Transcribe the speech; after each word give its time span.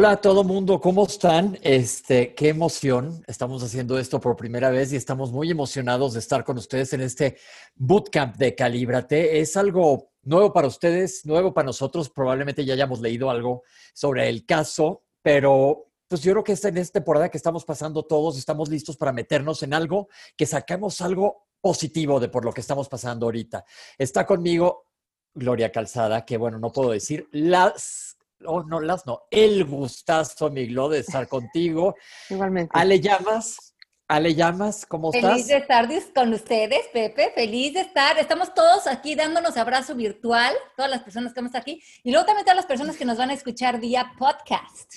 Hola 0.00 0.12
a 0.12 0.16
todo 0.22 0.44
mundo, 0.44 0.80
¿cómo 0.80 1.04
están? 1.04 1.58
Este, 1.60 2.34
qué 2.34 2.48
emoción. 2.48 3.22
Estamos 3.26 3.62
haciendo 3.62 3.98
esto 3.98 4.18
por 4.18 4.34
primera 4.34 4.70
vez 4.70 4.94
y 4.94 4.96
estamos 4.96 5.30
muy 5.30 5.50
emocionados 5.50 6.14
de 6.14 6.20
estar 6.20 6.42
con 6.42 6.56
ustedes 6.56 6.94
en 6.94 7.02
este 7.02 7.36
bootcamp 7.74 8.36
de 8.36 8.54
Calíbrate. 8.54 9.40
Es 9.40 9.58
algo 9.58 10.12
nuevo 10.22 10.54
para 10.54 10.68
ustedes, 10.68 11.26
nuevo 11.26 11.52
para 11.52 11.66
nosotros. 11.66 12.08
Probablemente 12.08 12.64
ya 12.64 12.72
hayamos 12.72 13.02
leído 13.02 13.28
algo 13.28 13.62
sobre 13.92 14.26
el 14.30 14.46
caso, 14.46 15.02
pero 15.20 15.90
pues 16.08 16.22
yo 16.22 16.32
creo 16.32 16.44
que 16.44 16.52
en 16.52 16.78
esta 16.78 16.98
temporada 16.98 17.28
que 17.28 17.36
estamos 17.36 17.66
pasando 17.66 18.02
todos, 18.02 18.38
estamos 18.38 18.70
listos 18.70 18.96
para 18.96 19.12
meternos 19.12 19.62
en 19.62 19.74
algo, 19.74 20.08
que 20.34 20.46
sacamos 20.46 21.02
algo 21.02 21.46
positivo 21.60 22.18
de 22.18 22.30
por 22.30 22.46
lo 22.46 22.54
que 22.54 22.62
estamos 22.62 22.88
pasando 22.88 23.26
ahorita. 23.26 23.66
Está 23.98 24.24
conmigo 24.24 24.86
Gloria 25.34 25.70
Calzada, 25.70 26.24
que 26.24 26.38
bueno, 26.38 26.58
no 26.58 26.72
puedo 26.72 26.90
decir 26.90 27.28
las 27.32 28.09
oh, 28.46 28.62
no, 28.62 28.80
las 28.80 29.06
no, 29.06 29.22
el 29.30 29.64
gustazo, 29.64 30.50
mi 30.50 30.66
Glo, 30.66 30.88
de 30.88 31.00
estar 31.00 31.28
contigo. 31.28 31.94
Igualmente. 32.30 32.70
Ale 32.74 33.00
Llamas, 33.00 33.74
Ale 34.08 34.34
Llamas, 34.34 34.86
¿cómo 34.86 35.12
estás? 35.12 35.32
Feliz 35.32 35.46
de 35.46 35.56
estar 35.56 35.88
con 36.14 36.32
ustedes, 36.32 36.88
Pepe, 36.92 37.32
feliz 37.34 37.74
de 37.74 37.80
estar. 37.80 38.18
Estamos 38.18 38.52
todos 38.54 38.86
aquí 38.86 39.14
dándonos 39.14 39.56
abrazo 39.56 39.94
virtual, 39.94 40.54
todas 40.76 40.90
las 40.90 41.02
personas 41.02 41.32
que 41.32 41.40
estamos 41.40 41.54
aquí, 41.54 41.82
y 42.02 42.10
luego 42.10 42.26
también 42.26 42.44
todas 42.44 42.56
las 42.56 42.66
personas 42.66 42.96
que 42.96 43.04
nos 43.04 43.18
van 43.18 43.30
a 43.30 43.34
escuchar 43.34 43.80
vía 43.80 44.12
podcast. 44.18 44.94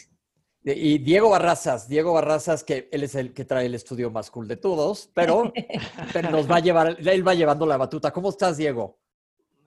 Y 0.66 0.98
Diego 1.00 1.30
Barrazas, 1.30 1.90
Diego 1.90 2.14
Barrazas, 2.14 2.64
que 2.64 2.88
él 2.92 3.04
es 3.04 3.16
el 3.16 3.34
que 3.34 3.44
trae 3.44 3.66
el 3.66 3.76
estudio 3.76 4.10
más 4.10 4.32
cool 4.32 4.48
de 4.48 4.56
todos, 4.56 5.10
pero, 5.14 5.52
pero 6.14 6.32
nos 6.32 6.50
va 6.50 6.56
a 6.56 6.62
llevar, 6.62 6.98
él 7.00 7.28
va 7.28 7.34
llevando 7.34 7.66
la 7.66 7.76
batuta. 7.76 8.12
¿Cómo 8.12 8.30
estás, 8.30 8.56
Diego? 8.56 8.98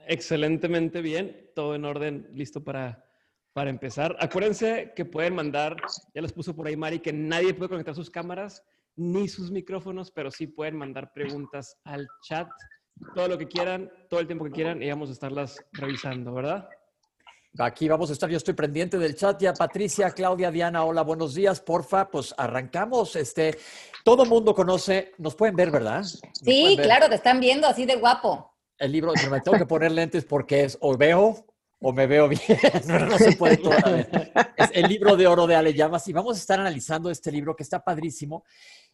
Excelentemente 0.08 1.02
bien, 1.02 1.50
todo 1.54 1.74
en 1.74 1.84
orden, 1.84 2.28
listo 2.32 2.64
para 2.64 3.05
para 3.56 3.70
empezar. 3.70 4.14
Acuérdense 4.20 4.92
que 4.94 5.06
pueden 5.06 5.34
mandar, 5.34 5.76
ya 6.14 6.20
les 6.20 6.30
puso 6.30 6.54
por 6.54 6.66
ahí 6.66 6.76
Mari, 6.76 6.98
que 6.98 7.10
nadie 7.10 7.54
puede 7.54 7.70
conectar 7.70 7.94
sus 7.94 8.10
cámaras 8.10 8.62
ni 8.96 9.28
sus 9.28 9.50
micrófonos, 9.50 10.10
pero 10.10 10.30
sí 10.30 10.46
pueden 10.46 10.76
mandar 10.76 11.10
preguntas 11.14 11.74
al 11.84 12.06
chat, 12.20 12.46
todo 13.14 13.28
lo 13.28 13.38
que 13.38 13.48
quieran, 13.48 13.90
todo 14.10 14.20
el 14.20 14.26
tiempo 14.26 14.44
que 14.44 14.50
quieran, 14.50 14.82
y 14.82 14.90
vamos 14.90 15.08
a 15.08 15.12
estarlas 15.12 15.58
revisando, 15.72 16.34
¿verdad? 16.34 16.68
Aquí 17.58 17.88
vamos 17.88 18.10
a 18.10 18.12
estar, 18.12 18.28
yo 18.28 18.36
estoy 18.36 18.52
pendiente 18.52 18.98
del 18.98 19.14
chat 19.14 19.40
ya. 19.40 19.54
Patricia, 19.54 20.10
Claudia, 20.10 20.50
Diana, 20.50 20.84
hola, 20.84 21.00
buenos 21.00 21.34
días. 21.34 21.58
Porfa, 21.62 22.10
pues 22.10 22.34
arrancamos. 22.36 23.16
Este, 23.16 23.56
todo 24.04 24.26
mundo 24.26 24.54
conoce, 24.54 25.14
nos 25.16 25.34
pueden 25.34 25.56
ver, 25.56 25.70
¿verdad? 25.70 26.02
Sí, 26.02 26.76
claro, 26.82 27.08
te 27.08 27.14
están 27.14 27.40
viendo 27.40 27.66
así 27.66 27.86
de 27.86 27.96
guapo. 27.96 28.52
El 28.76 28.92
libro, 28.92 29.14
me 29.30 29.40
tengo 29.40 29.56
que 29.56 29.64
poner 29.64 29.92
lentes 29.92 30.26
porque 30.26 30.64
es 30.64 30.76
o 30.82 30.94
veo 30.98 31.55
o 31.88 31.92
me 31.92 32.08
veo 32.08 32.28
bien, 32.28 32.40
no, 32.88 33.16
se 33.16 33.36
puede 33.36 33.58
todavía. 33.58 34.08
Es 34.56 34.70
el 34.74 34.88
libro 34.88 35.16
de 35.16 35.28
oro 35.28 35.46
de 35.46 35.54
Ale 35.54 35.72
Llamas 35.72 36.08
y 36.08 36.12
vamos 36.12 36.36
a 36.36 36.40
estar 36.40 36.58
analizando 36.58 37.10
este 37.10 37.30
libro 37.30 37.54
que 37.54 37.62
está 37.62 37.84
padrísimo. 37.84 38.42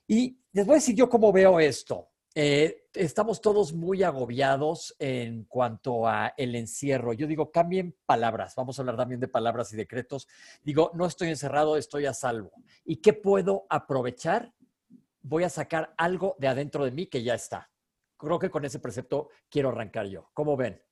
Y 0.07 0.39
les 0.53 0.67
voy 0.67 0.75
a 0.75 0.77
decir 0.77 0.95
yo 0.95 1.09
cómo 1.09 1.33
veo 1.33 1.59
esto. 1.59 2.11
Eh, 2.35 2.89
estamos 2.93 3.41
todos 3.41 3.73
muy 3.73 4.03
agobiados 4.03 4.95
en 4.99 5.45
cuanto 5.45 6.07
a 6.07 6.35
el 6.37 6.55
encierro. 6.55 7.15
Yo 7.15 7.27
digo, 7.27 7.51
cambien 7.51 7.97
palabras. 8.05 8.55
Vamos 8.57 8.79
a 8.79 8.83
hablar 8.83 8.99
también 8.99 9.21
de 9.21 9.29
palabras 9.29 9.73
y 9.73 9.77
decretos. 9.77 10.29
Digo, 10.63 10.91
no 10.93 11.07
estoy 11.07 11.31
encerrado, 11.31 11.79
estoy 11.79 12.05
a 12.05 12.13
salvo. 12.13 12.53
¿Y 12.85 12.97
qué 12.97 13.15
puedo 13.15 13.65
aprovechar? 13.71 14.53
Voy 15.23 15.45
a 15.45 15.49
sacar 15.49 15.95
algo 15.97 16.37
de 16.39 16.49
adentro 16.49 16.85
de 16.85 16.91
mí 16.91 17.07
que 17.07 17.23
ya 17.23 17.35
está. 17.35 17.71
Creo 18.19 18.39
que 18.39 18.51
con 18.51 18.67
ese 18.67 18.81
precepto 18.81 19.31
quiero 19.49 19.71
arrancar 19.71 20.09
yo. 20.09 20.29
¿Cómo 20.35 20.59
ven? 20.59 20.83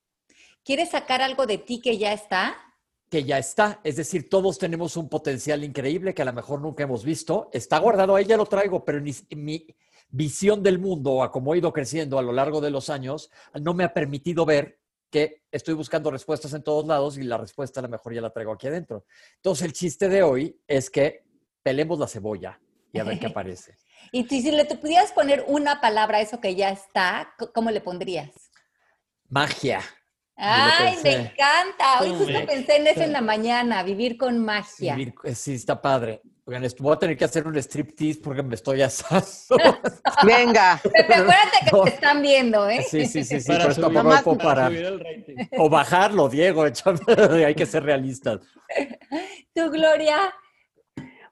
¿Quieres 0.65 0.91
sacar 0.91 1.23
algo 1.23 1.47
de 1.47 1.59
ti 1.59 1.81
que 1.81 1.99
ya 1.99 2.13
está? 2.13 2.57
Que 3.11 3.25
ya 3.25 3.39
está. 3.39 3.81
Es 3.83 3.97
decir, 3.97 4.29
todos 4.29 4.59
tenemos 4.59 4.97
un 4.97 5.09
potencial 5.09 5.65
increíble 5.65 6.15
que 6.15 6.23
a 6.23 6.27
lo 6.27 6.33
mejor 6.33 6.61
nunca 6.61 6.85
hemos 6.85 7.05
visto. 7.05 7.49
Está 7.53 7.79
guardado 7.79 8.15
ahí, 8.15 8.25
ya 8.25 8.37
lo 8.37 8.47
traigo, 8.47 8.85
pero 8.85 9.01
mi, 9.01 9.13
mi 9.31 9.67
visión 10.11 10.63
del 10.63 10.79
mundo, 10.79 11.23
a 11.23 11.31
como 11.31 11.55
he 11.55 11.59
ido 11.59 11.73
creciendo 11.73 12.19
a 12.19 12.23
lo 12.23 12.33
largo 12.33 12.61
de 12.61 12.71
los 12.71 12.91
años, 12.91 13.31
no 13.61 13.75
me 13.75 13.85
ha 13.85 13.95
permitido 13.95 14.45
ver 14.45 14.79
que 15.11 15.43
estoy 15.51 15.75
buscando 15.75 16.11
respuestas 16.11 16.53
en 16.55 16.63
todos 16.63 16.87
lados 16.87 17.19
y 17.19 17.23
la 17.23 17.37
respuesta 17.37 17.81
a 17.81 17.83
lo 17.83 17.89
mejor 17.89 18.15
ya 18.15 18.21
la 18.21 18.31
traigo 18.31 18.53
aquí 18.53 18.69
adentro. 18.69 19.05
Entonces, 19.37 19.67
el 19.67 19.73
chiste 19.73 20.09
de 20.09 20.23
hoy 20.23 20.61
es 20.69 20.89
que 20.89 21.25
pelemos 21.63 21.99
la 21.99 22.07
cebolla 22.07 22.61
y 22.93 22.99
a 22.99 23.05
ver 23.05 23.19
qué 23.19 23.27
aparece. 23.27 23.77
y 24.13 24.25
si 24.29 24.51
le 24.51 24.65
pudieras 24.65 25.13
poner 25.13 25.45
una 25.49 25.81
palabra 25.81 26.19
a 26.19 26.21
eso 26.21 26.41
que 26.41 26.55
ya 26.55 26.71
está, 26.71 27.35
¿cómo 27.53 27.71
le 27.71 27.81
pondrías? 27.81 28.31
Magia. 29.29 29.81
Ay, 30.43 30.97
me 31.05 31.13
encanta. 31.13 32.01
Hoy 32.01 32.11
justo 32.11 32.47
pensé 32.47 32.77
en 32.77 32.87
eso 32.87 33.03
en 33.03 33.13
la 33.13 33.21
mañana, 33.21 33.83
vivir 33.83 34.17
con 34.17 34.39
magia. 34.39 34.97
Eh, 35.25 35.35
sí, 35.35 35.55
está 35.55 35.81
padre. 35.81 36.23
Oigan, 36.47 36.67
voy 36.79 36.95
a 36.95 36.99
tener 36.99 37.17
que 37.17 37.25
hacer 37.27 37.47
un 37.47 37.57
striptease 37.59 38.21
porque 38.21 38.43
me 38.43 38.55
estoy 38.55 38.81
asando. 38.81 39.27
Venga. 40.27 40.81
Pepe, 40.83 41.15
acuérdate 41.15 41.59
que 41.65 41.83
te 41.85 41.91
están 41.91 42.23
viendo, 42.23 42.69
¿eh? 42.69 42.83
Sí, 42.89 43.07
sí, 43.07 43.23
sí, 43.23 43.41
sí, 43.41 43.53
pero 43.53 43.93
tampoco 43.93 44.39
para, 44.39 44.71
O 45.59 45.69
bajarlo, 45.69 46.29
Diego, 46.29 46.65
hay 47.47 47.55
que 47.55 47.67
ser 47.67 47.85
realistas. 47.85 48.41
¿Tú, 49.55 49.71
Gloria? 49.71 50.35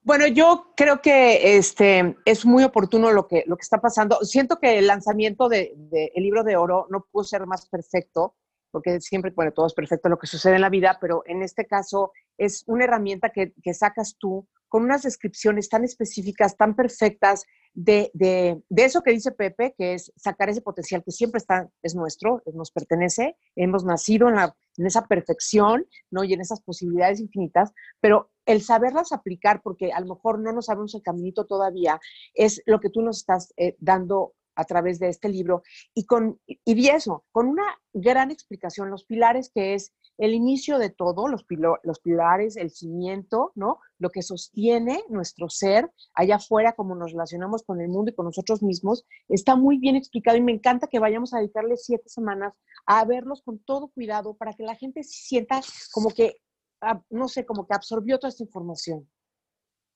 Bueno, 0.03 0.27
yo 0.27 0.73
creo 0.77 1.01
que 1.01 1.57
este, 1.57 2.17
es 2.25 2.47
muy 2.47 2.63
oportuno 2.63 3.11
lo 3.11 3.27
que, 3.27 3.45
lo 3.47 3.57
que 3.57 3.63
está 3.63 3.81
pasando. 3.81 4.19
Siento 4.23 4.59
que 4.61 4.79
el 4.79 4.87
lanzamiento 4.87 5.49
del 5.49 5.71
de, 5.75 6.13
libro 6.17 6.45
de 6.45 6.57
oro 6.57 6.87
no 6.91 7.07
pudo 7.11 7.25
ser 7.25 7.47
más 7.47 7.67
perfecto 7.69 8.35
porque 8.79 9.01
siempre, 9.01 9.33
bueno, 9.35 9.51
todo 9.51 9.67
es 9.67 9.75
perfecto 9.75 10.09
lo 10.09 10.21
que 10.21 10.29
sucede 10.29 10.55
en 10.55 10.61
la 10.61 10.71
vida, 10.71 10.99
pero 11.01 11.25
en 11.27 11.43
este 11.43 11.67
caso 11.67 12.13
es 12.37 12.63
una 12.69 12.85
herramienta 12.85 13.31
que, 13.31 13.53
que 13.61 13.75
sacas 13.75 14.15
tú 14.17 14.47
con 14.69 14.85
unas 14.85 15.03
descripciones 15.03 15.69
tan 15.69 15.83
específicas, 15.83 16.57
tan 16.57 16.77
perfectas 16.77 17.45
de, 17.75 18.13
de, 18.15 18.63
de, 18.69 18.85
eso 18.85 19.03
que 19.03 19.11
dice 19.11 19.33
Pepe, 19.33 19.75
que 19.77 19.95
es 19.95 20.13
sacar 20.15 20.49
ese 20.49 20.61
potencial 20.61 21.03
que 21.03 21.11
siempre 21.11 21.39
está, 21.39 21.69
es 21.83 21.97
nuestro, 21.97 22.41
nos 22.55 22.71
pertenece, 22.71 23.37
hemos 23.57 23.85
nacido 23.85 24.29
en, 24.29 24.37
la, 24.37 24.55
en 24.77 24.87
esa 24.87 25.09
perfección, 25.09 25.85
¿no? 26.13 26.23
Y 26.23 26.35
en 26.35 26.41
esas 26.41 26.61
posibilidades 26.61 27.19
infinitas, 27.19 27.73
pero 28.01 28.31
el 28.47 28.63
saberlas 28.63 29.11
aplicar, 29.11 29.61
porque 29.61 29.91
a 29.91 29.99
lo 29.99 30.15
mejor 30.15 30.39
no 30.39 30.53
nos 30.53 30.67
sabemos 30.67 30.95
el 30.95 31.03
caminito 31.03 31.47
todavía, 31.47 31.99
es 32.33 32.63
lo 32.65 32.79
que 32.79 32.91
tú 32.91 33.03
nos 33.03 33.19
estás 33.19 33.53
eh, 33.57 33.75
dando 33.81 34.35
a 34.59 34.65
través 34.65 34.99
de 34.99 35.09
este 35.09 35.29
libro 35.29 35.63
y, 35.95 36.05
con, 36.05 36.41
y 36.47 36.89
eso, 36.89 37.25
con 37.31 37.47
una 37.47 37.79
gran 37.93 38.33
explicación, 38.33 38.91
los 38.91 39.05
pilares 39.05 39.51
que 39.55 39.75
es 39.75 39.93
el 40.19 40.35
inicio 40.35 40.79
de 40.79 40.91
todo, 40.91 41.29
los, 41.29 41.47
los 41.85 42.01
pilares, 42.01 42.57
el 42.57 42.73
cimiento, 42.73 43.53
¿no? 43.55 43.79
Lo 43.99 44.11
que 44.11 44.23
sostiene 44.23 45.05
nuestro 45.09 45.49
ser 45.49 45.89
allá 46.13 46.37
afuera, 46.37 46.73
como 46.73 46.97
nos 46.97 47.13
relacionamos 47.13 47.63
con 47.63 47.81
el 47.81 47.89
mundo 47.89 48.11
y 48.11 48.15
con 48.15 48.27
nosotros 48.27 48.61
mismos, 48.61 49.07
está 49.29 49.55
muy 49.55 49.79
bien 49.79 49.95
explicado 49.95 50.37
y 50.37 50.43
me 50.43 50.53
encanta 50.53 50.89
que 50.89 50.99
vayamos 50.99 51.33
a 51.33 51.39
dedicarle 51.39 51.77
siete 51.77 52.09
semanas 52.09 52.53
a 52.85 53.05
verlos 53.05 53.43
con 53.43 53.61
todo 53.61 53.89
cuidado 53.89 54.35
para 54.35 54.55
que 54.55 54.65
la 54.65 54.75
gente 54.75 55.05
sienta 55.05 55.61
como 55.93 56.11
que, 56.11 56.39
ah, 56.81 57.01
no 57.11 57.29
sé, 57.29 57.47
como 57.47 57.65
que 57.69 57.75
absorbió 57.75 58.19
toda 58.19 58.31
esta 58.31 58.43
información. 58.43 59.09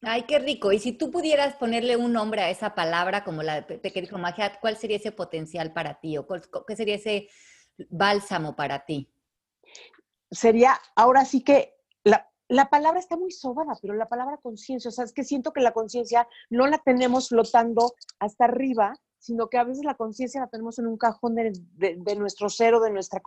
Ay, 0.04 0.24
qué 0.24 0.40
rico. 0.40 0.72
Y 0.72 0.80
si 0.80 0.92
tú 0.92 1.12
pudieras 1.12 1.54
ponerle 1.54 1.96
un 1.96 2.12
nombre 2.12 2.42
a 2.42 2.50
esa 2.50 2.74
palabra, 2.74 3.22
como 3.22 3.44
la 3.44 3.64
que 3.66 4.00
dijo 4.00 4.18
magia, 4.18 4.58
¿cuál 4.60 4.76
sería 4.76 4.96
ese 4.96 5.12
potencial 5.12 5.72
para 5.72 6.00
ti? 6.00 6.18
¿O 6.18 6.26
qué 6.66 6.74
sería 6.74 6.96
ese 6.96 7.28
bálsamo 7.88 8.56
para 8.56 8.84
ti? 8.84 9.08
Sería, 10.28 10.76
ahora 10.96 11.24
sí 11.24 11.44
que 11.44 11.74
la, 12.02 12.28
la 12.48 12.68
palabra 12.68 12.98
está 12.98 13.16
muy 13.16 13.30
sobada, 13.30 13.74
pero 13.80 13.94
la 13.94 14.08
palabra 14.08 14.38
conciencia, 14.38 14.88
o 14.88 14.92
sea, 14.92 15.04
es 15.04 15.12
que 15.12 15.22
siento 15.22 15.52
que 15.52 15.60
la 15.60 15.72
conciencia 15.72 16.26
no 16.50 16.66
la 16.66 16.78
tenemos 16.78 17.28
flotando 17.28 17.94
hasta 18.18 18.46
arriba, 18.46 18.94
sino 19.18 19.48
que 19.48 19.58
a 19.58 19.64
veces 19.64 19.84
la 19.84 19.94
conciencia 19.94 20.40
la 20.40 20.48
tenemos 20.48 20.80
en 20.80 20.88
un 20.88 20.96
cajón 20.96 21.36
de, 21.36 21.52
de, 21.76 22.16
nuestro 22.16 22.48
ser 22.48 22.74
de 22.74 22.90
nuestra, 22.90 23.22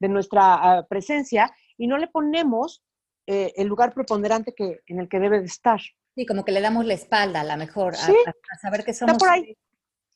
de 0.00 0.08
nuestra 0.08 0.54
ah, 0.54 0.86
presencia 0.88 1.54
y 1.78 1.86
no 1.86 1.98
le 1.98 2.08
ponemos 2.08 2.82
eh, 3.28 3.52
el 3.54 3.68
lugar 3.68 3.94
preponderante 3.94 4.54
que, 4.54 4.80
en 4.88 4.98
el 4.98 5.08
que 5.08 5.20
debe 5.20 5.38
de 5.38 5.46
estar. 5.46 5.80
Sí, 6.16 6.24
como 6.24 6.46
que 6.46 6.52
le 6.52 6.62
damos 6.62 6.86
la 6.86 6.94
espalda 6.94 7.42
a 7.42 7.44
la 7.44 7.58
mejor, 7.58 7.94
a, 7.94 8.58
saber 8.58 8.84
que 8.84 8.94
somos. 8.94 9.18
por 9.18 9.28
ahí. 9.28 9.54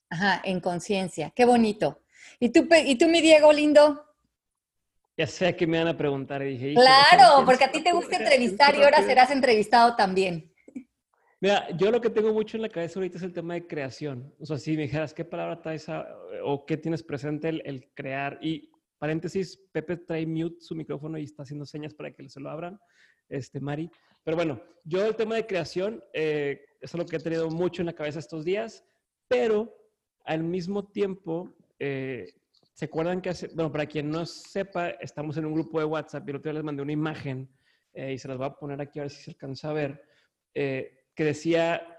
Ajá, 0.09 0.41
en 0.45 0.59
conciencia. 0.59 1.31
Qué 1.37 1.45
bonito. 1.45 2.01
¿Y 2.39 2.49
tú, 2.49 2.67
¿Y 2.87 2.97
tú, 2.97 3.07
mi 3.07 3.21
Diego 3.21 3.53
lindo? 3.53 4.03
Ya 5.15 5.27
sé 5.27 5.55
que 5.55 5.67
me 5.67 5.79
van 5.79 5.89
a 5.89 5.97
preguntar. 5.99 6.43
Y 6.43 6.57
dije, 6.57 6.75
claro, 6.75 7.45
porque 7.45 7.65
a 7.65 7.71
ti 7.71 7.83
te 7.83 7.93
gusta 7.93 8.17
entrevistar 8.17 8.75
y 8.77 8.83
ahora 8.83 9.03
serás 9.03 9.31
entrevistado 9.31 9.95
también. 9.95 10.51
Mira, 11.39 11.69
yo 11.77 11.91
lo 11.91 12.01
que 12.01 12.09
tengo 12.09 12.33
mucho 12.33 12.57
en 12.57 12.63
la 12.63 12.71
cabeza 12.71 12.99
ahorita 12.99 13.19
es 13.19 13.23
el 13.23 13.35
tema 13.35 13.53
de 13.53 13.67
creación. 13.67 14.35
O 14.41 14.47
sea, 14.47 14.57
si 14.57 14.77
me 14.77 14.85
dijeras 14.85 15.13
qué 15.13 15.27
palabra 15.27 15.61
traes 15.61 15.87
o 16.43 16.65
qué 16.65 16.79
tienes 16.79 17.03
presente 17.03 17.51
el, 17.51 17.63
el, 17.67 17.91
crear. 17.93 18.39
Y 18.41 18.71
paréntesis, 18.99 19.59
Pepe 19.71 19.99
trae 19.99 20.27
mute 20.27 20.61
su 20.61 20.75
micrófono 20.75 21.19
y 21.19 21.25
está 21.25 21.43
haciendo 21.43 21.67
señas 21.67 21.93
para 21.93 22.11
que 22.11 22.27
se 22.31 22.41
lo 22.41 22.49
abran. 22.49 22.81
Este, 23.31 23.61
Mari. 23.61 23.91
Pero 24.23 24.37
bueno, 24.37 24.63
yo 24.85 25.07
el 25.07 25.17
tema 25.17 25.37
de 25.37 25.47
creación 25.47 26.05
eh, 26.13 26.63
es 26.81 26.95
algo 26.95 27.07
que 27.07 27.17
he 27.17 27.21
tenido 27.21 27.49
mucho 27.49 27.81
en 27.81 27.87
la 27.87 27.95
cabeza 27.95 28.19
estos 28.19 28.45
días, 28.45 28.85
pero 29.29 29.75
al 30.25 30.43
mismo 30.43 30.87
tiempo, 30.89 31.57
eh, 31.79 32.35
¿se 32.75 32.85
acuerdan 32.87 33.23
que 33.23 33.31
hace, 33.31 33.49
bueno, 33.49 33.73
para 33.73 33.87
quien 33.87 34.11
no 34.11 34.27
sepa, 34.27 34.91
estamos 34.91 35.37
en 35.37 35.47
un 35.47 35.55
grupo 35.55 35.79
de 35.79 35.87
WhatsApp 35.87 36.27
y 36.27 36.31
el 36.31 36.37
otro 36.37 36.51
día 36.51 36.59
les 36.59 36.65
mandé 36.65 36.83
una 36.83 36.93
imagen 36.93 37.49
eh, 37.93 38.13
y 38.13 38.19
se 38.19 38.29
las 38.29 38.37
voy 38.37 38.47
a 38.47 38.55
poner 38.55 38.81
aquí 38.81 38.99
a 38.99 39.03
ver 39.03 39.11
si 39.11 39.23
se 39.23 39.31
alcanza 39.31 39.71
a 39.71 39.73
ver, 39.73 40.05
eh, 40.55 41.07
que 41.15 41.25
decía 41.25 41.99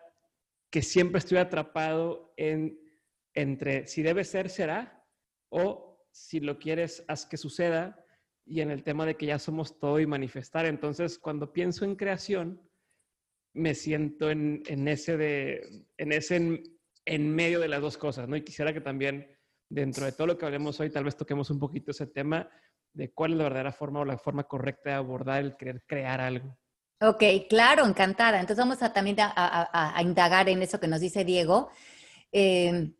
que 0.69 0.81
siempre 0.81 1.19
estoy 1.19 1.37
atrapado 1.37 2.33
en, 2.37 2.79
entre 3.33 3.87
si 3.87 4.01
debe 4.01 4.23
ser, 4.23 4.49
será, 4.49 5.05
o 5.49 6.05
si 6.11 6.39
lo 6.39 6.57
quieres, 6.59 7.03
haz 7.07 7.25
que 7.25 7.37
suceda, 7.37 8.00
y 8.45 8.61
en 8.61 8.71
el 8.71 8.83
tema 8.83 9.05
de 9.05 9.15
que 9.15 9.27
ya 9.27 9.39
somos 9.39 9.79
todo 9.79 9.99
y 9.99 10.05
manifestar. 10.05 10.65
Entonces, 10.65 11.19
cuando 11.19 11.53
pienso 11.53 11.85
en 11.85 11.95
creación, 11.95 12.61
me 13.53 13.75
siento 13.75 14.29
en, 14.29 14.87
ese, 14.87 15.17
de, 15.17 15.85
en, 15.97 16.11
ese 16.11 16.63
en, 17.05 17.35
medio 17.35 17.59
de 17.59 17.67
las 17.67 17.81
dos 17.81 17.97
cosas, 17.97 18.27
¿no? 18.27 18.35
Y 18.35 18.43
quisiera 18.43 18.73
que 18.73 18.81
también, 18.81 19.27
dentro 19.69 20.05
de 20.05 20.11
todo 20.13 20.27
lo 20.27 20.37
que 20.37 20.45
hablemos 20.45 20.79
hoy, 20.79 20.89
tal 20.89 21.03
vez 21.03 21.17
toquemos 21.17 21.49
un 21.49 21.59
poquito 21.59 21.91
ese 21.91 22.07
tema 22.07 22.49
de 22.93 23.11
cuál 23.13 23.31
es 23.31 23.37
la 23.37 23.43
verdadera 23.45 23.71
forma 23.71 24.01
o 24.01 24.05
la 24.05 24.17
forma 24.17 24.43
correcta 24.43 24.91
de 24.91 24.95
abordar 24.95 25.43
el 25.43 25.57
querer 25.57 25.83
crear 25.85 26.21
algo. 26.21 26.57
Ok, 27.01 27.23
claro, 27.49 27.85
encantada. 27.85 28.39
Entonces 28.39 28.63
vamos 28.63 28.81
a 28.83 28.93
también 28.93 29.17
a, 29.19 29.99
indagar 30.01 30.49
en 30.49 30.61
eso 30.61 30.79
que 30.79 30.87
nos 30.87 30.99
dice 30.99 31.25
Diego, 31.25 31.71
em, 32.31 32.93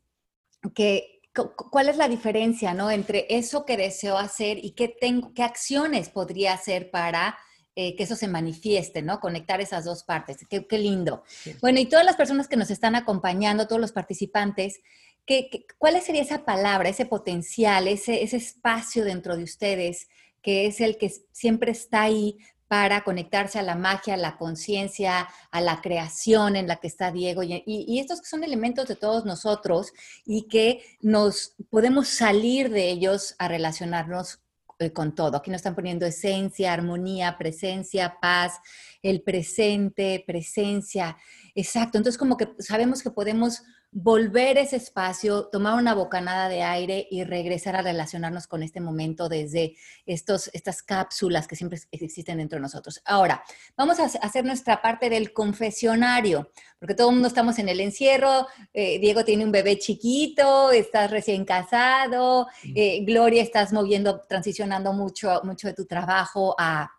que 0.74 1.20
cuál 1.33 1.89
es 1.89 1.98
la 1.98 2.07
diferencia, 2.07 2.74
¿no? 2.74 2.92
Entre 2.92 3.25
eso 3.30 3.66
que 3.66 3.78
deseo 3.78 4.18
hacer 4.18 4.57
y 4.63 4.72
qué, 4.72 4.88
tengo, 4.88 5.33
qué 5.33 5.44
acciones 5.44 6.10
podría 6.10 6.54
hacer 6.54 6.92
para 6.92 7.38
eh, 7.75 7.95
que 7.95 8.04
eso 8.04 8.16
se 8.16 8.28
manifieste, 8.28 9.01
¿no? 9.01 9.19
Conectar 9.19 9.62
esas 9.62 9.86
dos 9.86 10.04
partes. 10.04 10.38
Qué, 10.50 10.78
lindo. 10.78 11.24
Bueno, 11.62 11.80
y 11.80 11.86
todas 11.86 12.06
las 12.06 12.18
personas 12.18 12.48
que 12.48 12.57
nos 12.57 12.69
están 12.69 12.95
acompañando, 12.95 13.68
todos 13.68 13.81
los 13.81 13.94
participantes, 13.94 14.81
¿qué, 15.25 15.50
cuál 15.78 16.01
sería 16.01 16.22
esa 16.22 16.44
palabra, 16.44 16.89
ese 16.89 17.06
potencial, 17.06 17.88
ese, 17.88 18.24
ese 18.24 18.38
espacio 18.38 19.06
dentro 19.06 19.38
de 19.38 19.44
ustedes 19.44 20.07
que 20.42 20.66
es 20.66 20.81
el 20.81 20.98
que 20.98 21.12
siempre 21.31 21.72
está 21.72 22.01
ahí 22.01 22.38
para 22.71 23.03
conectarse 23.03 23.59
a 23.59 23.63
la 23.63 23.75
magia, 23.75 24.13
a 24.13 24.18
la 24.18 24.38
conciencia, 24.38 25.27
a 25.51 25.59
la 25.59 25.81
creación 25.81 26.56
en 26.56 26.69
la 26.69 26.77
que 26.77 26.88
está 26.88 27.12
Diego. 27.12 27.44
Y, 27.44 28.00
estos 28.00 28.21
que 28.21 28.29
son 28.29 28.45
elementos 28.45 28.88
de 28.88 28.95
todos 28.95 29.25
nosotros 29.25 29.91
y 30.23 30.44
que 30.44 30.81
nos 31.01 31.53
podemos 31.69 32.07
salir 32.07 32.69
de 32.69 32.89
ellos 32.89 33.35
a 33.39 33.50
relacionarnos 33.50 34.39
eh, 34.79 34.94
con 34.94 35.13
todo. 35.13 35.35
Aquí 35.35 35.51
nos 35.51 35.57
están 35.57 35.75
poniendo 35.75 36.06
esencia, 36.06 36.71
armonía, 36.71 37.38
presencia, 37.38 38.15
paz, 38.21 38.62
el 39.03 39.21
presente, 39.21 40.23
presencia. 40.25 41.18
Exacto. 41.53 41.97
Entonces, 41.97 42.18
como 42.18 42.38
que 42.38 42.53
sabemos 42.59 43.03
que 43.03 43.12
podemos 43.12 43.63
volver 43.92 44.58
ese 44.58 44.78
espacio, 44.78 45.48
tomar 45.48 45.78
una 45.78 45.94
bocanada 45.94 46.48
de 46.48 46.64
aire 46.64 47.08
y 47.12 47.26
regresar 47.26 47.76
a 47.76 47.82
relacionarnos 47.82 48.48
con 48.48 48.64
este 48.64 48.80
momento 48.80 49.28
desde 49.28 49.76
estos, 50.06 50.50
estas 50.54 50.82
cápsulas 50.82 51.46
que 51.46 51.58
siempre 51.58 51.80
existen 51.92 52.38
dentro 52.38 52.56
de 52.56 52.62
nosotros. 52.62 53.02
Ahora, 53.04 53.44
vamos 53.76 54.00
a 54.00 54.06
hacer 54.06 54.46
nuestra 54.46 54.82
parte 54.82 55.10
del 55.10 55.34
confesionario, 55.34 56.50
porque 56.80 56.96
todo 56.96 57.10
el 57.10 57.16
mundo 57.16 57.28
estamos 57.28 57.60
en 57.60 57.68
el 57.68 57.82
encierro, 57.82 58.48
eh, 58.74 58.98
Diego 59.00 59.26
tiene 59.26 59.44
un 59.44 59.52
bebé 59.52 59.78
chiquito, 59.78 60.72
estás 60.72 61.12
recién 61.12 61.44
casado, 61.44 62.48
eh, 62.74 63.04
Gloria, 63.04 63.44
estás 63.44 63.74
moviendo, 63.74 64.22
transicionando 64.22 64.94
mucho, 64.94 65.42
mucho 65.44 65.68
de 65.68 65.74
tu 65.74 65.86
trabajo 65.86 66.56
a 66.58 66.90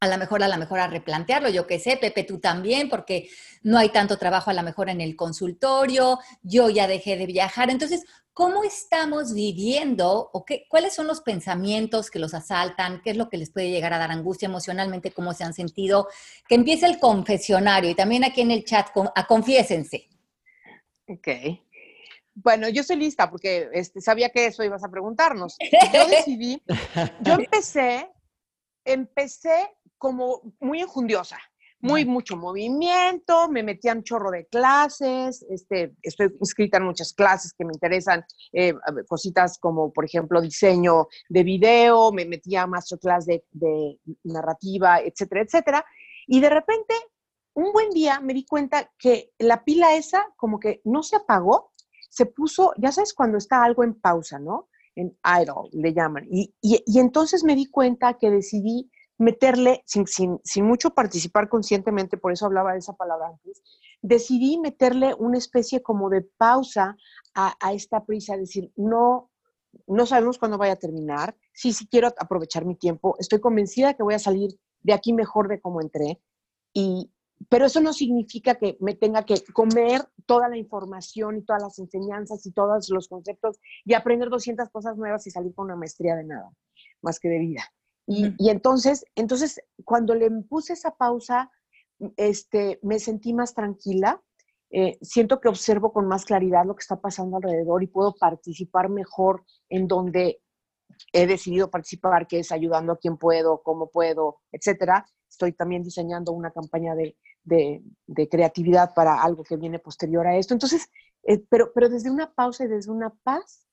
a 0.00 0.08
lo 0.08 0.18
mejor, 0.18 0.42
a 0.42 0.48
lo 0.48 0.56
mejor 0.58 0.80
a 0.80 0.86
replantearlo, 0.86 1.48
yo 1.48 1.66
qué 1.66 1.78
sé, 1.78 1.96
Pepe, 1.96 2.24
tú 2.24 2.38
también, 2.38 2.88
porque 2.88 3.28
no 3.62 3.78
hay 3.78 3.88
tanto 3.88 4.18
trabajo 4.18 4.50
a 4.50 4.54
lo 4.54 4.62
mejor 4.62 4.90
en 4.90 5.00
el 5.00 5.16
consultorio, 5.16 6.18
yo 6.42 6.68
ya 6.68 6.86
dejé 6.86 7.16
de 7.16 7.26
viajar. 7.26 7.70
Entonces, 7.70 8.04
¿cómo 8.32 8.62
estamos 8.64 9.32
viviendo 9.32 10.28
o 10.32 10.44
qué, 10.44 10.66
cuáles 10.68 10.94
son 10.94 11.06
los 11.06 11.22
pensamientos 11.22 12.10
que 12.10 12.18
los 12.18 12.34
asaltan? 12.34 13.00
¿Qué 13.02 13.10
es 13.10 13.16
lo 13.16 13.30
que 13.30 13.38
les 13.38 13.50
puede 13.50 13.70
llegar 13.70 13.94
a 13.94 13.98
dar 13.98 14.10
angustia 14.10 14.46
emocionalmente? 14.46 15.12
¿Cómo 15.12 15.32
se 15.32 15.44
han 15.44 15.54
sentido? 15.54 16.08
Que 16.46 16.56
empiece 16.56 16.84
el 16.86 16.98
confesionario 16.98 17.90
y 17.90 17.94
también 17.94 18.24
aquí 18.24 18.42
en 18.42 18.50
el 18.50 18.64
chat, 18.64 18.88
a 19.14 19.26
confiésense. 19.26 20.10
Ok. 21.08 21.28
Bueno, 22.34 22.68
yo 22.68 22.82
estoy 22.82 22.96
lista 22.96 23.30
porque 23.30 23.70
este, 23.72 24.02
sabía 24.02 24.28
que 24.28 24.44
eso 24.46 24.62
ibas 24.62 24.84
a 24.84 24.90
preguntarnos. 24.90 25.56
Yo 25.94 26.06
decidí, 26.06 26.62
yo 27.22 27.32
empecé, 27.32 28.10
empecé 28.84 29.74
como 29.98 30.54
muy 30.60 30.80
enjundiosa, 30.80 31.38
muy 31.80 32.04
mucho 32.04 32.36
movimiento, 32.36 33.48
me 33.48 33.62
metí 33.62 33.88
a 33.88 33.92
un 33.92 34.02
chorro 34.02 34.30
de 34.30 34.46
clases, 34.46 35.44
este, 35.50 35.94
estoy 36.02 36.34
inscrita 36.40 36.78
en 36.78 36.84
muchas 36.84 37.12
clases 37.12 37.52
que 37.56 37.64
me 37.64 37.72
interesan, 37.72 38.24
eh, 38.52 38.74
cositas 39.06 39.58
como, 39.58 39.92
por 39.92 40.04
ejemplo, 40.04 40.40
diseño 40.40 41.08
de 41.28 41.42
video, 41.42 42.12
me 42.12 42.24
metí 42.24 42.56
a 42.56 42.66
masterclass 42.66 43.26
de, 43.26 43.44
de 43.52 44.00
narrativa, 44.24 45.00
etcétera, 45.00 45.42
etcétera. 45.42 45.84
Y 46.26 46.40
de 46.40 46.50
repente, 46.50 46.94
un 47.54 47.72
buen 47.72 47.90
día 47.90 48.20
me 48.20 48.34
di 48.34 48.44
cuenta 48.44 48.90
que 48.98 49.32
la 49.38 49.64
pila 49.64 49.96
esa 49.96 50.26
como 50.36 50.58
que 50.58 50.80
no 50.84 51.02
se 51.02 51.16
apagó, 51.16 51.72
se 52.10 52.26
puso, 52.26 52.72
ya 52.78 52.92
sabes, 52.92 53.12
cuando 53.12 53.38
está 53.38 53.62
algo 53.62 53.84
en 53.84 53.94
pausa, 53.94 54.38
¿no? 54.38 54.68
En 54.94 55.16
idle, 55.24 55.68
le 55.72 55.92
llaman. 55.92 56.26
Y, 56.30 56.54
y, 56.62 56.82
y 56.86 56.98
entonces 56.98 57.44
me 57.44 57.54
di 57.54 57.66
cuenta 57.66 58.14
que 58.14 58.30
decidí 58.30 58.90
meterle, 59.18 59.82
sin, 59.86 60.06
sin, 60.06 60.40
sin, 60.44 60.64
mucho 60.64 60.90
participar 60.90 61.48
conscientemente, 61.48 62.16
por 62.16 62.32
eso 62.32 62.46
hablaba 62.46 62.72
de 62.72 62.78
esa 62.78 62.94
palabra 62.94 63.28
antes, 63.28 63.62
decidí 64.02 64.58
meterle 64.58 65.14
una 65.14 65.38
especie 65.38 65.82
como 65.82 66.10
de 66.10 66.22
pausa 66.22 66.96
a, 67.34 67.54
a 67.60 67.72
esta 67.72 68.04
prisa, 68.04 68.36
decir, 68.36 68.70
no, 68.76 69.30
no 69.86 70.06
sabemos 70.06 70.38
cuándo 70.38 70.58
vaya 70.58 70.74
a 70.74 70.78
terminar, 70.78 71.36
sí, 71.52 71.72
sí 71.72 71.86
quiero 71.86 72.08
aprovechar 72.18 72.64
mi 72.64 72.76
tiempo, 72.76 73.16
estoy 73.18 73.40
convencida 73.40 73.94
que 73.94 74.02
voy 74.02 74.14
a 74.14 74.18
salir 74.18 74.50
de 74.82 74.92
aquí 74.92 75.12
mejor 75.12 75.48
de 75.48 75.60
cómo 75.60 75.80
entré, 75.80 76.20
y, 76.74 77.10
pero 77.48 77.66
eso 77.66 77.80
no 77.80 77.92
significa 77.92 78.56
que 78.56 78.76
me 78.80 78.94
tenga 78.94 79.24
que 79.24 79.42
comer 79.52 80.02
toda 80.26 80.48
la 80.48 80.56
información 80.56 81.38
y 81.38 81.42
todas 81.42 81.62
las 81.62 81.78
enseñanzas 81.78 82.44
y 82.46 82.52
todos 82.52 82.88
los 82.90 83.08
conceptos 83.08 83.58
y 83.84 83.94
aprender 83.94 84.30
200 84.30 84.68
cosas 84.70 84.96
nuevas 84.96 85.26
y 85.26 85.30
salir 85.30 85.54
con 85.54 85.66
una 85.66 85.76
maestría 85.76 86.16
de 86.16 86.24
nada, 86.24 86.50
más 87.02 87.20
que 87.20 87.28
de 87.28 87.38
vida. 87.38 87.62
Y, 88.06 88.50
entonces, 88.50 89.04
entonces, 89.16 89.60
cuando 89.84 90.14
le 90.14 90.30
puse 90.48 90.74
esa 90.74 90.92
pausa, 90.92 91.50
este, 92.16 92.78
me 92.82 93.00
sentí 93.00 93.32
más 93.34 93.52
tranquila, 93.52 94.22
eh, 94.70 94.98
siento 95.00 95.40
que 95.40 95.48
observo 95.48 95.92
con 95.92 96.06
más 96.06 96.24
claridad 96.24 96.64
lo 96.64 96.76
que 96.76 96.82
está 96.82 97.00
pasando 97.00 97.36
alrededor 97.36 97.82
y 97.82 97.88
puedo 97.88 98.14
participar 98.14 98.88
mejor 98.88 99.44
en 99.68 99.88
donde 99.88 100.40
he 101.12 101.26
decidido 101.26 101.70
participar, 101.70 102.26
que 102.26 102.40
es 102.40 102.52
ayudando 102.52 102.92
a 102.92 102.98
quien 102.98 103.16
puedo, 103.16 103.62
cómo 103.62 103.88
puedo, 103.88 104.40
etcétera. 104.52 105.04
Estoy 105.28 105.52
también 105.52 105.82
diseñando 105.82 106.32
una 106.32 106.52
campaña 106.52 106.94
de, 106.94 107.16
de, 107.42 107.82
de 108.06 108.28
creatividad 108.28 108.94
para 108.94 109.22
algo 109.22 109.42
que 109.42 109.56
viene 109.56 109.78
posterior 109.78 110.26
a 110.26 110.36
esto. 110.36 110.54
Entonces, 110.54 110.88
eh, 111.24 111.44
pero, 111.48 111.72
pero 111.74 111.88
desde 111.88 112.10
una 112.10 112.32
pausa 112.32 112.64
y 112.64 112.68
desde 112.68 112.90
una 112.90 113.10
paz 113.10 113.66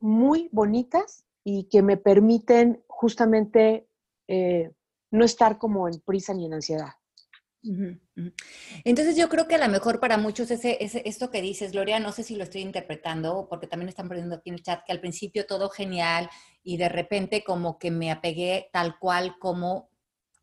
muy 0.00 0.48
bonitas 0.52 1.24
y 1.44 1.68
que 1.68 1.82
me 1.82 1.96
permiten 1.96 2.82
justamente 2.88 3.88
eh, 4.26 4.72
no 5.10 5.24
estar 5.24 5.58
como 5.58 5.88
en 5.88 6.00
prisa 6.00 6.34
ni 6.34 6.46
en 6.46 6.54
ansiedad. 6.54 6.92
Entonces 8.84 9.16
yo 9.16 9.28
creo 9.28 9.48
que 9.48 9.56
a 9.56 9.66
lo 9.66 9.68
mejor 9.68 10.00
para 10.00 10.16
muchos 10.16 10.50
ese, 10.50 10.78
esto 10.80 11.30
que 11.30 11.42
dices, 11.42 11.72
Gloria, 11.72 11.98
no 11.98 12.12
sé 12.12 12.22
si 12.22 12.36
lo 12.36 12.44
estoy 12.44 12.62
interpretando, 12.62 13.46
porque 13.48 13.66
también 13.66 13.88
están 13.88 14.08
poniendo 14.08 14.36
aquí 14.36 14.50
en 14.50 14.54
el 14.54 14.62
chat 14.62 14.84
que 14.84 14.92
al 14.92 15.00
principio 15.00 15.46
todo 15.46 15.68
genial 15.68 16.30
y 16.62 16.76
de 16.76 16.88
repente 16.88 17.44
como 17.44 17.78
que 17.78 17.90
me 17.90 18.10
apegué 18.10 18.70
tal 18.72 18.98
cual 18.98 19.38
como 19.38 19.90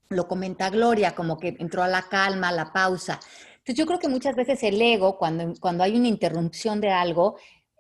lo 0.09 0.27
comenta 0.27 0.69
Gloria, 0.69 1.15
como 1.15 1.37
que 1.37 1.55
entró 1.59 1.83
a 1.83 1.87
la 1.87 2.03
calma, 2.03 2.49
a 2.49 2.51
la 2.51 2.71
pausa. 2.71 3.19
Entonces 3.57 3.75
yo 3.75 3.87
creo 3.87 3.99
que 3.99 4.09
muchas 4.09 4.35
veces 4.35 4.61
el 4.63 4.79
ego, 4.79 5.17
cuando, 5.17 5.53
cuando 5.59 5.83
hay 5.83 5.95
una 5.95 6.07
interrupción 6.07 6.79
de 6.81 6.91
algo, 6.91 7.37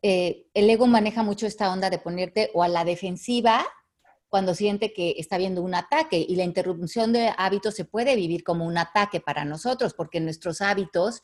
eh, 0.07 0.45
el 0.53 0.69
ego 0.69 0.85
maneja 0.85 1.23
mucho 1.23 1.47
esta 1.47 1.73
onda 1.73 1.89
de 1.89 1.97
ponerte 1.97 2.51
o 2.53 2.61
a 2.61 2.67
la 2.67 2.85
defensiva 2.85 3.65
cuando 4.29 4.53
siente 4.53 4.93
que 4.93 5.15
está 5.17 5.39
viendo 5.39 5.63
un 5.63 5.73
ataque 5.73 6.23
y 6.29 6.35
la 6.35 6.43
interrupción 6.43 7.11
de 7.11 7.31
hábitos 7.35 7.73
se 7.73 7.85
puede 7.85 8.15
vivir 8.15 8.43
como 8.43 8.67
un 8.67 8.77
ataque 8.77 9.19
para 9.19 9.45
nosotros 9.45 9.95
porque 9.95 10.19
en 10.19 10.25
nuestros 10.25 10.61
hábitos 10.61 11.23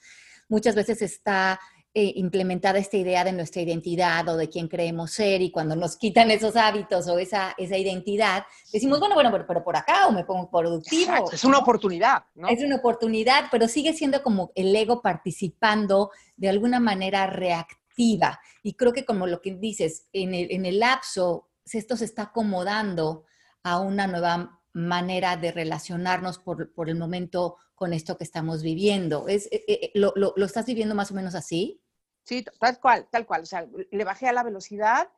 muchas 0.50 0.74
veces 0.74 1.04
está 1.04 1.60
eh, 1.94 2.14
implementada 2.16 2.80
esta 2.80 2.98
idea 2.98 3.24
de 3.24 3.34
nuestra 3.34 3.62
identidad 3.62 4.28
o 4.30 4.36
de 4.36 4.50
quién 4.50 4.68
creemos 4.68 5.12
ser 5.12 5.44
y 5.44 5.52
cuando 5.52 5.76
nos 5.76 5.96
quitan 5.96 6.32
esos 6.32 6.56
hábitos 6.56 7.08
o 7.08 7.20
esa, 7.20 7.54
esa 7.60 7.78
identidad, 7.78 8.46
decimos, 8.74 9.00
bueno, 9.00 9.14
bueno, 9.14 9.30
pero, 9.48 9.64
por 9.64 9.78
acá 9.78 10.08
o 10.08 10.12
me 10.12 10.24
pongo 10.24 10.50
productivo. 10.50 11.32
Es 11.32 11.44
una 11.44 11.60
oportunidad, 11.60 12.24
¿no? 12.34 12.48
Es 12.48 12.64
una 12.64 12.78
oportunidad, 12.78 13.44
pero 13.52 13.68
sigue 13.68 13.94
siendo 13.94 14.24
como 14.24 14.52
el 14.56 14.76
ego 14.76 15.04
participando 15.04 16.10
de 16.36 16.50
alguna 16.50 16.80
manera 16.80 17.28
reactiva 17.28 17.81
y 17.98 18.74
creo 18.76 18.94
que 18.94 19.06
como 19.06 19.28
lo 19.28 19.42
que 19.42 19.56
dices, 19.56 20.08
en 20.14 20.34
el, 20.34 20.52
en 20.52 20.66
el 20.66 20.80
lapso, 20.80 21.50
esto 21.66 21.96
se 21.96 22.06
está 22.06 22.24
acomodando 22.24 23.26
a 23.64 23.80
una 23.80 24.08
nueva 24.08 24.60
manera 24.74 25.38
de 25.38 25.52
relacionarnos 25.52 26.40
por, 26.40 26.74
por 26.74 26.90
el 26.90 26.98
momento 26.98 27.58
con 27.76 27.94
esto 27.94 28.18
que 28.18 28.24
estamos 28.24 28.64
viviendo. 28.64 29.28
¿Es, 29.28 29.48
eh, 29.52 29.64
eh, 29.68 29.92
lo, 29.96 30.14
lo, 30.16 30.46
estás 30.46 30.66
viviendo 30.66 30.96
más 30.96 31.12
o 31.12 31.16
menos 31.16 31.36
así? 31.36 31.82
Sí, 32.24 32.46
tal 32.60 32.80
cual, 32.80 33.08
tal 33.12 33.26
cual. 33.26 33.42
O 33.42 33.46
sea, 33.46 33.68
le 33.92 34.04
bajé 34.04 34.28
a 34.28 34.34
la 34.34 34.44
velocidad, 34.44 35.10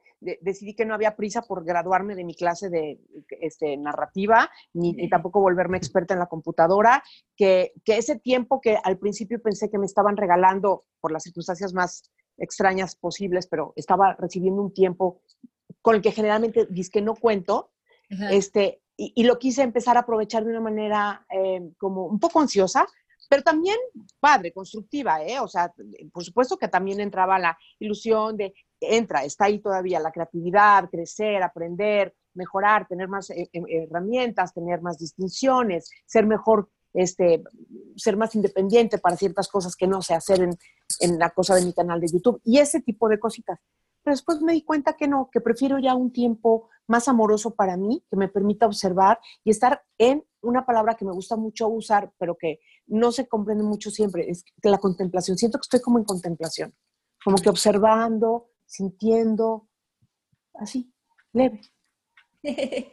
decidí 0.42 0.74
que 0.74 0.86
no 0.86 0.94
había 0.94 1.18
prisa 1.18 1.42
por 1.42 1.66
graduarme 1.66 2.16
de 2.16 2.24
mi 2.24 2.34
clase 2.34 2.70
de 2.70 3.00
este, 3.42 3.76
narrativa, 3.76 4.50
ni, 4.74 5.10
tampoco 5.10 5.42
volverme 5.42 5.78
experta 5.78 6.14
en 6.14 6.22
la 6.22 6.28
computadora, 6.28 7.04
que, 7.36 7.74
que, 7.84 7.98
ese 7.98 8.18
tiempo 8.18 8.62
que 8.62 8.78
al 8.82 8.98
principio 8.98 9.42
pensé 9.42 9.70
que 9.70 9.78
me 9.78 9.86
estaban 9.86 10.16
regalando 10.16 10.86
por 11.02 11.12
las 11.12 11.24
circunstancias 11.24 11.74
más 11.74 12.10
extrañas 12.38 12.96
posibles, 12.96 13.48
pero 13.48 13.74
estaba 13.76 14.16
recibiendo 14.16 14.62
un 14.62 14.74
tiempo 14.74 15.22
con 15.82 15.96
el 15.96 16.02
que 16.02 16.12
generalmente 16.12 16.66
dice 16.70 16.92
que 16.92 17.02
no 17.02 17.16
cuento, 17.16 17.72
este, 18.30 18.82
y, 18.96 19.24
lo 19.24 19.40
quise 19.40 19.64
empezar 19.64 19.98
a 19.98 20.02
aprovechar 20.02 20.44
de 20.44 20.52
una 20.52 20.62
manera 20.62 21.26
eh, 21.30 21.72
como 21.78 22.06
un 22.06 22.20
poco 22.20 22.40
ansiosa, 22.40 22.86
pero 23.28 23.42
también 23.42 23.78
padre, 24.20 24.52
constructiva, 24.54 25.24
¿eh? 25.24 25.40
O 25.40 25.48
sea, 25.48 25.74
por 26.12 26.24
supuesto 26.24 26.58
que 26.58 26.68
también 26.68 27.00
entraba 27.00 27.40
la 27.40 27.58
ilusión 27.80 28.38
de, 28.38 28.54
entra, 28.80 29.24
está 29.24 29.46
ahí 29.46 29.60
todavía 29.60 30.00
la 30.00 30.12
creatividad, 30.12 30.90
crecer, 30.90 31.42
aprender, 31.42 32.14
mejorar, 32.34 32.88
tener 32.88 33.08
más 33.08 33.30
eh, 33.30 33.50
eh, 33.52 33.88
herramientas, 33.90 34.54
tener 34.54 34.82
más 34.82 34.98
distinciones, 34.98 35.90
ser 36.06 36.26
mejor, 36.26 36.70
este, 36.94 37.44
ser 37.96 38.18
más 38.18 38.36
independiente 38.36 38.98
para 38.98 39.18
ciertas 39.18 39.48
cosas 39.48 39.76
que 39.76 39.88
no 39.88 40.02
sé 40.02 40.14
hacer 40.14 40.42
en, 40.42 40.58
en 41.00 41.20
la 41.20 41.32
cosa 41.32 41.56
de 41.56 41.66
mi 41.66 41.74
canal 41.74 42.00
de 42.00 42.08
YouTube 42.08 42.42
y 42.44 42.60
ese 42.60 42.82
tipo 42.82 43.10
de 43.10 43.20
cositas. 43.20 43.60
Pero 44.04 44.14
después 44.14 44.42
me 44.42 44.54
di 44.54 44.64
cuenta 44.64 44.94
que 44.94 45.08
no, 45.08 45.30
que 45.32 45.42
prefiero 45.42 45.80
ya 45.80 45.96
un 45.96 46.12
tiempo 46.12 46.70
más 46.88 47.08
amoroso 47.08 47.56
para 47.56 47.78
mí, 47.78 48.04
que 48.10 48.18
me 48.18 48.28
permita 48.28 48.66
observar 48.66 49.20
y 49.44 49.52
estar 49.52 49.82
en 49.98 50.26
una 50.42 50.66
palabra 50.66 50.96
que 50.96 51.06
me 51.06 51.14
gusta 51.14 51.38
mucho 51.38 51.70
usar, 51.70 52.12
pero 52.18 52.38
que 52.38 52.60
no 52.88 53.12
se 53.12 53.28
comprende 53.28 53.64
mucho 53.64 53.90
siempre, 53.90 54.30
es 54.30 54.44
la 54.62 54.78
contemplación. 54.78 55.38
Siento 55.38 55.58
que 55.58 55.64
estoy 55.64 55.80
como 55.80 56.00
en 56.00 56.04
contemplación, 56.04 56.74
como 57.24 57.38
que 57.38 57.50
observando, 57.50 58.50
sintiendo, 58.66 59.70
así, 60.56 60.94
leve. 61.32 61.62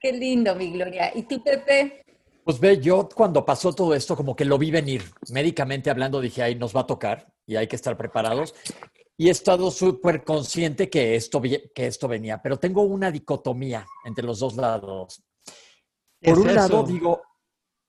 Qué 0.00 0.12
lindo, 0.12 0.54
mi 0.54 0.72
Gloria. 0.72 1.12
¿Y 1.14 1.22
tú, 1.24 1.42
Pepe? 1.42 2.03
Pues 2.44 2.60
ve, 2.60 2.78
yo 2.78 3.08
cuando 3.08 3.44
pasó 3.44 3.72
todo 3.72 3.94
esto, 3.94 4.14
como 4.14 4.36
que 4.36 4.44
lo 4.44 4.58
vi 4.58 4.70
venir. 4.70 5.02
Médicamente 5.30 5.88
hablando, 5.90 6.20
dije, 6.20 6.42
ahí 6.42 6.54
nos 6.54 6.76
va 6.76 6.80
a 6.80 6.86
tocar 6.86 7.32
y 7.46 7.56
hay 7.56 7.66
que 7.66 7.76
estar 7.76 7.96
preparados. 7.96 8.54
Y 9.16 9.28
he 9.28 9.30
estado 9.30 9.70
súper 9.70 10.24
consciente 10.24 10.90
que 10.90 11.14
esto, 11.14 11.40
que 11.40 11.86
esto 11.86 12.06
venía, 12.06 12.42
pero 12.42 12.58
tengo 12.58 12.82
una 12.82 13.10
dicotomía 13.10 13.86
entre 14.04 14.24
los 14.24 14.40
dos 14.40 14.56
lados. 14.56 15.22
Por 16.20 16.38
un 16.38 16.54
lado, 16.54 16.82
digo, 16.82 17.22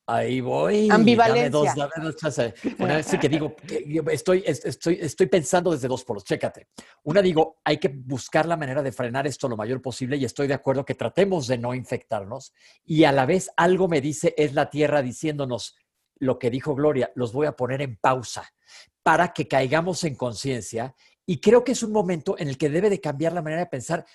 Ahí 0.07 0.39
voy. 0.39 0.87
Ambivalencia. 0.91 1.49
Dame 1.49 1.49
dos, 1.49 1.75
dame 1.75 2.11
dos 2.11 2.53
Una 2.77 2.97
vez 2.97 3.17
que 3.19 3.29
digo, 3.29 3.55
estoy, 4.11 4.43
estoy, 4.45 4.99
estoy 5.01 5.27
pensando 5.27 5.71
desde 5.71 5.87
dos 5.87 6.03
polos, 6.03 6.23
chécate. 6.23 6.67
Una 7.03 7.21
digo, 7.21 7.57
hay 7.63 7.77
que 7.77 7.87
buscar 7.87 8.45
la 8.45 8.55
manera 8.55 8.83
de 8.83 8.91
frenar 8.91 9.25
esto 9.25 9.49
lo 9.49 9.57
mayor 9.57 9.81
posible 9.81 10.17
y 10.17 10.25
estoy 10.25 10.47
de 10.47 10.53
acuerdo 10.53 10.85
que 10.85 10.93
tratemos 10.93 11.47
de 11.47 11.57
no 11.57 11.73
infectarnos. 11.73 12.53
Y 12.85 13.05
a 13.05 13.11
la 13.11 13.25
vez 13.25 13.49
algo 13.57 13.87
me 13.87 13.99
dice, 13.99 14.35
es 14.37 14.53
la 14.53 14.69
tierra 14.69 15.01
diciéndonos 15.01 15.75
lo 16.17 16.37
que 16.37 16.49
dijo 16.49 16.75
Gloria, 16.75 17.11
los 17.15 17.33
voy 17.33 17.47
a 17.47 17.55
poner 17.55 17.81
en 17.81 17.97
pausa 17.97 18.53
para 19.01 19.33
que 19.33 19.47
caigamos 19.47 20.03
en 20.03 20.15
conciencia. 20.15 20.95
Y 21.25 21.39
creo 21.39 21.63
que 21.63 21.71
es 21.71 21.81
un 21.81 21.91
momento 21.91 22.35
en 22.37 22.47
el 22.47 22.57
que 22.57 22.69
debe 22.69 22.89
de 22.89 23.01
cambiar 23.01 23.33
la 23.33 23.41
manera 23.41 23.61
de 23.61 23.67
pensar. 23.67 24.05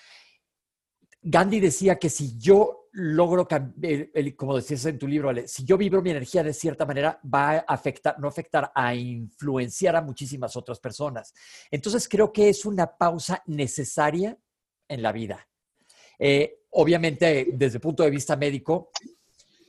Gandhi 1.21 1.59
decía 1.59 1.99
que 1.99 2.09
si 2.09 2.37
yo 2.37 2.89
logro, 2.93 3.47
como 4.35 4.55
decías 4.55 4.85
en 4.85 4.99
tu 4.99 5.07
libro, 5.07 5.31
si 5.45 5.63
yo 5.63 5.77
vibro 5.77 6.01
mi 6.01 6.09
energía 6.09 6.43
de 6.43 6.53
cierta 6.53 6.85
manera, 6.85 7.19
va 7.23 7.51
a 7.51 7.59
afectar, 7.59 8.19
no 8.19 8.27
afectar, 8.27 8.71
a 8.73 8.95
influenciar 8.95 9.95
a 9.95 10.01
muchísimas 10.01 10.55
otras 10.55 10.79
personas. 10.79 11.33
Entonces 11.69 12.09
creo 12.09 12.31
que 12.33 12.49
es 12.49 12.65
una 12.65 12.87
pausa 12.97 13.43
necesaria 13.45 14.37
en 14.87 15.01
la 15.01 15.11
vida. 15.11 15.47
Eh, 16.19 16.63
obviamente, 16.71 17.47
desde 17.53 17.77
el 17.77 17.81
punto 17.81 18.03
de 18.03 18.09
vista 18.09 18.35
médico, 18.35 18.91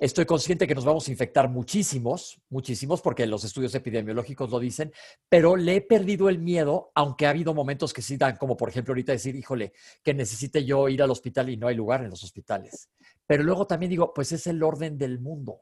Estoy 0.02 0.26
consciente 0.26 0.66
que 0.66 0.74
nos 0.74 0.84
vamos 0.84 1.06
a 1.06 1.12
infectar 1.12 1.48
muchísimos, 1.48 2.42
muchísimos, 2.48 3.00
porque 3.00 3.24
los 3.24 3.44
estudios 3.44 3.72
epidemiológicos 3.76 4.50
lo 4.50 4.58
dicen, 4.58 4.92
pero 5.28 5.54
le 5.54 5.76
he 5.76 5.80
perdido 5.80 6.28
el 6.28 6.40
miedo, 6.40 6.90
aunque 6.96 7.24
ha 7.24 7.30
habido 7.30 7.54
momentos 7.54 7.92
que 7.92 8.02
sí 8.02 8.16
dan, 8.16 8.36
como 8.36 8.56
por 8.56 8.68
ejemplo 8.68 8.90
ahorita 8.90 9.12
decir, 9.12 9.36
híjole, 9.36 9.72
que 10.02 10.12
necesite 10.12 10.64
yo 10.64 10.88
ir 10.88 11.04
al 11.04 11.10
hospital 11.12 11.50
y 11.50 11.56
no 11.56 11.68
hay 11.68 11.76
lugar 11.76 12.02
en 12.02 12.10
los 12.10 12.24
hospitales. 12.24 12.88
Pero 13.28 13.44
luego 13.44 13.68
también 13.68 13.90
digo, 13.90 14.12
pues 14.12 14.32
es 14.32 14.44
el 14.48 14.60
orden 14.64 14.98
del 14.98 15.20
mundo. 15.20 15.60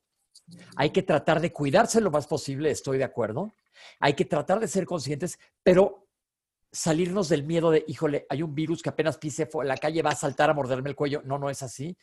Hay 0.74 0.88
que 0.88 1.02
tratar 1.02 1.42
de 1.42 1.52
cuidarse 1.52 2.00
lo 2.00 2.10
más 2.10 2.26
posible, 2.26 2.70
estoy 2.70 2.96
de 2.96 3.04
acuerdo. 3.04 3.52
Hay 3.98 4.14
que 4.14 4.24
tratar 4.24 4.58
de 4.58 4.68
ser 4.68 4.86
conscientes, 4.86 5.38
pero 5.62 6.08
salirnos 6.72 7.28
del 7.28 7.42
miedo 7.42 7.70
de, 7.70 7.84
híjole, 7.86 8.24
hay 8.30 8.42
un 8.42 8.54
virus 8.54 8.82
que 8.82 8.88
apenas 8.88 9.18
pise 9.18 9.46
la 9.64 9.76
calle 9.76 10.00
va 10.00 10.12
a 10.12 10.16
saltar 10.16 10.48
a 10.48 10.54
morderme 10.54 10.88
el 10.88 10.96
cuello. 10.96 11.20
No, 11.26 11.38
no 11.38 11.50
es 11.50 11.62
así. 11.62 11.94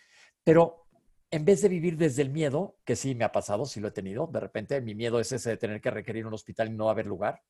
Pero 0.43 0.86
en 1.29 1.45
vez 1.45 1.61
de 1.61 1.69
vivir 1.69 1.97
desde 1.97 2.21
el 2.21 2.29
miedo, 2.29 2.77
que 2.85 2.95
sí 2.95 3.13
me 3.15 3.25
ha 3.25 3.31
pasado, 3.31 3.65
sí 3.65 3.79
lo 3.79 3.89
he 3.89 3.91
tenido, 3.91 4.27
de 4.27 4.39
repente 4.39 4.79
mi 4.81 4.95
miedo 4.95 5.19
es 5.19 5.31
ese 5.31 5.51
de 5.51 5.57
tener 5.57 5.81
que 5.81 5.91
requerir 5.91 6.25
un 6.25 6.33
hospital 6.33 6.69
y 6.69 6.71
no 6.71 6.89
haber 6.89 7.05
lugar, 7.05 7.41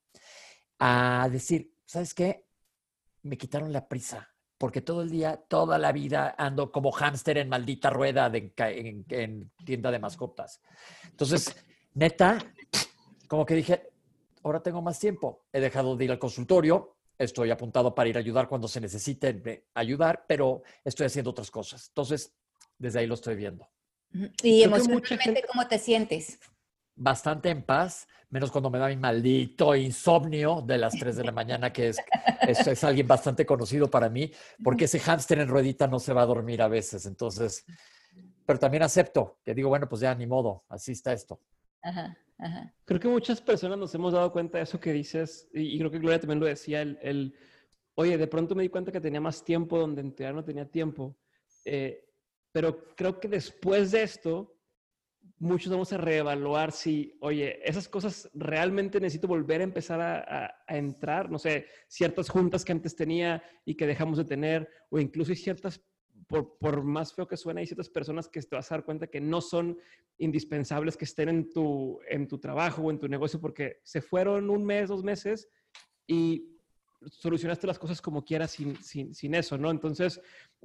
a 0.80 1.28
decir, 1.32 1.74
¿sabes 1.86 2.14
qué? 2.14 2.46
Me 3.24 3.38
quitaron 3.38 3.72
la 3.72 3.88
prisa, 3.88 4.30
porque 4.58 4.82
todo 4.82 5.04
el 5.04 5.10
día, 5.10 5.38
toda 5.48 5.78
la 5.78 5.92
vida 5.92 6.36
ando 6.38 6.72
como 6.72 6.92
hámster 6.92 7.38
en 7.38 7.50
maldita 7.50 7.90
rueda 7.90 8.30
de, 8.30 8.52
en, 8.58 9.52
tienda 9.64 9.92
de 9.92 10.00
mascotas. 10.00 10.62
Entonces, 11.06 11.56
neta, 11.94 12.40
como 13.28 13.46
que 13.46 13.56
dije, 13.56 13.90
ahora 14.44 14.62
tengo 14.62 14.82
más 14.82 15.00
tiempo, 15.00 15.46
he 15.52 15.60
dejado 15.60 15.96
de 15.96 16.06
ir 16.06 16.12
al 16.12 16.20
consultorio, 16.20 16.96
estoy 17.18 17.52
apuntado 17.52 17.94
para 17.94 18.10
ir 18.10 18.18
a 18.18 18.20
ayudar 18.20 18.48
cuando 18.48 18.68
se 18.68 18.82
necesite 18.82 19.66
ayudar, 19.76 20.26
pero 20.28 20.64
estoy 20.84 21.08
haciendo 21.08 21.32
otras 21.32 21.52
cosas. 21.52 21.88
Entonces, 21.90 22.36
desde 22.78 23.00
ahí 23.00 23.08
lo 23.08 23.16
estoy 23.16 23.36
viendo. 23.36 23.68
¿Y 24.44 24.64
emocionalmente 24.64 25.44
cómo 25.52 25.68
te 25.68 25.78
sientes? 25.80 26.40
Bastante 26.96 27.50
en 27.50 27.64
paz, 27.64 28.08
menos 28.30 28.52
cuando 28.52 28.70
me 28.70 28.80
da 28.80 28.88
mi 28.88 28.98
maldito 28.98 29.76
insomnio 29.76 30.62
de 30.62 30.78
las 30.78 30.94
3 30.98 31.18
de 31.18 31.24
la 31.24 31.32
mañana, 31.32 31.72
que 31.72 31.90
es, 31.90 31.98
es, 32.48 32.84
alguien 32.84 33.08
bastante 33.08 33.46
conocido 33.46 33.90
para 33.90 34.10
mí, 34.10 34.32
porque 34.64 34.86
ese 34.86 35.00
hámster 35.00 35.40
en 35.40 35.48
ruedita 35.48 35.88
no 35.88 36.00
se 36.00 36.14
va 36.14 36.24
a 36.24 36.26
dormir 36.26 36.62
a 36.62 36.68
veces. 36.68 37.06
Entonces, 37.06 37.66
pero 38.46 38.58
también 38.58 38.84
acepto, 38.84 39.40
que 39.44 39.54
digo, 39.54 39.70
bueno, 39.70 39.88
pues 39.88 40.02
ya 40.02 40.16
ni 40.16 40.26
modo, 40.26 40.64
así 40.70 40.94
está 40.94 41.14
esto. 41.14 41.40
Ajá, 41.84 42.18
ajá. 42.40 42.74
Creo 42.86 43.00
que 43.00 43.08
muchas 43.08 43.42
personas 43.42 43.78
nos 43.78 43.94
hemos 43.94 44.14
dado 44.14 44.32
cuenta 44.32 44.58
de 44.58 44.64
eso 44.64 44.80
que 44.80 44.92
dices, 44.92 45.48
y, 45.54 45.78
creo 45.78 45.92
que 45.92 46.00
Gloria 46.00 46.20
también 46.20 46.40
lo 46.40 46.48
decía, 46.48 46.82
el, 46.82 46.98
el, 47.02 47.36
oye, 47.94 48.18
de 48.18 48.28
pronto 48.28 48.56
me 48.56 48.64
di 48.64 48.70
cuenta 48.70 48.92
que 48.92 49.02
tenía 49.02 49.22
más 49.22 49.44
tiempo 49.44 49.78
donde 49.78 50.02
en 50.02 50.36
no 50.36 50.44
tenía 50.44 50.66
tiempo. 50.66 51.16
Eh, 51.66 52.07
pero 52.58 52.96
creo 52.96 53.20
que 53.20 53.28
después 53.28 53.92
de 53.92 54.02
esto, 54.02 54.60
muchos 55.38 55.72
vamos 55.72 55.94
a 55.94 55.98
reevaluar 55.98 56.72
si, 56.72 57.16
oye, 57.22 57.60
esas 57.64 57.88
cosas 57.88 58.28
realmente 58.34 59.00
necesito 59.00 59.28
volver 59.28 59.62
a 59.62 59.66
empezar 59.66 60.02
a, 60.02 60.66
entrar, 60.68 61.30
no 61.30 61.38
sé, 61.38 61.68
ciertas 61.88 62.30
juntas 62.30 62.66
que 62.66 62.72
antes 62.72 62.96
tenía 62.96 63.44
y 63.64 63.76
que 63.76 63.86
dejamos 63.86 64.18
de 64.18 64.26
tener, 64.26 64.68
o 64.90 65.00
incluso 65.00 65.36
ciertas, 65.36 65.86
por, 66.26 66.58
por, 66.58 66.84
más 66.84 67.14
feo 67.14 67.28
que 67.28 67.38
suene, 67.38 67.62
hay 67.62 67.68
ciertas 67.68 67.90
personas 67.90 68.28
que 68.28 68.42
te 68.42 68.56
vas 68.56 68.72
a 68.72 68.78
dar 68.78 68.84
cuenta 68.84 69.06
que 69.06 69.22
no 69.22 69.40
son 69.40 69.78
indispensables 70.18 70.98
que 70.98 71.06
estén 71.06 71.30
en 71.30 71.52
tu, 71.52 72.00
en 72.10 72.28
tu 72.28 72.40
trabajo 72.40 72.82
o 72.82 72.90
en 72.90 72.98
tu 72.98 73.08
negocio 73.08 73.40
porque 73.40 73.82
se 73.84 74.02
fueron 74.02 74.50
un 74.50 74.66
mes, 74.66 74.90
dos 74.90 75.04
meses 75.04 75.48
y 76.08 76.57
solucionaste 77.06 77.68
las 77.68 77.80
cosas 77.80 78.02
como 78.02 78.24
quieras 78.24 78.52
sin, 78.52 78.82
sin, 78.84 79.14
sin 79.14 79.36
eso, 79.36 79.58
¿no? 79.58 79.72
Entonces, 79.72 80.20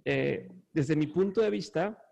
eh, 0.05 0.49
desde 0.73 0.97
mi 0.97 1.07
punto 1.07 1.41
de 1.41 1.51
vista, 1.51 2.03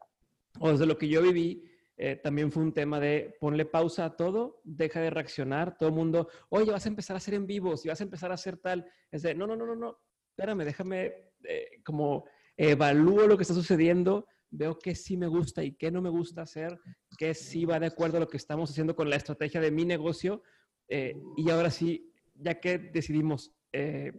o 0.59 0.71
desde 0.71 0.87
lo 0.87 0.99
que 0.99 1.09
yo 1.09 1.23
viví, 1.23 1.65
eh, 1.97 2.17
también 2.17 2.50
fue 2.50 2.62
un 2.62 2.73
tema 2.73 2.99
de 2.99 3.37
ponle 3.41 3.67
pausa 3.67 4.07
a 4.07 4.17
todo, 4.17 4.61
deja 4.65 5.00
de 5.00 5.11
reaccionar, 5.11 5.77
todo 5.77 5.91
el 5.91 5.95
mundo, 5.95 6.29
oye, 6.49 6.71
vas 6.71 6.87
a 6.87 6.89
empezar 6.89 7.15
a 7.15 7.19
hacer 7.19 7.35
en 7.35 7.47
vivos 7.47 7.85
y 7.85 7.89
vas 7.89 8.00
a 8.00 8.05
empezar 8.05 8.31
a 8.31 8.35
hacer 8.35 8.57
tal. 8.57 8.87
Es 9.11 9.23
de, 9.23 9.35
no, 9.35 9.47
no, 9.47 9.57
no, 9.57 9.67
no, 9.67 9.75
no, 9.75 9.99
espérame, 10.31 10.65
déjame 10.65 11.12
eh, 11.45 11.83
como 11.85 12.25
evalúo 12.57 13.27
lo 13.27 13.37
que 13.37 13.43
está 13.43 13.55
sucediendo, 13.55 14.27
veo 14.50 14.79
qué 14.79 14.95
sí 14.95 15.17
me 15.17 15.29
gusta 15.29 15.62
y 15.62 15.73
qué 15.77 15.91
no 15.91 16.03
me 16.03 16.11
gusta 16.11 16.43
hacer, 16.43 16.79
qué 17.17 17.35
sí 17.35 17.65
va 17.65 17.79
de 17.79 17.87
acuerdo 17.87 18.17
a 18.17 18.21
lo 18.21 18.29
que 18.29 18.37
estamos 18.37 18.71
haciendo 18.71 18.97
con 18.97 19.09
la 19.09 19.17
estrategia 19.17 19.61
de 19.61 19.71
mi 19.71 19.85
negocio. 19.85 20.43
y 20.89 21.50
ahora 21.50 21.71
sí, 21.71 22.12
ya 22.35 22.59
que 22.59 22.79
decidimos 22.79 23.55
eh, 23.73 24.12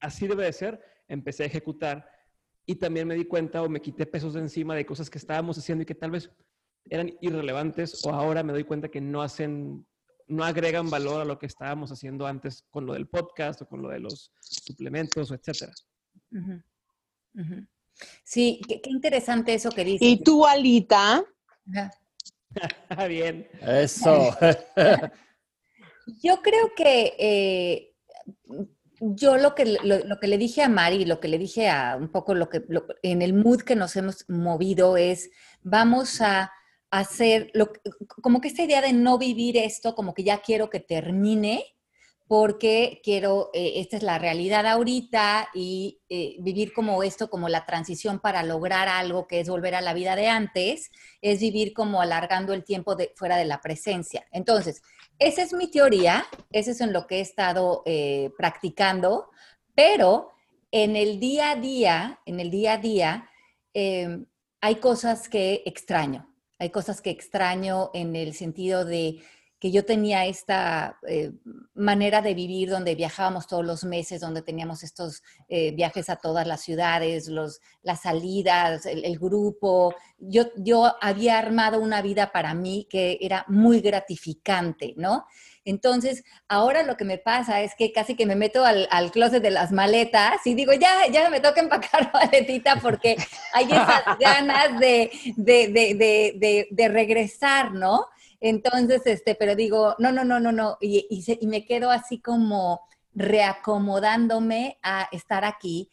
así 0.00 0.26
debe 0.26 0.44
de 0.44 0.52
ser, 0.52 0.80
empecé 1.08 1.44
a 1.44 1.46
ejecutar 1.46 2.08
y 2.66 2.76
también 2.76 3.06
me 3.06 3.14
di 3.14 3.24
cuenta 3.24 3.62
o 3.62 3.68
me 3.68 3.80
quité 3.80 4.06
pesos 4.06 4.34
de 4.34 4.40
encima 4.40 4.74
de 4.74 4.84
cosas 4.84 5.08
que 5.08 5.18
estábamos 5.18 5.56
haciendo 5.56 5.82
y 5.82 5.86
que 5.86 5.94
tal 5.94 6.10
vez 6.10 6.30
eran 6.90 7.12
irrelevantes 7.20 8.04
o 8.04 8.10
ahora 8.10 8.42
me 8.42 8.52
doy 8.52 8.64
cuenta 8.64 8.88
que 8.88 9.00
no 9.00 9.22
hacen, 9.22 9.86
no 10.26 10.44
agregan 10.44 10.90
valor 10.90 11.20
a 11.20 11.24
lo 11.24 11.38
que 11.38 11.46
estábamos 11.46 11.92
haciendo 11.92 12.26
antes 12.26 12.64
con 12.70 12.86
lo 12.86 12.94
del 12.94 13.06
podcast 13.06 13.62
o 13.62 13.68
con 13.68 13.82
lo 13.82 13.88
de 13.88 14.00
los 14.00 14.32
suplementos 14.40 15.30
o 15.30 15.34
etcétera. 15.34 15.72
Sí, 18.24 18.60
qué, 18.66 18.80
interesante 18.86 19.54
eso 19.54 19.70
que 19.70 19.84
dices. 19.84 20.06
¿Y 20.06 20.22
tú, 20.22 20.46
Alita? 20.46 21.24
Bien. 23.08 23.48
Eso. 23.60 24.36
Yo 26.22 26.40
creo 26.40 26.72
que 26.76 27.14
eh, 27.18 27.94
yo 29.00 29.36
lo 29.36 29.54
que, 29.54 29.78
lo, 29.82 30.20
que 30.20 30.26
le 30.26 30.38
dije 30.38 30.62
a 30.62 30.68
Mari, 30.68 31.04
lo 31.04 31.20
que 31.20 31.28
le 31.28 31.38
dije 31.38 31.68
a 31.68 31.96
un 31.96 32.08
poco 32.08 32.34
lo 32.34 32.48
que 32.48 32.62
en 33.02 33.22
el 33.22 33.34
mood 33.34 33.60
que 33.62 33.76
nos 33.76 33.96
hemos 33.96 34.28
movido 34.28 34.96
es, 34.96 35.30
vamos 35.62 36.20
a 36.20 36.52
hacer, 36.90 37.50
lo, 37.54 37.72
como 38.22 38.40
que 38.40 38.48
esta 38.48 38.62
idea 38.62 38.80
de 38.80 38.92
no 38.92 39.18
vivir 39.18 39.56
esto, 39.56 39.94
como 39.94 40.14
que 40.14 40.24
ya 40.24 40.38
quiero 40.38 40.70
que 40.70 40.80
termine, 40.80 41.64
porque 42.28 43.00
quiero, 43.04 43.50
eh, 43.54 43.74
esta 43.76 43.96
es 43.96 44.02
la 44.02 44.18
realidad 44.18 44.66
ahorita 44.66 45.48
y 45.54 46.00
eh, 46.08 46.36
vivir 46.40 46.72
como 46.72 47.02
esto, 47.04 47.30
como 47.30 47.48
la 47.48 47.64
transición 47.66 48.18
para 48.18 48.42
lograr 48.42 48.88
algo 48.88 49.28
que 49.28 49.40
es 49.40 49.48
volver 49.48 49.76
a 49.76 49.80
la 49.80 49.94
vida 49.94 50.16
de 50.16 50.26
antes, 50.26 50.90
es 51.20 51.40
vivir 51.40 51.72
como 51.72 52.00
alargando 52.00 52.52
el 52.52 52.64
tiempo 52.64 52.96
de, 52.96 53.12
fuera 53.14 53.36
de 53.36 53.44
la 53.44 53.60
presencia. 53.60 54.26
Entonces, 54.32 54.82
esa 55.18 55.42
es 55.42 55.52
mi 55.52 55.70
teoría, 55.70 56.26
eso 56.52 56.70
es 56.70 56.80
en 56.80 56.92
lo 56.92 57.06
que 57.06 57.16
he 57.16 57.20
estado 57.20 57.82
eh, 57.86 58.30
practicando, 58.36 59.30
pero 59.74 60.30
en 60.70 60.96
el 60.96 61.20
día 61.20 61.52
a 61.52 61.56
día, 61.56 62.20
en 62.26 62.40
el 62.40 62.50
día 62.50 62.74
a 62.74 62.78
día, 62.78 63.30
hay 64.60 64.76
cosas 64.76 65.28
que 65.28 65.62
extraño, 65.66 66.34
hay 66.58 66.70
cosas 66.70 67.02
que 67.02 67.10
extraño 67.10 67.90
en 67.92 68.16
el 68.16 68.32
sentido 68.32 68.84
de 68.84 69.20
que 69.58 69.70
yo 69.70 69.84
tenía 69.84 70.26
esta 70.26 70.98
eh, 71.08 71.32
manera 71.74 72.20
de 72.20 72.34
vivir 72.34 72.68
donde 72.68 72.94
viajábamos 72.94 73.46
todos 73.46 73.64
los 73.64 73.84
meses, 73.84 74.20
donde 74.20 74.42
teníamos 74.42 74.82
estos 74.82 75.22
eh, 75.48 75.72
viajes 75.72 76.10
a 76.10 76.16
todas 76.16 76.46
las 76.46 76.60
ciudades, 76.60 77.28
los, 77.28 77.60
las 77.82 78.02
salidas, 78.02 78.84
el, 78.84 79.18
grupo. 79.18 79.94
Yo, 80.18 80.44
yo 80.56 80.94
había 81.00 81.38
armado 81.38 81.80
una 81.80 82.02
vida 82.02 82.32
para 82.32 82.52
mí 82.52 82.86
que 82.90 83.16
era 83.20 83.46
muy 83.48 83.80
gratificante, 83.80 84.92
¿no? 84.96 85.24
Entonces, 85.64 86.22
ahora 86.48 86.82
lo 86.84 86.96
que 86.96 87.04
me 87.04 87.18
pasa 87.18 87.62
es 87.62 87.74
que 87.74 87.92
casi 87.92 88.14
que 88.14 88.26
me 88.26 88.36
meto 88.36 88.64
al, 88.64 88.86
al 88.90 89.10
closet 89.10 89.42
de 89.42 89.50
las 89.50 89.72
maletas 89.72 90.46
y 90.46 90.54
digo, 90.54 90.72
ya, 90.74 91.08
ya 91.10 91.28
me 91.30 91.40
toca 91.40 91.60
empacar 91.60 92.10
maletita 92.14 92.76
porque 92.76 93.16
hay 93.54 93.64
esas 93.64 94.04
ganas 94.20 94.78
de, 94.78 95.10
de, 95.34 95.68
de, 95.68 96.68
de 96.70 96.88
regresar, 96.88 97.72
¿no? 97.72 98.06
Entonces, 98.40 99.02
este, 99.06 99.34
pero 99.34 99.54
digo, 99.54 99.94
no, 99.98 100.12
no, 100.12 100.24
no, 100.24 100.40
no, 100.40 100.52
no, 100.52 100.78
y, 100.80 101.06
y, 101.08 101.46
me 101.46 101.64
quedo 101.64 101.90
así 101.90 102.20
como 102.20 102.80
reacomodándome 103.14 104.78
a 104.82 105.08
estar 105.12 105.44
aquí. 105.44 105.90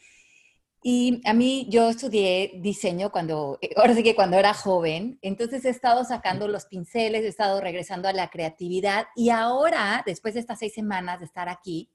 Y 0.86 1.22
a 1.26 1.34
mí, 1.34 1.66
yo 1.70 1.90
estudié 1.90 2.60
diseño 2.62 3.10
cuando, 3.10 3.58
ahora 3.78 3.96
sí 3.96 4.04
que 4.04 4.16
cuando 4.16 4.38
era 4.38 4.54
joven, 4.54 5.18
entonces 5.22 5.64
he 5.64 5.70
estado 5.70 6.04
sacando 6.04 6.50
los 6.50 6.66
pinceles, 6.66 7.24
he 7.24 7.30
estado 7.30 7.62
regresando 7.62 8.10
a 8.10 8.14
la 8.14 8.30
creatividad 8.30 9.06
y 9.16 9.30
ahora, 9.30 10.04
después 10.06 10.34
de 10.34 10.42
estas 10.42 10.60
seis 10.60 10.74
semanas 10.74 11.20
de 11.20 11.26
estar 11.26 11.48
aquí, 11.48 11.90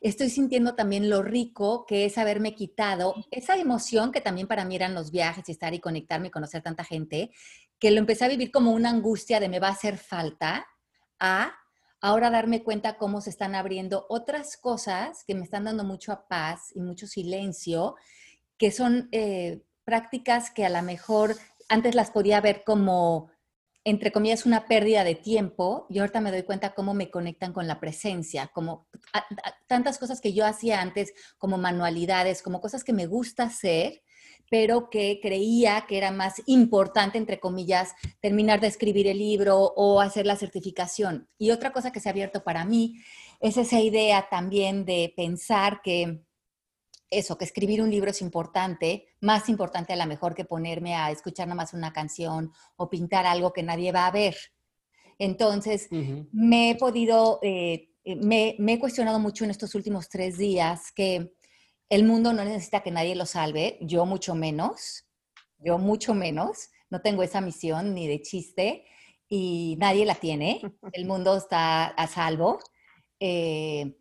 estoy 0.00 0.30
sintiendo 0.30 0.74
también 0.74 1.08
lo 1.08 1.22
rico 1.22 1.86
que 1.86 2.04
es 2.04 2.18
haberme 2.18 2.56
quitado 2.56 3.14
esa 3.30 3.56
emoción 3.56 4.10
que 4.10 4.20
también 4.20 4.48
para 4.48 4.64
mí 4.64 4.74
eran 4.74 4.94
los 4.94 5.10
viajes 5.10 5.48
y 5.48 5.52
estar 5.52 5.72
y 5.72 5.80
conectarme 5.80 6.28
y 6.28 6.30
conocer 6.30 6.62
tanta 6.62 6.84
gente, 6.84 7.30
que 7.80 7.90
lo 7.90 7.98
empecé 7.98 8.26
a 8.26 8.28
vivir 8.28 8.52
como 8.52 8.72
una 8.72 8.90
angustia 8.90 9.40
de 9.40 9.48
me 9.48 9.58
va 9.58 9.68
a 9.68 9.72
hacer 9.72 9.96
falta, 9.96 10.66
a 11.18 11.54
ahora 12.00 12.30
darme 12.30 12.62
cuenta 12.62 12.96
cómo 12.96 13.20
se 13.20 13.30
están 13.30 13.54
abriendo 13.54 14.06
otras 14.08 14.56
cosas 14.56 15.24
que 15.26 15.34
me 15.34 15.44
están 15.44 15.64
dando 15.64 15.84
mucha 15.84 16.28
paz 16.28 16.70
y 16.74 16.80
mucho 16.80 17.06
silencio, 17.06 17.96
que 18.58 18.70
son 18.70 19.08
eh, 19.12 19.62
prácticas 19.84 20.50
que 20.50 20.64
a 20.64 20.70
lo 20.70 20.82
mejor 20.82 21.36
antes 21.68 21.94
las 21.94 22.10
podía 22.10 22.40
ver 22.40 22.64
como, 22.64 23.30
entre 23.84 24.12
comillas, 24.12 24.46
una 24.46 24.66
pérdida 24.66 25.04
de 25.04 25.14
tiempo 25.14 25.86
y 25.88 25.98
ahorita 25.98 26.20
me 26.20 26.30
doy 26.30 26.42
cuenta 26.42 26.74
cómo 26.74 26.94
me 26.94 27.10
conectan 27.10 27.52
con 27.52 27.66
la 27.66 27.80
presencia, 27.80 28.50
como 28.54 28.88
tantas 29.66 29.98
cosas 29.98 30.20
que 30.20 30.32
yo 30.32 30.46
hacía 30.46 30.80
antes, 30.80 31.12
como 31.38 31.58
manualidades, 31.58 32.42
como 32.42 32.60
cosas 32.60 32.84
que 32.84 32.92
me 32.92 33.06
gusta 33.06 33.44
hacer 33.44 34.02
pero 34.50 34.90
que 34.90 35.20
creía 35.22 35.86
que 35.88 35.96
era 35.96 36.10
más 36.10 36.42
importante, 36.44 37.16
entre 37.16 37.38
comillas, 37.38 37.94
terminar 38.20 38.60
de 38.60 38.66
escribir 38.66 39.06
el 39.06 39.18
libro 39.18 39.72
o 39.76 40.00
hacer 40.00 40.26
la 40.26 40.36
certificación. 40.36 41.28
Y 41.38 41.52
otra 41.52 41.72
cosa 41.72 41.92
que 41.92 42.00
se 42.00 42.08
ha 42.08 42.12
abierto 42.12 42.42
para 42.42 42.64
mí 42.64 42.96
es 43.40 43.56
esa 43.56 43.80
idea 43.80 44.26
también 44.28 44.84
de 44.84 45.14
pensar 45.16 45.80
que 45.82 46.24
eso, 47.10 47.38
que 47.38 47.44
escribir 47.44 47.80
un 47.80 47.90
libro 47.90 48.10
es 48.10 48.20
importante, 48.22 49.06
más 49.20 49.48
importante 49.48 49.92
a 49.92 49.96
lo 49.96 50.06
mejor 50.06 50.34
que 50.34 50.44
ponerme 50.44 50.96
a 50.96 51.12
escuchar 51.12 51.46
nada 51.46 51.56
más 51.56 51.72
una 51.72 51.92
canción 51.92 52.52
o 52.76 52.90
pintar 52.90 53.26
algo 53.26 53.52
que 53.52 53.62
nadie 53.62 53.92
va 53.92 54.06
a 54.06 54.12
ver. 54.12 54.36
Entonces, 55.18 55.88
me 56.32 56.70
he 56.70 56.74
podido, 56.76 57.38
eh, 57.42 57.90
me, 58.04 58.56
me, 58.58 58.74
he 58.74 58.78
cuestionado 58.78 59.20
mucho 59.20 59.44
en 59.44 59.50
estos 59.50 59.74
últimos 59.74 60.08
tres 60.08 60.38
días 60.38 60.90
que 60.92 61.34
el 61.90 62.04
mundo 62.04 62.32
no 62.32 62.44
necesita 62.44 62.82
que 62.82 62.92
nadie 62.92 63.16
lo 63.16 63.26
salve, 63.26 63.76
yo 63.80 64.06
mucho 64.06 64.36
menos, 64.36 65.04
yo 65.58 65.76
mucho 65.76 66.14
menos, 66.14 66.70
no 66.88 67.02
tengo 67.02 67.22
esa 67.22 67.40
misión 67.40 67.94
ni 67.94 68.06
de 68.06 68.22
chiste 68.22 68.86
y 69.28 69.76
nadie 69.78 70.06
la 70.06 70.14
tiene, 70.14 70.60
el 70.92 71.04
mundo 71.04 71.36
está 71.36 71.86
a 71.86 72.06
salvo. 72.06 72.60
Eh, 73.18 73.96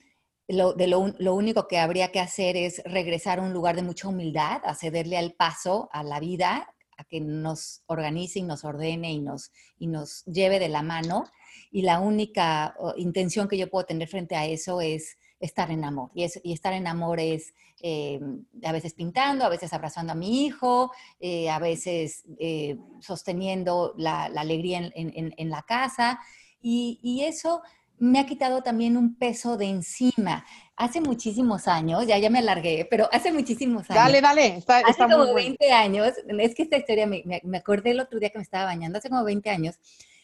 lo, 0.48 0.74
de 0.74 0.88
lo, 0.88 1.36
único 1.36 1.68
que 1.68 1.78
habría 1.78 2.12
que 2.12 2.20
hacer 2.20 2.58
es 2.58 2.82
regresar 2.86 3.40
a 3.40 3.44
un 3.44 3.54
lugar 3.54 3.76
de 3.76 3.84
mucha 3.84 4.08
humildad, 4.08 4.62
a 4.64 4.74
cederle 4.74 5.18
al 5.18 5.34
paso 5.34 5.90
a 5.92 6.04
la 6.04 6.20
vida, 6.20 6.74
a 6.98 7.04
que 7.04 7.22
nos 7.22 7.84
organice 7.86 8.40
y 8.40 8.44
nos 8.44 8.66
ordene 8.66 9.12
y 9.12 9.20
nos, 9.20 9.52
y 9.78 9.88
nos 9.88 10.26
lleve 10.26 10.58
de 10.60 10.70
la 10.70 10.82
mano. 10.82 11.26
Y 11.72 11.84
la 11.84 12.00
única 12.00 12.76
intención 12.98 13.48
que 13.48 13.60
yo 13.60 13.70
puedo 13.70 13.86
tener 13.86 14.08
frente 14.08 14.36
a 14.36 14.48
eso 14.48 14.82
es 14.82 15.18
estar 15.40 15.70
en 15.70 15.84
amor. 15.84 16.10
Y, 16.16 16.26
y 16.44 16.54
estar 16.54 16.74
en 16.74 16.88
amor 16.88 17.20
es 17.20 17.54
eh, 17.82 18.20
a 18.64 18.72
veces 18.72 18.94
pintando, 18.94 19.46
a 19.46 19.50
veces 19.50 19.72
abrazando 19.74 20.12
a 20.14 20.16
mi 20.16 20.46
hijo, 20.46 20.92
eh, 21.20 21.50
a 21.50 21.60
veces 21.60 22.24
eh, 22.38 22.78
sosteniendo 23.00 23.94
la, 23.98 24.26
alegría 24.26 24.92
en, 24.94 25.50
la 25.50 25.62
casa. 25.64 26.20
Y, 26.62 27.22
eso 27.24 27.62
me 27.98 28.20
ha 28.20 28.26
quitado 28.26 28.64
también 28.64 28.98
un 28.98 29.16
peso 29.16 29.58
de 29.58 29.66
encima. 29.66 30.46
Hace 30.76 31.02
muchísimos 31.02 31.68
años, 31.68 32.06
ya, 32.08 32.18
ya 32.18 32.30
me 32.30 32.40
alargué, 32.40 32.88
pero 32.90 33.10
hace 33.12 33.32
muchísimos 33.32 33.90
años. 33.90 34.04
Dale, 34.04 34.22
dale, 34.22 34.58
está, 34.58 34.80
hace 34.80 35.04
como 35.04 35.34
20 35.34 35.72
años, 35.72 36.14
es 36.28 36.56
que 36.56 36.64
esta 36.64 36.78
historia 36.78 37.06
me, 37.08 37.24
me, 37.44 37.58
acordé 37.58 37.92
el 37.92 38.00
otro 38.00 38.20
día 38.20 38.30
que 38.30 38.38
me 38.38 38.44
estaba 38.44 38.66
bañando, 38.66 38.98
hace 38.98 39.10
como 39.10 39.24
20 39.24 39.50
años, 39.50 39.76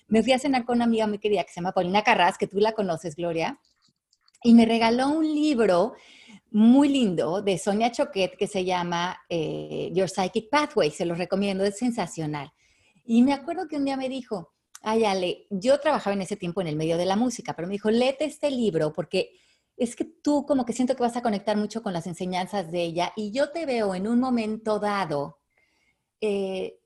me 0.08 0.24
fui 0.24 0.32
a 0.34 0.40
cenar 0.40 0.66
con 0.66 0.78
una 0.78 0.86
amiga 0.86 1.08
muy 1.08 1.20
querida 1.20 1.44
que 1.44 1.52
se 1.52 1.56
llama 1.56 1.74
Paulina 1.74 2.04
Carras, 2.04 2.38
que 2.38 2.48
tú 2.48 2.60
la 2.60 2.74
conoces, 2.74 3.16
Gloria, 3.16 3.60
y 4.44 4.54
me 4.54 4.66
regaló 4.66 5.10
un 5.10 5.26
libro 5.26 5.96
muy 6.56 6.88
lindo 6.88 7.42
de 7.42 7.58
Sonia 7.58 7.92
Choquet 7.92 8.38
que 8.38 8.48
se 8.48 8.64
llama 8.64 9.20
eh, 9.28 9.92
Your 9.94 10.10
Psychic 10.10 10.50
Pathway, 10.50 10.90
se 10.90 11.06
lo 11.06 11.14
recomiendo, 11.14 11.66
es 11.66 11.78
sensacional. 11.78 12.50
Y 13.04 13.24
me 13.24 13.34
acuerdo 13.34 13.68
que 13.68 13.76
un 13.76 13.84
día 13.84 13.98
me 13.98 14.08
dijo, 14.08 14.54
ay 14.82 15.04
Ale, 15.04 15.48
yo 15.50 15.78
trabajaba 15.82 16.14
en 16.14 16.22
ese 16.22 16.38
tiempo 16.38 16.62
en 16.62 16.68
el 16.68 16.78
medio 16.78 16.98
de 16.98 17.06
la 17.06 17.18
música, 17.18 17.54
pero 17.58 17.68
me 17.68 17.74
dijo, 17.74 17.92
léete 17.92 18.24
este 18.24 18.50
libro 18.52 18.94
porque 18.94 19.32
es 19.76 19.98
que 19.98 20.06
tú 20.06 20.46
como 20.46 20.64
que 20.64 20.72
siento 20.72 20.96
que 20.96 21.04
vas 21.04 21.18
a 21.18 21.22
conectar 21.22 21.58
mucho 21.58 21.84
con 21.84 21.92
las 21.92 22.08
enseñanzas 22.08 22.72
de 22.72 22.84
ella 22.84 23.12
y 23.18 23.32
yo 23.32 23.50
te 23.52 23.66
veo 23.66 23.94
en 23.94 24.08
un 24.08 24.22
momento 24.22 24.80
dado 24.80 25.40
eh, 26.22 26.80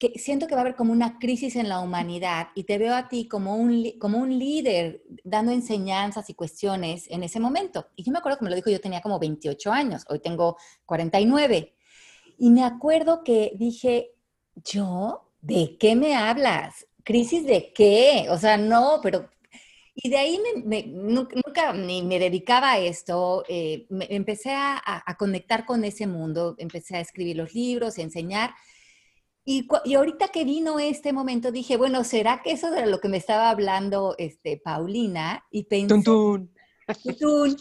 que 0.00 0.18
siento 0.18 0.46
que 0.46 0.54
va 0.54 0.62
a 0.62 0.64
haber 0.64 0.76
como 0.76 0.92
una 0.92 1.18
crisis 1.18 1.56
en 1.56 1.68
la 1.68 1.80
humanidad 1.80 2.48
y 2.54 2.64
te 2.64 2.78
veo 2.78 2.94
a 2.94 3.06
ti 3.08 3.28
como 3.28 3.56
un, 3.56 3.98
como 3.98 4.16
un 4.16 4.38
líder 4.38 5.02
dando 5.24 5.52
enseñanzas 5.52 6.30
y 6.30 6.34
cuestiones 6.34 7.06
en 7.10 7.22
ese 7.22 7.38
momento. 7.38 7.86
Y 7.96 8.04
yo 8.04 8.10
me 8.10 8.18
acuerdo 8.18 8.38
que 8.38 8.44
me 8.44 8.50
lo 8.50 8.56
dijo, 8.56 8.70
yo 8.70 8.80
tenía 8.80 9.02
como 9.02 9.18
28 9.18 9.70
años, 9.70 10.06
hoy 10.08 10.20
tengo 10.20 10.56
49. 10.86 11.76
Y 12.38 12.50
me 12.50 12.64
acuerdo 12.64 13.22
que 13.22 13.52
dije, 13.56 14.12
¿yo? 14.64 15.30
¿De 15.42 15.76
qué 15.78 15.94
me 15.94 16.16
hablas? 16.16 16.86
¿Crisis 17.04 17.44
de 17.44 17.70
qué? 17.74 18.26
O 18.30 18.38
sea, 18.38 18.56
no, 18.56 19.00
pero... 19.02 19.28
Y 19.94 20.08
de 20.08 20.16
ahí 20.16 20.40
me, 20.64 20.84
nunca 20.84 21.74
ni 21.74 22.00
me 22.02 22.18
dedicaba 22.18 22.72
a 22.72 22.78
esto, 22.78 23.44
eh, 23.48 23.84
me, 23.90 24.06
empecé 24.08 24.52
a, 24.52 24.80
a 24.82 25.16
conectar 25.18 25.66
con 25.66 25.84
ese 25.84 26.06
mundo, 26.06 26.54
empecé 26.56 26.96
a 26.96 27.00
escribir 27.00 27.36
los 27.36 27.52
libros, 27.52 27.98
a 27.98 28.02
enseñar. 28.02 28.54
Y, 29.44 29.66
ahorita 29.94 30.28
que 30.28 30.44
vino 30.44 30.78
este 30.78 31.12
momento 31.12 31.50
dije, 31.50 31.76
bueno, 31.76 32.04
¿será 32.04 32.42
que 32.42 32.52
eso 32.52 32.72
era 32.74 32.86
lo 32.86 33.00
que 33.00 33.08
me 33.08 33.16
estaba 33.16 33.50
hablando 33.50 34.14
este, 34.18 34.58
Paulina? 34.58 35.44
Y 35.50 35.64
pensé, 35.64 36.04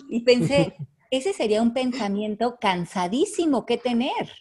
y 0.10 0.20
pensé, 0.22 0.76
ese 1.12 1.34
sería 1.34 1.62
un 1.62 1.74
pensamiento 1.74 2.58
cansadísimo 2.60 3.66
que 3.66 3.78
tener. 3.78 4.32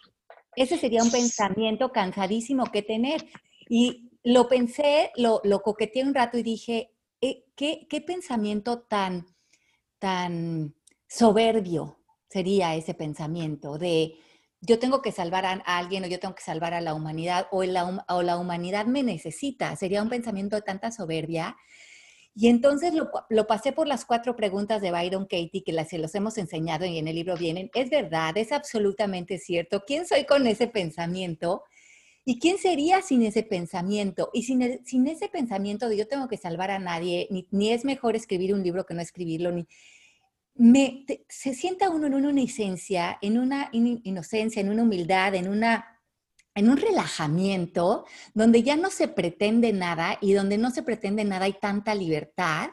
Ese 0.55 0.77
sería 0.77 1.03
un 1.03 1.11
pensamiento 1.11 1.91
cansadísimo 1.91 2.65
que 2.65 2.81
tener. 2.81 3.25
Y 3.69 4.09
lo 4.23 4.47
pensé, 4.47 5.11
lo, 5.15 5.41
lo 5.43 5.61
coqueteé 5.61 6.03
un 6.03 6.13
rato 6.13 6.37
y 6.37 6.43
dije, 6.43 6.91
eh, 7.21 7.45
¿qué, 7.55 7.87
qué 7.89 8.01
pensamiento 8.01 8.81
tan, 8.81 9.25
tan 9.97 10.75
soberbio 11.07 11.99
sería 12.29 12.75
ese 12.75 12.93
pensamiento 12.93 13.77
de 13.77 14.15
yo 14.61 14.79
tengo 14.79 15.01
que 15.01 15.11
salvar 15.11 15.45
a 15.45 15.61
alguien 15.77 16.03
o 16.03 16.07
yo 16.07 16.19
tengo 16.19 16.35
que 16.35 16.43
salvar 16.43 16.73
a 16.73 16.81
la 16.81 16.93
humanidad 16.93 17.47
o 17.51 17.63
la, 17.63 18.05
o 18.07 18.21
la 18.21 18.37
humanidad 18.37 18.85
me 18.85 19.03
necesita. 19.03 19.75
Sería 19.75 20.01
un 20.01 20.09
pensamiento 20.09 20.55
de 20.55 20.61
tanta 20.61 20.91
soberbia. 20.91 21.55
Y 22.35 22.47
entonces 22.47 22.93
lo, 22.93 23.09
lo, 23.29 23.47
pasé 23.47 23.71
por 23.71 23.87
las 23.87 24.05
cuatro 24.05 24.35
preguntas 24.35 24.81
de 24.81 24.91
Byron 24.91 25.25
Katie, 25.25 25.63
que 25.65 25.73
las, 25.73 25.89
se 25.89 25.97
los 25.97 26.13
hemos 26.15 26.37
enseñado 26.37 26.85
y 26.85 26.97
en 26.97 27.07
el 27.07 27.15
libro 27.15 27.35
vienen. 27.35 27.69
Es 27.73 27.89
verdad, 27.89 28.37
es 28.37 28.51
absolutamente 28.51 29.39
cierto. 29.39 29.83
¿Quién 29.85 30.05
soy 30.05 30.25
con 30.25 30.45
ese 30.45 30.67
pensamiento? 30.67 31.63
¿Y 32.25 32.39
quién 32.39 32.57
sería 32.57 33.01
sin 33.01 33.23
ese 33.23 33.43
pensamiento? 33.43 34.29
Y 34.33 34.43
sin, 34.43 34.85
sin 34.85 35.07
ese 35.07 35.29
pensamiento 35.29 35.89
de 35.89 35.97
yo 35.97 36.07
tengo 36.07 36.27
que 36.27 36.37
salvar 36.37 36.69
a 36.69 36.79
nadie, 36.79 37.27
ni, 37.31 37.47
ni, 37.51 37.71
es 37.71 37.85
mejor 37.85 38.15
escribir 38.15 38.53
un 38.53 38.63
libro 38.63 38.85
que 38.85 38.93
no 38.93 39.01
escribirlo, 39.01 39.51
ni... 39.51 39.67
Me, 40.59 41.05
se 41.29 41.53
sienta 41.53 41.89
uno 41.89 42.07
en 42.07 42.15
una 42.15 42.29
inocencia, 42.29 43.17
en 43.21 43.37
una 43.37 43.69
in, 43.71 44.01
inocencia, 44.03 44.59
en 44.59 44.69
una 44.69 44.83
humildad, 44.83 45.33
en 45.35 45.47
una 45.47 45.85
en 46.53 46.69
un 46.69 46.75
relajamiento 46.75 48.05
donde 48.33 48.63
ya 48.63 48.75
no 48.75 48.89
se 48.89 49.07
pretende 49.07 49.71
nada 49.71 50.17
y 50.19 50.33
donde 50.33 50.57
no 50.57 50.71
se 50.71 50.83
pretende 50.83 51.23
nada 51.23 51.45
hay 51.45 51.53
tanta 51.53 51.95
libertad. 51.95 52.71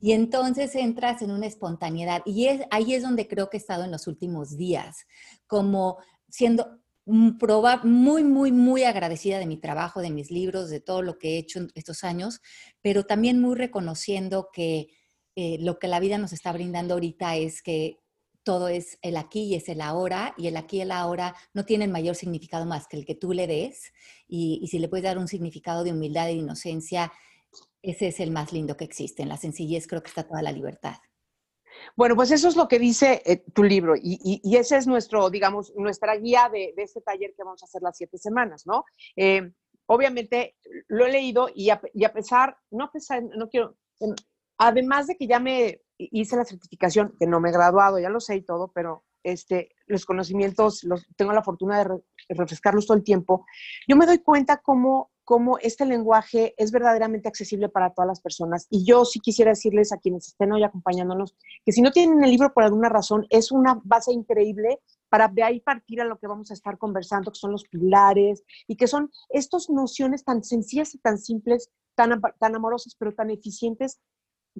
Y 0.00 0.12
entonces 0.12 0.74
entras 0.74 1.20
en 1.20 1.30
una 1.30 1.46
espontaneidad. 1.46 2.22
Y 2.24 2.48
ahí 2.70 2.94
es 2.94 3.02
donde 3.02 3.28
creo 3.28 3.50
que 3.50 3.58
he 3.58 3.60
estado 3.60 3.84
en 3.84 3.90
los 3.90 4.06
últimos 4.06 4.56
días, 4.56 5.06
como 5.46 5.98
siendo 6.30 6.82
muy, 7.04 8.24
muy, 8.24 8.52
muy 8.52 8.84
agradecida 8.84 9.38
de 9.38 9.46
mi 9.46 9.56
trabajo, 9.56 10.00
de 10.00 10.10
mis 10.10 10.30
libros, 10.30 10.70
de 10.70 10.80
todo 10.80 11.02
lo 11.02 11.18
que 11.18 11.34
he 11.34 11.38
hecho 11.38 11.66
estos 11.74 12.04
años, 12.04 12.40
pero 12.80 13.04
también 13.04 13.40
muy 13.40 13.56
reconociendo 13.56 14.48
que 14.52 14.88
eh, 15.34 15.58
lo 15.60 15.78
que 15.78 15.88
la 15.88 16.00
vida 16.00 16.18
nos 16.18 16.32
está 16.32 16.52
brindando 16.52 16.94
ahorita 16.94 17.36
es 17.36 17.62
que 17.62 17.98
todo 18.42 18.68
es 18.68 18.98
el 19.02 19.16
aquí 19.16 19.44
y 19.44 19.54
es 19.54 19.68
el 19.68 19.80
ahora, 19.80 20.34
y 20.36 20.48
el 20.48 20.56
aquí 20.56 20.78
y 20.78 20.80
el 20.80 20.90
ahora 20.90 21.34
no 21.54 21.64
tienen 21.64 21.92
mayor 21.92 22.14
significado 22.14 22.66
más 22.66 22.88
que 22.88 22.96
el 22.96 23.06
que 23.06 23.14
tú 23.14 23.32
le 23.32 23.46
des, 23.46 23.92
y, 24.26 24.66
si 24.68 24.78
le 24.78 24.88
puedes 24.88 25.04
dar 25.04 25.18
un 25.18 25.28
significado 25.28 25.84
de 25.84 25.92
humildad 25.92 26.26
de 26.26 26.32
inocencia, 26.32 27.12
ese 27.82 28.08
es 28.08 28.20
el 28.20 28.30
más 28.30 28.52
lindo 28.52 28.76
que 28.76 28.84
existe. 28.84 29.22
En 29.22 29.28
la 29.28 29.36
sencillez 29.36 29.86
creo 29.86 30.02
que 30.02 30.08
está 30.08 30.24
toda 30.24 30.42
la 30.42 30.52
libertad. 30.52 30.96
Bueno, 31.96 32.14
pues 32.14 32.30
eso 32.30 32.48
es 32.48 32.56
lo 32.56 32.68
que 32.68 32.78
dice 32.78 33.22
eh, 33.24 33.44
tu 33.52 33.62
libro 33.64 33.94
y, 33.96 34.40
ese 34.56 34.76
es 34.76 34.86
nuestro, 34.86 35.30
digamos, 35.30 35.72
nuestra 35.76 36.16
guía 36.16 36.50
de, 36.52 36.74
de, 36.76 36.82
este 36.82 37.00
taller 37.00 37.32
que 37.36 37.44
vamos 37.44 37.62
a 37.62 37.66
hacer 37.66 37.82
las 37.82 37.96
siete 37.96 38.18
semanas, 38.18 38.66
¿no? 38.66 38.84
Eh, 39.16 39.52
obviamente 39.86 40.56
lo 40.88 41.06
he 41.06 41.12
leído 41.12 41.48
y 41.54 41.70
a, 41.70 41.80
y 41.94 42.04
a 42.04 42.12
pesar, 42.12 42.56
no 42.70 42.84
a 42.84 42.92
pesar, 42.92 43.22
no 43.22 43.48
quiero, 43.48 43.76
además 44.58 45.06
de 45.06 45.16
que 45.16 45.26
ya 45.26 45.40
me 45.40 45.82
hice 45.98 46.36
la 46.36 46.44
certificación, 46.44 47.14
que 47.18 47.26
no 47.26 47.40
me 47.40 47.50
he 47.50 47.52
graduado, 47.52 47.98
ya 47.98 48.08
lo 48.08 48.20
sé 48.20 48.36
y 48.36 48.42
todo, 48.42 48.72
pero 48.74 49.04
este, 49.22 49.70
los 49.86 50.04
conocimientos, 50.04 50.82
los, 50.84 51.06
tengo 51.16 51.32
la 51.32 51.42
fortuna 51.42 51.78
de, 51.78 51.84
re, 51.84 51.96
refrescarlos 52.28 52.86
todo 52.86 52.96
el 52.96 53.04
tiempo, 53.04 53.46
yo 53.86 53.96
me 53.96 54.06
doy 54.06 54.18
cuenta 54.18 54.58
cómo, 54.58 55.10
cómo 55.24 55.58
este 55.58 55.86
lenguaje 55.86 56.54
es 56.56 56.72
verdaderamente 56.72 57.28
accesible 57.28 57.68
para 57.68 57.90
todas 57.90 58.08
las 58.08 58.20
personas. 58.20 58.66
Y 58.70 58.84
yo 58.84 59.04
sí 59.04 59.20
quisiera 59.20 59.50
decirles 59.50 59.92
a 59.92 59.98
quienes 59.98 60.28
estén 60.28 60.52
hoy 60.52 60.64
acompañándonos 60.64 61.36
que 61.64 61.72
si 61.72 61.82
no 61.82 61.92
tienen 61.92 62.22
el 62.22 62.30
libro 62.30 62.52
por 62.52 62.64
alguna 62.64 62.88
razón, 62.88 63.26
es 63.30 63.52
una 63.52 63.80
base 63.84 64.12
increíble 64.12 64.80
para 65.08 65.28
de 65.28 65.42
ahí 65.42 65.60
partir 65.60 66.00
a 66.00 66.04
lo 66.04 66.18
que 66.18 66.26
vamos 66.26 66.50
a 66.50 66.54
estar 66.54 66.78
conversando, 66.78 67.30
que 67.30 67.38
son 67.38 67.52
los 67.52 67.64
pilares 67.64 68.42
y 68.66 68.76
que 68.76 68.86
son 68.86 69.10
estas 69.28 69.70
nociones 69.70 70.24
tan 70.24 70.42
sencillas 70.42 70.94
y 70.94 70.98
tan 70.98 71.18
simples, 71.18 71.70
tan, 71.94 72.20
tan 72.40 72.56
amorosas, 72.56 72.96
pero 72.98 73.14
tan 73.14 73.30
eficientes 73.30 74.00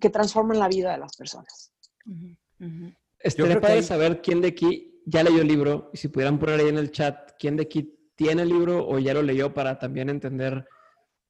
que 0.01 0.11
transforman 0.11 0.59
la 0.59 0.69
vida 0.69 0.93
de 0.93 0.99
las 0.99 1.17
personas. 1.17 1.73
Uh 2.07 2.37
-huh. 2.59 2.97
Estaría 3.19 3.61
padre 3.61 3.77
hay... 3.77 3.83
saber 3.83 4.21
quién 4.21 4.41
de 4.41 4.49
aquí 4.49 5.03
ya 5.05 5.23
leyó 5.23 5.43
el 5.43 5.49
libro 5.49 5.91
y 5.93 5.97
si 5.97 6.09
pudieran 6.09 6.39
poner 6.39 6.61
ahí 6.61 6.69
en 6.69 6.79
el 6.79 6.91
chat 6.91 7.33
quién 7.39 7.57
de 7.57 7.65
aquí 7.65 7.99
tiene 8.15 8.43
el 8.43 8.49
libro 8.49 8.87
o 8.87 8.99
ya 8.99 9.15
lo 9.15 9.23
leyó 9.23 9.53
para 9.53 9.79
también 9.79 10.09
entender 10.09 10.67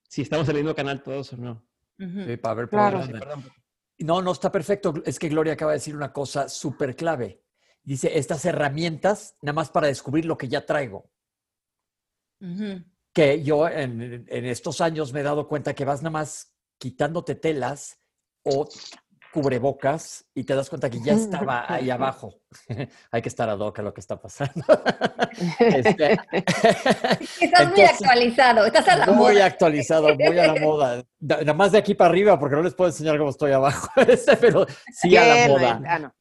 si 0.09 0.23
estamos 0.23 0.49
en 0.49 0.57
el 0.57 0.63
mismo 0.63 0.75
canal 0.75 1.03
todos 1.03 1.33
o 1.33 1.37
no. 1.37 1.65
Uh 1.99 2.05
-huh. 2.05 2.27
Sí, 2.27 2.37
para 2.37 2.55
ver 2.55 2.69
por 2.69 2.79
claro. 2.79 3.43
No, 3.99 4.21
no 4.21 4.33
está 4.33 4.51
perfecto. 4.51 4.95
Es 5.05 5.19
que 5.19 5.29
Gloria 5.29 5.53
acaba 5.55 5.73
de 5.73 5.79
decir 5.79 5.95
una 5.95 6.13
cosa 6.13 6.49
súper 6.49 6.97
clave. 6.97 7.43
Dice, 7.85 8.19
estas 8.19 8.45
herramientas 8.45 9.37
nada 9.43 9.55
más 9.55 9.71
para 9.71 9.87
descubrir 9.87 10.25
lo 10.25 10.37
que 10.37 10.49
ya 10.49 10.67
traigo. 10.67 11.11
Uh 12.41 12.47
-huh. 12.47 12.85
Que 13.13 13.43
yo 13.43 13.69
en, 13.69 14.25
en 14.29 14.45
estos 14.45 14.81
años 14.81 15.13
me 15.13 15.21
he 15.21 15.23
dado 15.23 15.47
cuenta 15.47 15.75
que 15.75 15.85
vas 15.85 16.03
nada 16.03 16.11
más 16.11 16.57
quitándote 16.79 17.35
telas 17.35 18.02
o 18.45 18.69
cubrebocas 19.33 20.27
y 20.35 20.45
te 20.45 20.55
das 20.55 20.69
cuenta 20.69 20.91
que 20.91 21.01
ya 21.01 21.15
estaba 21.15 21.65
ahí 21.73 21.91
abajo. 21.91 22.35
Hay 23.11 23.23
que 23.23 23.31
estar 23.31 23.49
ad 23.49 23.59
hoc 23.59 23.79
a 23.79 23.83
lo 23.83 23.95
que 23.95 24.01
está 24.01 24.21
pasando. 24.21 24.65
este, 25.59 26.13
estás 26.13 27.19
entonces, 27.41 27.71
muy 27.71 27.83
actualizado, 27.83 28.67
estás 28.67 28.89
a 28.89 28.97
la 28.97 29.07
muy 29.07 29.17
moda. 29.17 29.33
Muy 29.33 29.41
actualizado, 29.41 30.15
muy 30.15 30.39
a 30.39 30.53
la 30.53 30.61
moda. 30.61 31.05
Nada 31.19 31.55
más 31.55 31.73
de 31.73 31.79
aquí 31.79 31.95
para 31.95 32.11
arriba, 32.11 32.39
porque 32.39 32.57
no 32.57 32.63
les 32.63 32.75
puedo 32.75 32.91
enseñar 32.91 33.17
cómo 33.17 33.31
estoy 33.31 33.53
abajo, 33.53 33.89
este, 34.07 34.37
pero 34.37 34.67
sí 34.93 35.17
a 35.17 35.27
la 35.27 35.49
moda. 35.49 35.83
Ah, 35.87 35.99
no. 35.99 36.15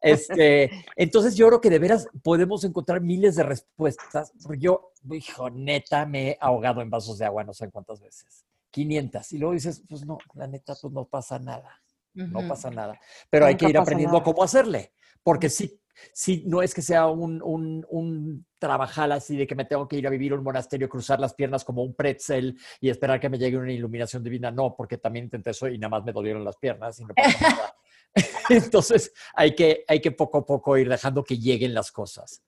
este, 0.00 0.70
entonces 0.94 1.34
yo 1.34 1.48
creo 1.48 1.60
que 1.60 1.70
de 1.70 1.80
veras 1.80 2.06
podemos 2.22 2.62
encontrar 2.62 3.00
miles 3.00 3.34
de 3.34 3.42
respuestas. 3.42 4.32
Porque 4.42 4.60
yo, 4.60 4.92
hijo, 5.10 5.50
neta, 5.50 6.06
me 6.06 6.30
he 6.30 6.38
ahogado 6.40 6.82
en 6.82 6.90
vasos 6.90 7.18
de 7.18 7.24
agua 7.24 7.42
no 7.42 7.52
sé 7.52 7.68
cuántas 7.70 8.00
veces. 8.00 8.44
500. 8.72 9.32
Y 9.32 9.38
luego 9.38 9.54
dices, 9.54 9.84
pues 9.88 10.04
no, 10.04 10.18
la 10.34 10.48
neta, 10.48 10.74
pues 10.80 10.92
no 10.92 11.04
pasa 11.04 11.38
nada. 11.38 11.80
Uh 12.14 12.20
-huh. 12.20 12.28
No 12.30 12.48
pasa 12.48 12.70
nada. 12.70 12.98
Pero 13.30 13.46
hay 13.46 13.56
que 13.56 13.68
ir 13.68 13.78
aprendiendo 13.78 14.14
nada. 14.18 14.24
cómo 14.24 14.42
hacerle. 14.42 14.92
Porque 15.22 15.48
sí, 15.48 15.80
sí, 16.12 16.42
no 16.46 16.62
es 16.62 16.74
que 16.74 16.82
sea 16.82 17.06
un, 17.06 17.40
un, 17.42 17.86
un, 17.88 18.46
trabajar 18.58 19.12
así 19.12 19.36
de 19.36 19.46
que 19.46 19.54
me 19.54 19.64
tengo 19.64 19.86
que 19.86 19.96
ir 19.96 20.06
a 20.06 20.10
vivir 20.10 20.32
a 20.32 20.34
un 20.34 20.42
monasterio, 20.42 20.88
cruzar 20.88 21.20
las 21.20 21.34
piernas 21.34 21.64
como 21.64 21.82
un 21.82 21.94
pretzel 21.94 22.58
y 22.80 22.90
esperar 22.90 23.20
que 23.20 23.28
me 23.28 23.38
llegue 23.38 23.56
una 23.56 23.72
iluminación 23.72 24.22
divina. 24.22 24.50
No, 24.50 24.74
porque 24.74 24.98
también 24.98 25.26
intenté 25.26 25.50
eso 25.50 25.68
y 25.68 25.78
nada 25.78 25.90
más 25.90 26.04
me 26.04 26.12
dolieron 26.12 26.44
las 26.44 26.56
piernas 26.56 26.98
y 26.98 27.04
no 27.04 27.14
pasa 27.14 27.38
nada. 27.40 27.76
Entonces 28.50 29.12
hay 29.34 29.54
que, 29.54 29.84
hay 29.86 30.00
que 30.00 30.12
poco 30.12 30.38
a 30.38 30.46
poco 30.46 30.76
ir 30.76 30.88
dejando 30.88 31.22
que 31.24 31.38
lleguen 31.38 31.72
las 31.74 31.92
cosas. 31.92 32.42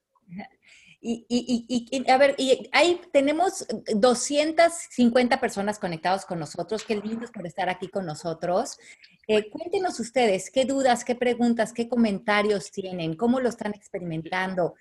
Y, 1.07 1.23
y, 1.29 1.87
y, 1.91 2.09
a 2.09 2.17
ver, 2.17 2.33
y 2.39 2.67
ahí 2.71 2.99
tenemos 3.13 3.67
250 3.93 5.39
personas 5.39 5.77
conectados 5.77 6.25
con 6.25 6.39
nosotros. 6.39 6.83
Qué 6.83 6.95
lindos 6.95 7.29
por 7.29 7.45
estar 7.45 7.69
aquí 7.69 7.89
con 7.89 8.07
nosotros. 8.07 8.79
Eh, 9.27 9.51
cuéntenos 9.51 9.99
ustedes 9.99 10.49
qué 10.49 10.65
dudas, 10.65 11.05
qué 11.05 11.13
preguntas, 11.13 11.73
qué 11.73 11.87
comentarios 11.87 12.71
tienen, 12.71 13.15
cómo 13.15 13.39
lo 13.39 13.49
están 13.49 13.75
experimentando, 13.75 14.73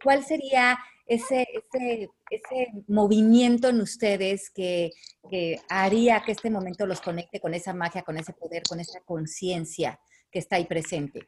cuál 0.00 0.24
sería 0.24 0.78
ese, 1.06 1.44
ese, 1.72 2.08
ese 2.30 2.72
movimiento 2.86 3.68
en 3.68 3.80
ustedes 3.80 4.50
que, 4.50 4.92
que 5.28 5.60
haría 5.68 6.22
que 6.24 6.32
este 6.32 6.50
momento 6.50 6.86
los 6.86 7.00
conecte 7.00 7.40
con 7.40 7.52
esa 7.52 7.74
magia, 7.74 8.02
con 8.02 8.16
ese 8.16 8.32
poder, 8.32 8.62
con 8.62 8.78
esa 8.78 9.00
conciencia 9.00 9.98
que 10.30 10.38
está 10.38 10.54
ahí 10.54 10.66
presente. 10.66 11.26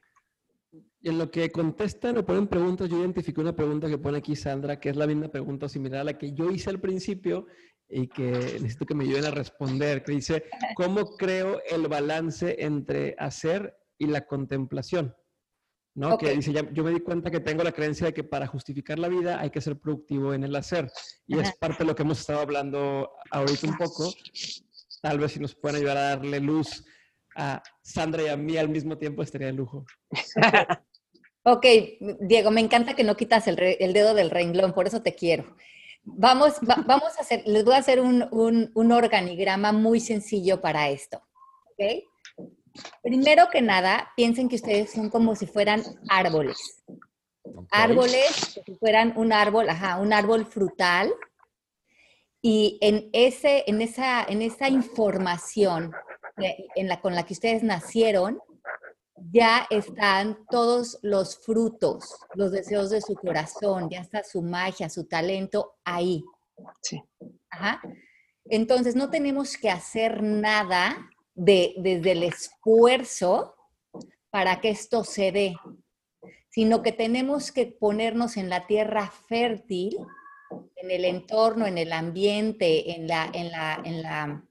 En 1.07 1.19
lo 1.19 1.31
que 1.31 1.53
contestan 1.53 2.19
o 2.19 2.27
ponen 2.27 2.49
preguntas, 2.49 2.89
yo 2.89 2.99
identifico 2.99 3.41
una 3.41 3.55
pregunta 3.55 3.87
que 3.87 3.97
pone 3.97 4.19
aquí 4.19 4.35
Sandra, 4.35 4.81
que 4.81 4.89
es 4.89 4.97
la 4.97 5.07
misma 5.07 5.29
pregunta 5.29 5.69
similar 5.69 6.01
a 6.01 6.05
la 6.05 6.19
que 6.19 6.33
yo 6.33 6.51
hice 6.51 6.69
al 6.69 6.81
principio 6.81 7.47
y 7.89 8.09
que 8.09 8.33
necesito 8.61 8.87
que 8.87 8.97
me 8.97 9.05
ayuden 9.05 9.27
a 9.27 9.31
responder, 9.31 10.03
que 10.03 10.11
dice, 10.11 10.47
¿cómo 10.75 11.17
creo 11.17 11.63
el 11.71 11.87
balance 11.87 12.57
entre 12.59 13.15
hacer 13.21 13.79
y 13.97 14.07
la 14.07 14.27
contemplación? 14.27 15.15
¿No? 15.95 16.15
Okay. 16.15 16.31
Que 16.31 16.37
dice, 16.39 16.53
ya, 16.53 16.69
yo 16.73 16.83
me 16.83 16.91
di 16.91 16.99
cuenta 16.99 17.31
que 17.31 17.39
tengo 17.39 17.63
la 17.63 17.71
creencia 17.71 18.09
de 18.09 18.13
que 18.13 18.25
para 18.25 18.49
justificar 18.49 18.99
la 18.99 19.07
vida 19.07 19.41
hay 19.41 19.51
que 19.51 19.61
ser 19.61 19.79
productivo 19.79 20.35
en 20.35 20.43
el 20.43 20.57
hacer. 20.57 20.91
Y 21.29 21.39
es 21.39 21.55
parte 21.57 21.85
de 21.85 21.85
lo 21.85 21.95
que 21.95 22.03
hemos 22.03 22.19
estado 22.19 22.41
hablando 22.41 23.13
ahorita 23.31 23.69
un 23.69 23.77
poco. 23.77 24.13
Tal 25.03 25.21
vez 25.21 25.31
si 25.31 25.39
nos 25.39 25.55
pueden 25.55 25.77
ayudar 25.77 25.99
a 25.99 26.17
darle 26.17 26.41
luz 26.41 26.85
a 27.37 27.63
Sandra 27.81 28.25
y 28.25 28.27
a 28.27 28.37
mí 28.37 28.57
al 28.57 28.71
mismo 28.71 28.99
tiempo 28.99 29.23
estaría 29.23 29.47
de 29.47 29.53
lujo. 29.53 29.87
ok, 31.47 31.67
Diego, 32.21 32.51
me 32.51 32.61
encanta 32.61 32.95
que 32.95 33.05
no 33.05 33.17
quitas 33.17 33.47
el, 33.47 33.57
re, 33.57 33.77
el 33.81 33.93
dedo 33.93 34.15
del 34.15 34.31
renglón, 34.31 34.73
por 34.73 34.87
eso 34.87 35.01
te 35.01 35.15
quiero. 35.15 35.57
Vamos, 36.03 36.55
va, 36.69 36.77
vamos 36.87 37.17
a 37.17 37.21
hacer, 37.21 37.43
les 37.47 37.65
voy 37.65 37.75
a 37.75 37.79
hacer 37.79 38.01
un, 38.01 38.27
un, 38.33 38.71
un, 38.75 38.93
organigrama 38.93 39.73
muy 39.73 40.01
sencillo 40.01 40.61
para 40.61 40.89
esto. 40.89 41.23
¿Ok? 41.71 42.03
Primero 43.03 43.49
que 43.51 43.63
nada, 43.63 44.13
piensen 44.17 44.49
que 44.49 44.57
ustedes 44.57 44.93
son 44.93 45.09
como 45.09 45.37
si 45.37 45.47
fueran 45.47 45.83
árboles. 46.09 46.83
Okay. 47.43 47.67
Árboles, 47.71 48.61
si 48.67 48.75
fueran 48.75 49.15
un 49.17 49.33
árbol, 49.33 49.69
ajá, 49.71 49.99
un 49.99 50.13
árbol 50.13 50.47
frutal. 50.47 51.13
Y 52.43 52.77
en, 52.81 53.09
ese, 53.13 53.65
en, 53.67 53.81
esa, 53.81 54.25
en 54.25 54.43
esa 54.43 54.69
información 54.69 55.93
en 56.37 56.89
la, 56.89 57.01
con 57.01 57.15
la 57.15 57.25
que 57.25 57.33
ustedes 57.33 57.63
nacieron, 57.63 58.41
ya 59.33 59.67
están 59.71 60.39
todos 60.51 60.99
los 61.03 61.39
frutos, 61.39 62.17
los 62.35 62.53
deseos 62.53 62.91
de 62.91 63.01
su 63.01 63.15
corazón, 63.15 63.89
ya 63.91 64.01
está 64.01 64.23
su 64.23 64.43
magia, 64.43 64.89
su 64.89 65.05
talento 65.05 65.75
ahí. 65.85 66.25
Sí. 66.83 67.03
Ajá. 67.51 67.81
Entonces, 68.45 68.95
no 68.95 69.11
tenemos 69.11 69.57
que 69.57 69.71
hacer 69.71 70.23
nada 70.23 71.11
de, 71.35 71.75
desde 71.79 72.13
el 72.13 72.23
esfuerzo 72.23 73.55
para 74.31 74.61
que 74.61 74.71
esto 74.71 75.03
se 75.05 75.33
dé, 75.33 75.57
sino 76.49 76.83
que 76.83 76.93
tenemos 76.93 77.53
que 77.53 77.67
ponernos 77.67 78.37
en 78.37 78.49
la 78.49 78.67
tierra 78.67 79.11
fértil, 79.29 79.97
en 80.77 80.91
el 80.91 81.05
entorno, 81.05 81.67
en 81.67 81.79
el 81.79 81.93
ambiente, 81.93 82.95
en 82.95 83.09
la, 83.09 83.31
en 83.33 83.51
la, 83.51 83.81
en 83.85 84.03
la, 84.03 84.45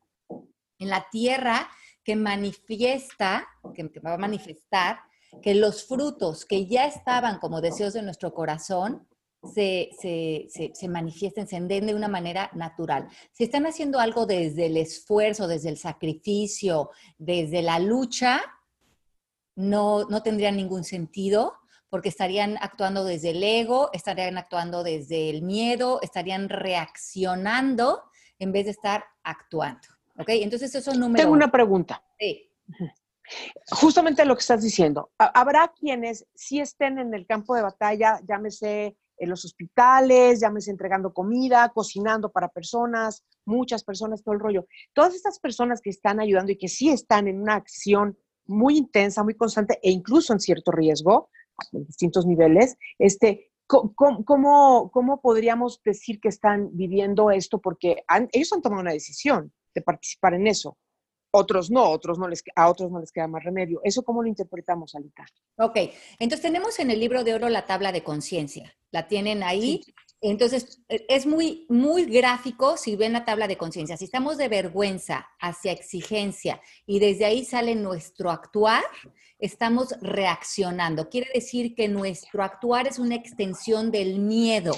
en 0.79 0.89
la 0.89 1.07
tierra 1.09 1.69
que 2.05 2.15
manifiesta, 2.15 3.47
que, 3.73 3.99
va 3.99 4.13
a 4.13 4.17
manifestar 4.17 4.99
que 5.41 5.55
los 5.55 5.85
frutos 5.85 6.45
que 6.45 6.67
ya 6.67 6.85
estaban 6.85 7.39
como 7.39 7.59
deseos 7.59 7.93
de 7.93 8.03
nuestro 8.03 8.33
corazón 8.33 9.07
se, 9.53 9.89
se, 9.99 10.71
se, 10.73 10.87
manifiesten, 10.87 11.47
se 11.47 11.59
den 11.59 11.87
de 11.87 11.95
una 11.95 12.07
manera 12.07 12.49
natural. 12.53 13.09
Si 13.33 13.43
están 13.43 13.65
haciendo 13.65 13.99
algo 13.99 14.25
desde 14.25 14.67
el 14.67 14.77
esfuerzo, 14.77 15.47
desde 15.47 15.69
el 15.69 15.77
sacrificio, 15.77 16.91
desde 17.17 17.61
la 17.61 17.79
lucha, 17.79 18.41
no, 19.55 20.05
no 20.05 20.23
tendrían 20.23 20.55
ningún 20.55 20.83
sentido 20.83 21.53
porque 21.89 22.09
estarían 22.09 22.57
actuando 22.59 23.03
desde 23.03 23.31
el 23.31 23.43
ego, 23.43 23.89
estarían 23.93 24.37
actuando 24.37 24.83
desde 24.83 25.29
el 25.29 25.43
miedo, 25.43 25.99
estarían 26.01 26.49
reaccionando 26.49 28.03
en 28.37 28.51
vez 28.51 28.65
de 28.65 28.71
estar 28.71 29.05
actuando. 29.23 29.94
¿Ok? 30.17 30.29
Entonces 30.29 30.73
eso 30.73 30.91
es 30.91 30.97
número 30.97 31.21
Tengo 31.21 31.33
una 31.33 31.51
pregunta. 31.51 32.03
Sí. 32.19 32.49
Justamente 33.71 34.25
lo 34.25 34.35
que 34.35 34.41
estás 34.41 34.61
diciendo. 34.61 35.11
Habrá 35.17 35.73
quienes 35.77 36.27
sí 36.35 36.59
estén 36.59 36.99
en 36.99 37.13
el 37.13 37.25
campo 37.25 37.55
de 37.55 37.63
batalla, 37.63 38.19
llámese 38.27 38.95
en 39.17 39.29
los 39.29 39.45
hospitales, 39.45 40.39
llámese 40.41 40.71
entregando 40.71 41.13
comida, 41.13 41.71
cocinando 41.73 42.31
para 42.31 42.49
personas, 42.49 43.23
muchas 43.45 43.83
personas, 43.83 44.23
todo 44.23 44.35
el 44.35 44.41
rollo. 44.41 44.67
Todas 44.93 45.15
estas 45.15 45.39
personas 45.39 45.81
que 45.81 45.89
están 45.89 46.19
ayudando 46.19 46.51
y 46.51 46.57
que 46.57 46.67
sí 46.67 46.89
están 46.89 47.27
en 47.27 47.41
una 47.41 47.55
acción 47.55 48.17
muy 48.45 48.77
intensa, 48.77 49.23
muy 49.23 49.35
constante 49.35 49.79
e 49.81 49.89
incluso 49.89 50.33
en 50.33 50.39
cierto 50.39 50.71
riesgo, 50.71 51.29
en 51.71 51.85
distintos 51.85 52.25
niveles, 52.25 52.77
este, 52.99 53.51
¿cómo, 53.65 54.23
cómo, 54.91 55.21
podríamos 55.21 55.81
decir 55.83 56.19
que 56.19 56.27
están 56.27 56.69
viviendo 56.73 57.31
esto? 57.31 57.59
Porque 57.59 58.03
ellos 58.31 58.53
han 58.53 58.61
tomado 58.61 58.81
una 58.81 58.91
decisión 58.91 59.51
de 59.75 59.81
participar 59.81 60.33
en 60.33 60.47
eso. 60.47 60.77
Otros 61.37 61.69
no, 61.69 61.83
otros 61.83 62.17
no 62.17 62.29
les, 62.29 62.41
a 62.55 62.69
otros 62.69 62.89
no 62.89 62.99
les 62.99 63.11
queda 63.11 63.27
más 63.27 63.43
remedio. 63.43 63.81
¿Eso 63.83 64.03
cómo 64.03 64.23
lo 64.23 64.29
interpretamos, 64.29 64.95
Alita? 64.95 65.25
Ok, 65.57 65.77
entonces 66.17 66.41
tenemos 66.41 66.79
en 66.79 66.91
el 66.91 66.99
libro 67.01 67.25
de 67.25 67.33
oro 67.33 67.49
la 67.49 67.65
tabla 67.65 67.91
de 67.91 68.03
conciencia. 68.03 68.73
La 68.91 69.09
tienen 69.09 69.43
ahí. 69.43 69.81
Entonces, 70.21 70.81
e, 70.87 71.05
es 71.09 71.25
muy, 71.25 71.65
muy 71.67 72.05
gráfico 72.05 72.77
si 72.77 72.95
ven 72.95 73.11
la 73.11 73.25
tabla 73.25 73.49
de 73.49 73.57
conciencia. 73.57 73.97
Si 73.97 74.05
estamos 74.05 74.37
de 74.37 74.47
vergüenza 74.47 75.27
hacia 75.41 75.73
exigencia 75.73 76.61
y 76.85 76.99
desde 76.99 77.25
ahí 77.25 77.43
sale 77.43 77.75
nuestro 77.75 78.31
actuar, 78.31 78.83
estamos 79.37 79.93
reaccionando. 79.99 81.09
Quiere 81.09 81.29
decir 81.33 81.75
que 81.75 81.89
nuestro 81.89 82.43
actuar 82.43 82.87
es 82.87 82.97
una 82.97 83.15
extensión 83.15 83.91
del 83.91 84.19
miedo. 84.19 84.73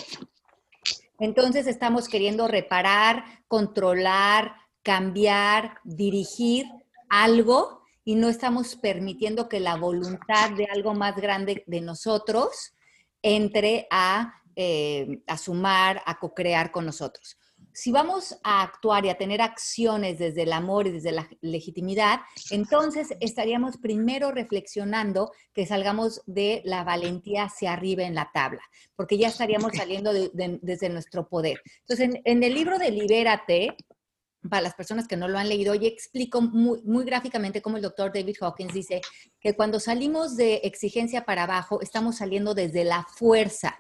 Entonces, 1.19 1.67
estamos 1.67 2.09
queriendo 2.09 2.47
reparar, 2.47 3.23
controlar, 3.47 4.55
cambiar, 4.87 5.79
dirigir 5.83 6.65
algo 7.09 7.81
y 8.05 8.15
no 8.15 8.29
estamos 8.29 8.77
permitiendo 8.77 9.49
que 9.49 9.59
la 9.59 9.75
voluntad 9.75 10.51
de 10.51 10.65
algo 10.73 10.93
más 10.93 11.17
grande 11.17 11.65
de 11.67 11.81
nosotros 11.81 12.73
entre 13.21 13.85
a, 13.91 14.33
eh, 14.55 15.21
a 15.27 15.37
sumar, 15.37 16.01
a 16.05 16.17
co-crear 16.17 16.71
con 16.71 16.85
nosotros. 16.85 17.37
Si 17.73 17.91
vamos 17.91 18.39
a 18.43 18.63
actuar 18.63 19.05
y 19.05 19.09
a 19.09 19.17
tener 19.17 19.41
acciones 19.41 20.19
desde 20.19 20.43
el 20.43 20.53
amor 20.53 20.87
y 20.87 20.91
desde 20.91 21.11
la 21.11 21.27
legitimidad, 21.41 22.21
entonces 22.49 23.09
estaríamos 23.19 23.75
primero 23.75 24.31
reflexionando 24.31 25.33
que 25.53 25.65
salgamos 25.65 26.21
de 26.25 26.61
la 26.63 26.85
valentía 26.85 27.43
hacia 27.43 27.73
arriba 27.73 28.03
en 28.03 28.15
la 28.15 28.31
tabla, 28.33 28.61
porque 28.95 29.17
ya 29.17 29.27
estaríamos 29.27 29.73
saliendo 29.75 30.13
desde 30.13 30.89
nuestro 30.89 31.27
poder. 31.27 31.61
Entonces, 31.81 32.15
en, 32.15 32.21
en 32.23 32.41
el 32.41 32.53
libro 32.53 32.79
de 32.79 32.89
Libérate, 32.89 33.75
para 34.49 34.61
las 34.61 34.75
personas 34.75 35.07
que 35.07 35.17
no 35.17 35.27
lo 35.27 35.37
han 35.37 35.49
leído, 35.49 35.75
y 35.75 35.85
explico 35.87 36.41
muy, 36.41 36.81
muy, 36.83 37.05
gráficamente 37.05 37.61
cómo 37.61 37.77
el 37.77 37.83
doctor 37.83 38.11
David 38.13 38.37
Hawkins 38.41 38.73
dice 38.73 39.01
que 39.39 39.55
cuando 39.55 39.79
salimos 39.79 40.35
de 40.35 40.55
exigencia 40.63 41.25
para 41.25 41.43
abajo, 41.43 41.81
estamos 41.81 42.17
saliendo 42.17 42.53
desde 42.53 42.83
la 42.83 43.03
fuerza. 43.03 43.77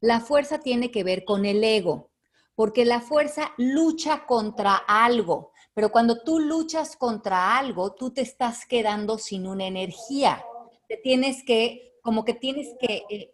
La 0.00 0.20
fuerza 0.20 0.58
tiene 0.58 0.90
que 0.90 1.04
ver 1.04 1.24
con 1.24 1.44
el 1.44 1.62
ego, 1.62 2.10
porque 2.54 2.84
la 2.84 3.00
fuerza 3.00 3.52
lucha 3.58 4.26
contra 4.26 4.76
algo, 4.76 5.52
pero 5.76 5.90
cuando 5.92 6.22
tú 6.22 6.40
luchas 6.40 6.96
contra 6.96 7.58
algo, 7.58 7.92
tú 7.94 8.10
te 8.10 8.22
estás 8.22 8.64
quedando 8.64 9.18
sin 9.18 9.46
una 9.46 9.66
energía. 9.66 10.42
Te 10.88 10.96
tienes 10.96 11.44
que, 11.44 11.98
como 12.02 12.24
que 12.24 12.32
tienes 12.32 12.74
que, 12.80 13.04
eh, 13.10 13.30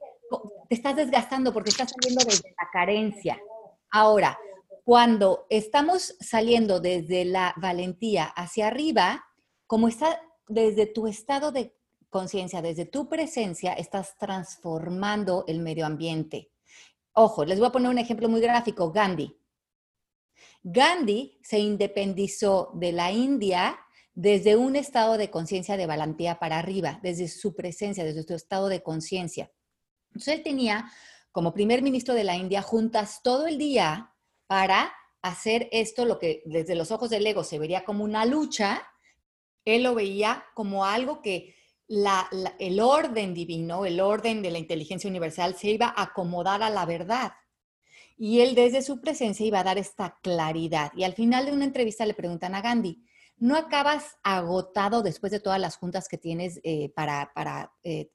te 0.68 0.74
estás 0.74 0.96
desgastando 0.96 1.52
porque 1.52 1.70
estás 1.70 1.92
saliendo 1.92 2.24
desde 2.24 2.50
la 2.50 2.68
carencia. 2.72 3.40
Ahora, 3.92 4.36
cuando 4.84 5.46
estamos 5.48 6.16
saliendo 6.20 6.80
desde 6.80 7.24
la 7.24 7.54
valentía 7.56 8.24
hacia 8.24 8.66
arriba, 8.66 9.24
como 9.66 9.88
está 9.88 10.20
desde 10.48 10.86
tu 10.86 11.06
estado 11.06 11.52
de 11.52 11.74
conciencia, 12.10 12.60
desde 12.60 12.84
tu 12.84 13.08
presencia, 13.08 13.72
estás 13.72 14.16
transformando 14.18 15.44
el 15.46 15.60
medio 15.60 15.86
ambiente. 15.86 16.50
Ojo, 17.12 17.44
les 17.44 17.58
voy 17.58 17.68
a 17.68 17.72
poner 17.72 17.90
un 17.90 17.98
ejemplo 17.98 18.28
muy 18.28 18.40
gráfico, 18.40 18.90
Gandhi. 18.90 19.38
Gandhi 20.62 21.38
se 21.42 21.58
independizó 21.58 22.70
de 22.74 22.92
la 22.92 23.12
India 23.12 23.78
desde 24.14 24.56
un 24.56 24.76
estado 24.76 25.16
de 25.16 25.30
conciencia 25.30 25.76
de 25.76 25.86
valentía 25.86 26.38
para 26.38 26.58
arriba, 26.58 27.00
desde 27.02 27.28
su 27.28 27.54
presencia, 27.54 28.04
desde 28.04 28.24
su 28.24 28.34
estado 28.34 28.68
de 28.68 28.82
conciencia. 28.82 29.50
Entonces 30.08 30.34
él 30.34 30.42
tenía 30.42 30.90
como 31.30 31.54
primer 31.54 31.82
ministro 31.82 32.14
de 32.14 32.24
la 32.24 32.36
India 32.36 32.60
juntas 32.60 33.20
todo 33.22 33.46
el 33.46 33.56
día 33.56 34.11
para 34.52 34.92
hacer 35.22 35.70
esto, 35.72 36.04
lo 36.04 36.18
que 36.18 36.42
desde 36.44 36.74
los 36.74 36.90
ojos 36.90 37.08
del 37.08 37.26
ego 37.26 37.42
se 37.42 37.58
vería 37.58 37.86
como 37.86 38.04
una 38.04 38.26
lucha, 38.26 38.86
él 39.64 39.84
lo 39.84 39.94
veía 39.94 40.44
como 40.52 40.84
algo 40.84 41.22
que 41.22 41.54
el 42.58 42.80
orden 42.80 43.32
divino, 43.32 43.86
el 43.86 43.98
orden 43.98 44.42
de 44.42 44.50
la 44.50 44.58
inteligencia 44.58 45.08
universal 45.08 45.56
se 45.56 45.70
iba 45.70 45.86
a 45.86 46.02
acomodar 46.02 46.62
a 46.62 46.68
la 46.68 46.84
verdad. 46.84 47.32
Y 48.18 48.40
él 48.40 48.54
desde 48.54 48.82
su 48.82 49.00
presencia 49.00 49.46
iba 49.46 49.60
a 49.60 49.64
dar 49.64 49.78
esta 49.78 50.18
claridad. 50.22 50.92
Y 50.94 51.04
al 51.04 51.14
final 51.14 51.46
de 51.46 51.52
una 51.52 51.64
entrevista 51.64 52.04
le 52.04 52.12
preguntan 52.12 52.54
a 52.54 52.60
Gandhi, 52.60 53.02
¿no 53.38 53.56
acabas 53.56 54.18
agotado 54.22 55.02
después 55.02 55.32
de 55.32 55.40
todas 55.40 55.60
las 55.60 55.78
juntas 55.78 56.08
que 56.08 56.18
tienes 56.18 56.60
eh, 56.62 56.90
para, 56.94 57.32
para 57.34 57.72
eh, 57.84 58.10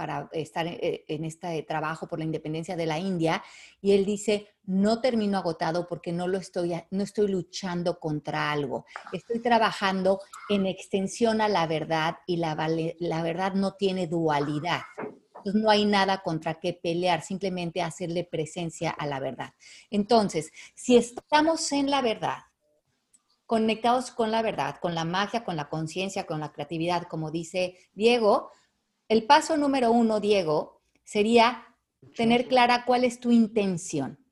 para 0.00 0.30
estar 0.32 0.66
eh, 0.66 1.04
en 1.08 1.26
este 1.26 1.62
trabajo 1.64 2.08
por 2.08 2.18
la 2.18 2.24
independencia 2.24 2.74
de 2.74 2.86
la 2.86 2.98
India 2.98 3.44
y 3.82 3.92
él 3.92 4.06
dice, 4.06 4.48
no 4.64 5.02
termino 5.02 5.36
agotado 5.36 5.86
porque 5.86 6.10
no 6.10 6.26
lo 6.26 6.38
estoy, 6.38 6.72
no 6.90 7.02
estoy 7.02 7.28
luchando 7.28 8.00
contra 8.00 8.50
algo, 8.50 8.86
estoy 9.12 9.40
trabajando 9.40 10.22
en 10.48 10.64
extensión 10.64 11.42
a 11.42 11.50
la 11.50 11.66
verdad 11.66 12.16
y 12.26 12.38
la, 12.38 12.56
la 12.98 13.22
verdad 13.22 13.52
no 13.52 13.74
tiene 13.74 14.06
dualidad. 14.06 14.80
Entonces 15.36 15.60
no 15.60 15.68
hay 15.68 15.84
nada 15.84 16.22
contra 16.22 16.54
qué 16.54 16.72
pelear, 16.72 17.20
simplemente 17.20 17.82
hacerle 17.82 18.24
presencia 18.24 18.88
a 18.92 19.06
la 19.06 19.20
verdad. 19.20 19.52
Entonces, 19.90 20.50
si 20.74 20.96
estamos 20.96 21.72
en 21.72 21.90
la 21.90 22.00
verdad, 22.00 22.38
conectados 23.44 24.12
con 24.12 24.30
la 24.30 24.40
verdad, 24.40 24.76
con 24.80 24.94
la 24.94 25.04
magia, 25.04 25.44
con 25.44 25.56
la 25.56 25.68
conciencia, 25.68 26.24
con 26.24 26.40
la 26.40 26.52
creatividad, 26.52 27.02
como 27.02 27.30
dice 27.30 27.76
Diego, 27.92 28.50
el 29.10 29.26
paso 29.26 29.56
número 29.56 29.90
uno, 29.90 30.20
Diego, 30.20 30.82
sería 31.02 31.66
tener 32.16 32.46
clara 32.46 32.84
cuál 32.86 33.02
es 33.02 33.18
tu 33.18 33.32
intención. 33.32 34.24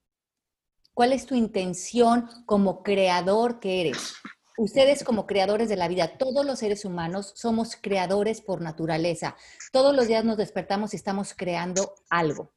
¿Cuál 0.94 1.12
es 1.12 1.26
tu 1.26 1.34
intención 1.34 2.28
como 2.46 2.84
creador 2.84 3.58
que 3.58 3.80
eres? 3.80 4.14
Ustedes 4.56 5.02
como 5.02 5.26
creadores 5.26 5.68
de 5.68 5.74
la 5.74 5.88
vida, 5.88 6.16
todos 6.16 6.46
los 6.46 6.60
seres 6.60 6.84
humanos 6.84 7.32
somos 7.34 7.74
creadores 7.74 8.40
por 8.40 8.60
naturaleza. 8.60 9.36
Todos 9.72 9.96
los 9.96 10.06
días 10.06 10.24
nos 10.24 10.36
despertamos 10.36 10.92
y 10.92 10.96
estamos 10.96 11.34
creando 11.34 11.96
algo. 12.08 12.52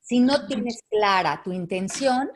Si 0.00 0.20
no 0.20 0.46
tienes 0.46 0.84
clara 0.88 1.42
tu 1.42 1.50
intención, 1.50 2.30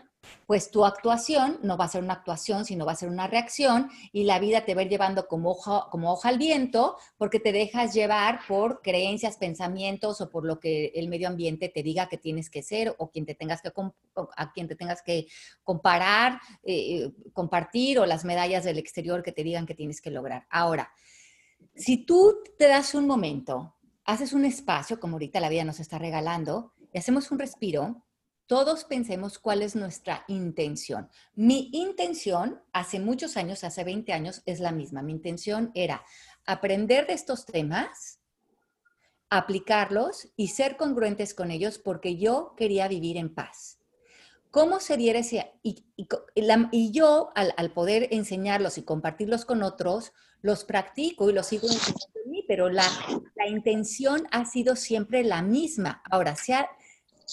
pues 0.47 0.71
tu 0.71 0.85
actuación 0.85 1.59
no 1.63 1.77
va 1.77 1.85
a 1.85 1.89
ser 1.89 2.03
una 2.03 2.15
actuación, 2.15 2.65
sino 2.65 2.87
va 2.87 2.93
a 2.93 2.97
ser 2.97 3.09
una 3.09 3.27
reacción 3.27 3.91
y 4.13 4.25
la 4.25 4.39
vida 4.39 4.65
te 4.65 4.75
va 4.75 4.81
a 4.81 4.85
ir 4.85 4.91
llevando 4.91 5.27
como 5.27 5.51
hoja, 5.51 5.89
como 5.91 6.13
hoja 6.13 6.29
al 6.29 6.39
viento 6.39 6.97
porque 7.17 7.41
te 7.41 7.53
dejas 7.53 7.95
llevar 7.95 8.41
por 8.47 8.83
creencias, 8.83 9.37
pensamientos 9.37 10.21
o 10.21 10.31
por 10.31 10.45
lo 10.45 10.61
que 10.61 10.93
el 10.95 11.09
medio 11.09 11.29
ambiente 11.29 11.69
te 11.69 11.83
diga 11.83 12.09
que 12.09 12.19
tienes 12.19 12.51
que 12.51 12.63
ser 12.63 12.95
o 12.99 13.11
quien 13.11 13.27
te 13.27 13.37
que, 13.37 13.49
a 14.37 14.53
quien 14.53 14.69
te 14.69 14.77
tengas 14.77 15.03
que 15.03 15.27
comparar, 15.63 16.41
eh, 16.63 17.11
compartir 17.33 17.99
o 17.99 18.07
las 18.07 18.25
medallas 18.25 18.65
del 18.65 18.79
exterior 18.79 19.23
que 19.23 19.33
te 19.33 19.43
digan 19.43 19.67
que 19.67 19.75
tienes 19.75 20.01
que 20.01 20.11
lograr. 20.11 20.47
Ahora, 20.51 20.93
si 21.75 22.05
tú 22.05 22.43
te 22.59 22.69
das 22.69 22.95
un 22.95 23.07
momento, 23.07 23.77
haces 24.05 24.33
un 24.33 24.45
espacio, 24.45 25.01
como 25.01 25.15
ahorita 25.15 25.41
la 25.41 25.49
vida 25.49 25.65
nos 25.65 25.81
está 25.81 25.99
regalando, 25.99 26.73
y 26.93 26.99
hacemos 26.99 27.31
un 27.31 27.39
respiro, 27.39 28.03
todos 28.51 28.83
pensemos 28.83 29.39
cuál 29.39 29.63
es 29.63 29.77
nuestra 29.77 30.25
intención. 30.27 31.09
Mi 31.37 31.71
intención 31.73 32.61
hace 32.73 32.99
muchos 32.99 33.37
años, 33.37 33.63
hace 33.63 33.85
20 33.85 34.13
años, 34.13 34.43
es 34.45 34.59
la 34.59 34.73
misma. 34.73 35.03
Mi 35.03 35.13
intención 35.13 35.71
era 35.73 36.05
aprender 36.47 37.07
de 37.07 37.13
estos 37.13 37.47
temas, 37.47 38.19
aplicarlos 39.29 40.33
y 40.35 40.49
ser 40.49 40.77
congruentes 40.77 41.33
con 41.33 41.53
ellos 41.53 41.79
porque 41.79 42.17
yo 42.17 42.55
quería 42.57 42.89
vivir 42.89 43.19
en 43.19 43.33
paz. 43.33 43.79
¿Cómo 44.51 44.81
sería 44.81 45.17
ese? 45.17 45.53
Y, 45.63 45.85
yo, 46.91 47.31
al, 47.37 47.71
poder 47.71 48.09
enseñarlos 48.11 48.79
y 48.79 48.83
compartirlos 48.83 49.45
con 49.45 49.63
otros, 49.63 50.13
los 50.43 50.65
practico 50.65 51.31
y 51.31 51.35
los 51.35 51.47
sigo 51.47 51.69
en 51.69 52.31
mí, 52.33 52.45
pero 52.49 52.69
la, 52.69 52.89
la, 53.37 53.47
intención 53.47 54.27
ha 54.33 54.45
sido 54.45 54.75
siempre 54.75 55.23
la 55.23 55.41
misma. 55.41 56.03
Ahora, 56.11 56.35
se 56.35 56.55
ha 56.55 56.69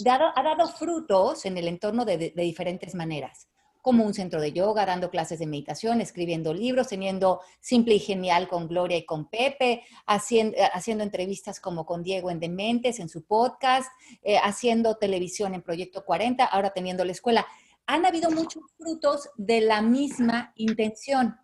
ha 0.06 0.44
dado 0.44 0.68
frutos 0.68 1.46
en 1.46 1.58
el 1.58 1.68
entorno 1.68 2.06
de, 2.06 2.34
diferentes 2.36 2.96
maneras 2.96 3.48
como 3.82 4.04
un 4.04 4.14
centro 4.14 4.42
de 4.42 4.52
yoga, 4.52 4.86
dando 4.86 5.10
clases 5.10 5.40
de 5.40 5.48
meditación, 5.48 6.02
escribiendo 6.02 6.54
libros, 6.54 6.90
teniendo 6.90 7.40
Simple 7.62 7.96
y 7.96 8.00
Genial 8.00 8.50
con 8.50 8.68
Gloria 8.68 8.98
y 8.98 9.06
con 9.06 9.30
Pepe, 9.30 9.84
haciendo, 10.06 10.58
haciendo 10.74 11.06
entrevistas 11.06 11.62
como 11.62 11.86
con 11.86 12.04
Diego 12.04 12.30
en 12.30 12.42
Dementes, 12.42 13.00
en 13.00 13.08
su 13.08 13.24
podcast, 13.24 13.90
eh, 14.24 14.38
haciendo 14.44 14.98
televisión 14.98 15.54
en 15.54 15.62
Proyecto 15.62 16.04
40, 16.04 16.44
ahora 16.44 16.72
teniendo 16.72 17.06
la 17.06 17.14
escuela. 17.14 17.48
Han 17.86 18.06
habido 18.06 18.30
muchos 18.30 18.64
frutos 18.78 19.30
de 19.38 19.62
la 19.62 19.82
misma 19.82 20.52
intención. 20.58 21.38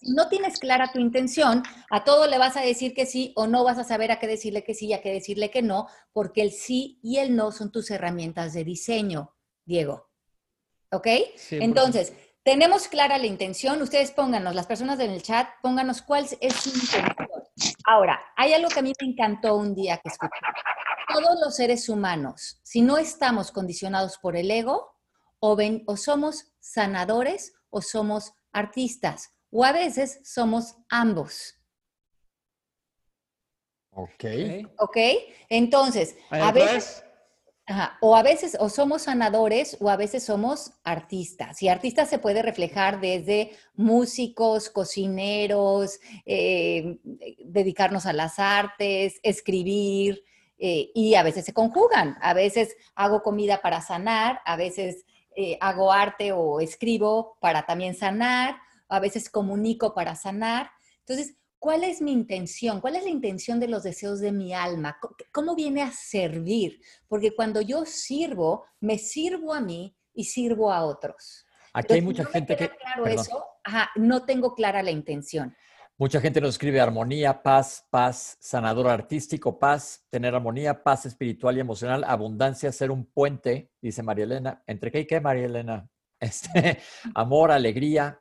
Si 0.00 0.12
no 0.12 0.28
tienes 0.28 0.58
clara 0.58 0.92
tu 0.92 0.98
intención, 0.98 1.62
a 1.90 2.04
todo 2.04 2.26
le 2.26 2.38
vas 2.38 2.56
a 2.56 2.60
decir 2.60 2.94
que 2.94 3.06
sí 3.06 3.32
o 3.36 3.46
no 3.46 3.64
vas 3.64 3.78
a 3.78 3.84
saber 3.84 4.12
a 4.12 4.18
qué 4.18 4.26
decirle 4.26 4.64
que 4.64 4.74
sí 4.74 4.86
y 4.86 4.92
a 4.92 5.02
qué 5.02 5.12
decirle 5.12 5.50
que 5.50 5.62
no, 5.62 5.88
porque 6.12 6.42
el 6.42 6.52
sí 6.52 6.98
y 7.02 7.18
el 7.18 7.34
no 7.34 7.52
son 7.52 7.72
tus 7.72 7.90
herramientas 7.90 8.52
de 8.52 8.64
diseño, 8.64 9.34
Diego. 9.64 10.08
¿Ok? 10.90 11.06
Entonces, 11.50 12.12
tenemos 12.42 12.88
clara 12.88 13.18
la 13.18 13.26
intención. 13.26 13.82
Ustedes 13.82 14.10
pónganos, 14.10 14.54
las 14.54 14.66
personas 14.66 14.98
en 15.00 15.10
el 15.10 15.22
chat, 15.22 15.48
pónganos 15.62 16.02
cuál 16.02 16.26
es 16.40 16.54
su 16.54 16.70
intención. 16.70 17.14
Ahora, 17.84 18.20
hay 18.36 18.52
algo 18.52 18.68
que 18.68 18.80
a 18.80 18.82
mí 18.82 18.92
me 19.00 19.08
encantó 19.08 19.56
un 19.56 19.74
día 19.74 19.98
que 19.98 20.08
escuché. 20.08 20.32
Todos 21.12 21.40
los 21.42 21.56
seres 21.56 21.88
humanos, 21.88 22.60
si 22.62 22.82
no 22.82 22.98
estamos 22.98 23.50
condicionados 23.50 24.18
por 24.18 24.36
el 24.36 24.50
ego, 24.50 24.94
o, 25.40 25.56
ven, 25.56 25.84
o 25.86 25.96
somos 25.96 26.52
sanadores 26.58 27.54
o 27.70 27.82
somos 27.82 28.32
artistas, 28.52 29.30
o 29.50 29.64
a 29.64 29.72
veces 29.72 30.20
somos 30.24 30.76
ambos. 30.88 31.54
Ok. 33.90 34.24
Ok. 34.78 34.96
Entonces, 35.48 36.16
a 36.30 36.52
veces 36.52 37.04
o 38.00 38.16
a 38.16 38.22
veces 38.22 38.56
o 38.58 38.68
somos 38.68 39.02
sanadores 39.02 39.76
o 39.80 39.90
a 39.90 39.96
veces 39.96 40.24
somos 40.24 40.72
artistas. 40.84 41.62
Y 41.62 41.68
artistas 41.68 42.08
se 42.08 42.18
puede 42.18 42.42
reflejar 42.42 43.00
desde 43.00 43.52
músicos, 43.74 44.70
cocineros, 44.70 46.00
eh, 46.24 46.98
dedicarnos 47.44 48.06
a 48.06 48.12
las 48.12 48.38
artes, 48.38 49.20
escribir, 49.22 50.24
eh, 50.58 50.90
y 50.94 51.14
a 51.14 51.22
veces 51.22 51.44
se 51.44 51.52
conjugan. 51.52 52.16
A 52.22 52.32
veces 52.32 52.74
hago 52.94 53.22
comida 53.22 53.60
para 53.60 53.80
sanar, 53.80 54.40
a 54.44 54.56
veces 54.56 55.04
eh, 55.36 55.58
hago 55.60 55.92
arte 55.92 56.32
o 56.32 56.60
escribo 56.60 57.36
para 57.40 57.66
también 57.66 57.94
sanar, 57.94 58.56
a 58.88 59.00
veces 59.00 59.30
comunico 59.30 59.94
para 59.94 60.14
sanar. 60.14 60.70
Entonces, 61.00 61.34
¿Cuál 61.60 61.82
es 61.82 62.00
mi 62.00 62.12
intención? 62.12 62.80
¿Cuál 62.80 62.96
es 62.96 63.02
la 63.02 63.10
intención 63.10 63.58
de 63.58 63.66
los 63.66 63.82
deseos 63.82 64.20
de 64.20 64.30
mi 64.30 64.54
alma? 64.54 64.96
¿Cómo 65.32 65.56
viene 65.56 65.82
a 65.82 65.90
servir? 65.90 66.80
Porque 67.08 67.34
cuando 67.34 67.60
yo 67.60 67.84
sirvo, 67.84 68.64
me 68.80 68.96
sirvo 68.96 69.52
a 69.52 69.60
mí 69.60 69.96
y 70.14 70.24
sirvo 70.24 70.70
a 70.72 70.84
otros. 70.84 71.46
Aquí 71.72 71.94
hay 71.94 72.02
mucha 72.02 72.24
gente 72.26 72.56
que... 72.56 72.70
Claro 72.70 73.06
eso, 73.06 73.44
no 73.96 74.24
tengo 74.24 74.54
clara 74.54 74.82
la 74.84 74.92
intención. 74.92 75.54
Mucha 75.96 76.20
gente 76.20 76.40
nos 76.40 76.50
escribe 76.50 76.80
armonía, 76.80 77.42
paz, 77.42 77.84
paz, 77.90 78.36
sanador 78.38 78.86
artístico, 78.86 79.58
paz, 79.58 80.06
tener 80.10 80.32
armonía, 80.36 80.84
paz 80.84 81.06
espiritual 81.06 81.56
y 81.56 81.60
emocional, 81.60 82.04
abundancia, 82.04 82.70
ser 82.70 82.92
un 82.92 83.04
puente, 83.04 83.72
dice 83.82 84.04
María 84.04 84.24
Elena. 84.24 84.62
¿Entre 84.68 84.92
qué 84.92 85.00
y 85.00 85.06
qué, 85.06 85.20
María 85.20 85.46
Elena? 85.46 85.88
Este, 86.20 86.80
amor, 87.14 87.52
alegría. 87.52 88.20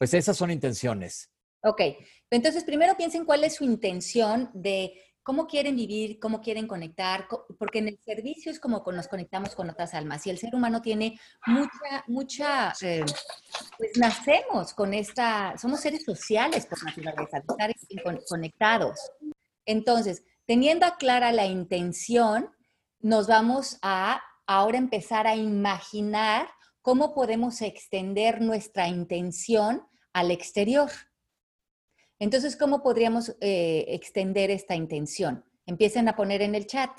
Pues 0.00 0.14
esas 0.14 0.34
son 0.34 0.50
intenciones. 0.50 1.30
Ok, 1.62 1.82
entonces 2.30 2.64
primero 2.64 2.96
piensen 2.96 3.26
cuál 3.26 3.44
es 3.44 3.56
su 3.56 3.64
intención 3.64 4.50
de 4.54 4.94
cómo 5.22 5.46
quieren 5.46 5.76
vivir, 5.76 6.18
cómo 6.18 6.40
quieren 6.40 6.66
conectar, 6.66 7.28
porque 7.58 7.80
en 7.80 7.88
el 7.88 7.98
servicio 8.02 8.50
es 8.50 8.58
como 8.58 8.82
nos 8.92 9.08
conectamos 9.08 9.54
con 9.54 9.68
otras 9.68 9.92
almas 9.92 10.26
y 10.26 10.30
el 10.30 10.38
ser 10.38 10.54
humano 10.54 10.80
tiene 10.80 11.20
mucha, 11.46 12.04
mucha, 12.06 12.72
eh, 12.80 13.04
pues 13.76 13.90
nacemos 13.98 14.72
con 14.72 14.94
esta, 14.94 15.52
somos 15.58 15.80
seres 15.80 16.02
sociales 16.02 16.64
por 16.64 16.82
naturaleza, 16.82 17.36
estar 17.36 17.74
conectados. 18.26 18.98
Entonces, 19.66 20.24
teniendo 20.46 20.86
clara 20.98 21.30
la 21.30 21.44
intención, 21.44 22.48
nos 23.00 23.26
vamos 23.26 23.76
a 23.82 24.22
ahora 24.46 24.78
empezar 24.78 25.26
a 25.26 25.36
imaginar 25.36 26.48
cómo 26.80 27.14
podemos 27.14 27.60
extender 27.60 28.40
nuestra 28.40 28.88
intención 28.88 29.89
al 30.12 30.30
exterior. 30.30 30.90
Entonces, 32.18 32.56
¿cómo 32.56 32.82
podríamos 32.82 33.36
eh, 33.40 33.86
extender 33.88 34.50
esta 34.50 34.74
intención? 34.74 35.44
Empiecen 35.66 36.08
a 36.08 36.16
poner 36.16 36.42
en 36.42 36.54
el 36.54 36.66
chat. 36.66 36.90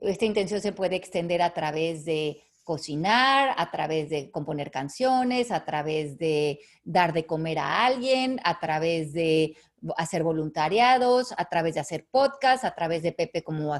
Esta 0.00 0.24
intención 0.24 0.60
se 0.60 0.72
puede 0.72 0.96
extender 0.96 1.42
a 1.42 1.54
través 1.54 2.04
de 2.04 2.42
cocinar, 2.68 3.54
a 3.56 3.70
través 3.70 4.10
de 4.10 4.30
componer 4.30 4.70
canciones, 4.70 5.50
a 5.50 5.64
través 5.64 6.18
de 6.18 6.60
dar 6.84 7.14
de 7.14 7.24
comer 7.24 7.58
a 7.58 7.86
alguien, 7.86 8.38
a 8.44 8.60
través 8.60 9.14
de 9.14 9.56
hacer 9.96 10.22
voluntariados, 10.22 11.32
a 11.38 11.46
través 11.46 11.74
de 11.74 11.80
hacer 11.80 12.06
podcast, 12.10 12.64
a 12.64 12.74
través 12.74 13.02
de 13.02 13.12
Pepe 13.12 13.42
como 13.42 13.74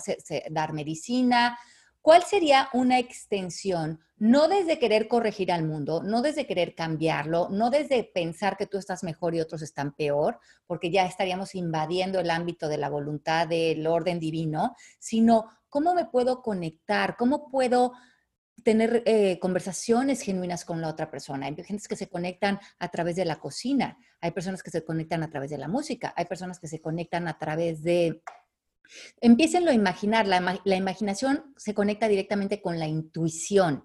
dar 0.51 0.73
medicina, 0.73 1.59
¿Cuál 2.09 2.23
sería 2.23 2.71
una 2.73 2.99
extensión? 2.99 4.01
No 4.17 4.49
desde 4.49 4.79
querer 4.79 5.09
corregir 5.09 5.53
al 5.53 5.67
mundo, 5.67 6.03
no 6.03 6.23
desde 6.23 6.47
querer 6.47 6.75
cambiarlo, 6.75 7.51
no 7.51 7.69
desde 7.69 8.03
pensar 8.03 8.57
que 8.57 8.65
tú 8.65 8.79
estás 8.79 9.05
mejor 9.05 9.35
y 9.35 9.43
otros 9.43 9.61
están 9.61 9.95
peor, 9.95 10.41
porque 10.67 10.91
ya 10.91 11.05
estaríamos 11.05 11.55
invadiendo 11.55 12.19
el 12.19 12.31
ámbito 12.31 12.67
de 12.67 12.79
la 12.79 12.89
voluntad 12.89 13.47
del 13.47 13.87
orden 13.87 14.19
divino, 14.19 14.75
sino 14.99 15.51
cómo 15.69 15.93
me 15.93 16.07
puedo 16.07 16.41
conectar, 16.41 17.15
cómo 17.19 17.51
puedo 17.51 17.93
tener 18.65 19.03
eh, 19.05 19.39
conversaciones 19.39 20.23
genuinas 20.23 20.65
con 20.65 20.81
la 20.81 20.89
otra 20.89 21.11
persona. 21.11 21.45
Hay 21.45 21.63
gente 21.63 21.89
que 21.89 21.97
se 21.97 22.09
conectan 22.09 22.59
a 22.79 22.89
través 22.89 23.17
de 23.17 23.27
la 23.27 23.37
cocina, 23.37 23.99
hay 24.23 24.31
personas 24.31 24.63
que 24.63 24.71
se 24.71 24.83
conectan 24.83 25.23
a 25.25 25.29
través 25.29 25.51
de 25.51 25.59
la 25.59 25.69
música, 25.69 26.15
hay 26.17 26.25
personas 26.25 26.59
que 26.59 26.69
se 26.69 26.81
conectan 26.81 27.29
a 27.29 27.39
través 27.39 27.83
de 27.83 28.23
Empiecenlo 29.21 29.71
a 29.71 29.75
imaginar, 29.75 30.27
la, 30.27 30.61
la, 30.65 30.77
imaginación 30.77 31.55
se 31.57 31.75
conecta 31.75 32.09
directamente 32.09 32.61
con 32.63 32.79
la 32.79 32.87
intuición. 32.87 33.85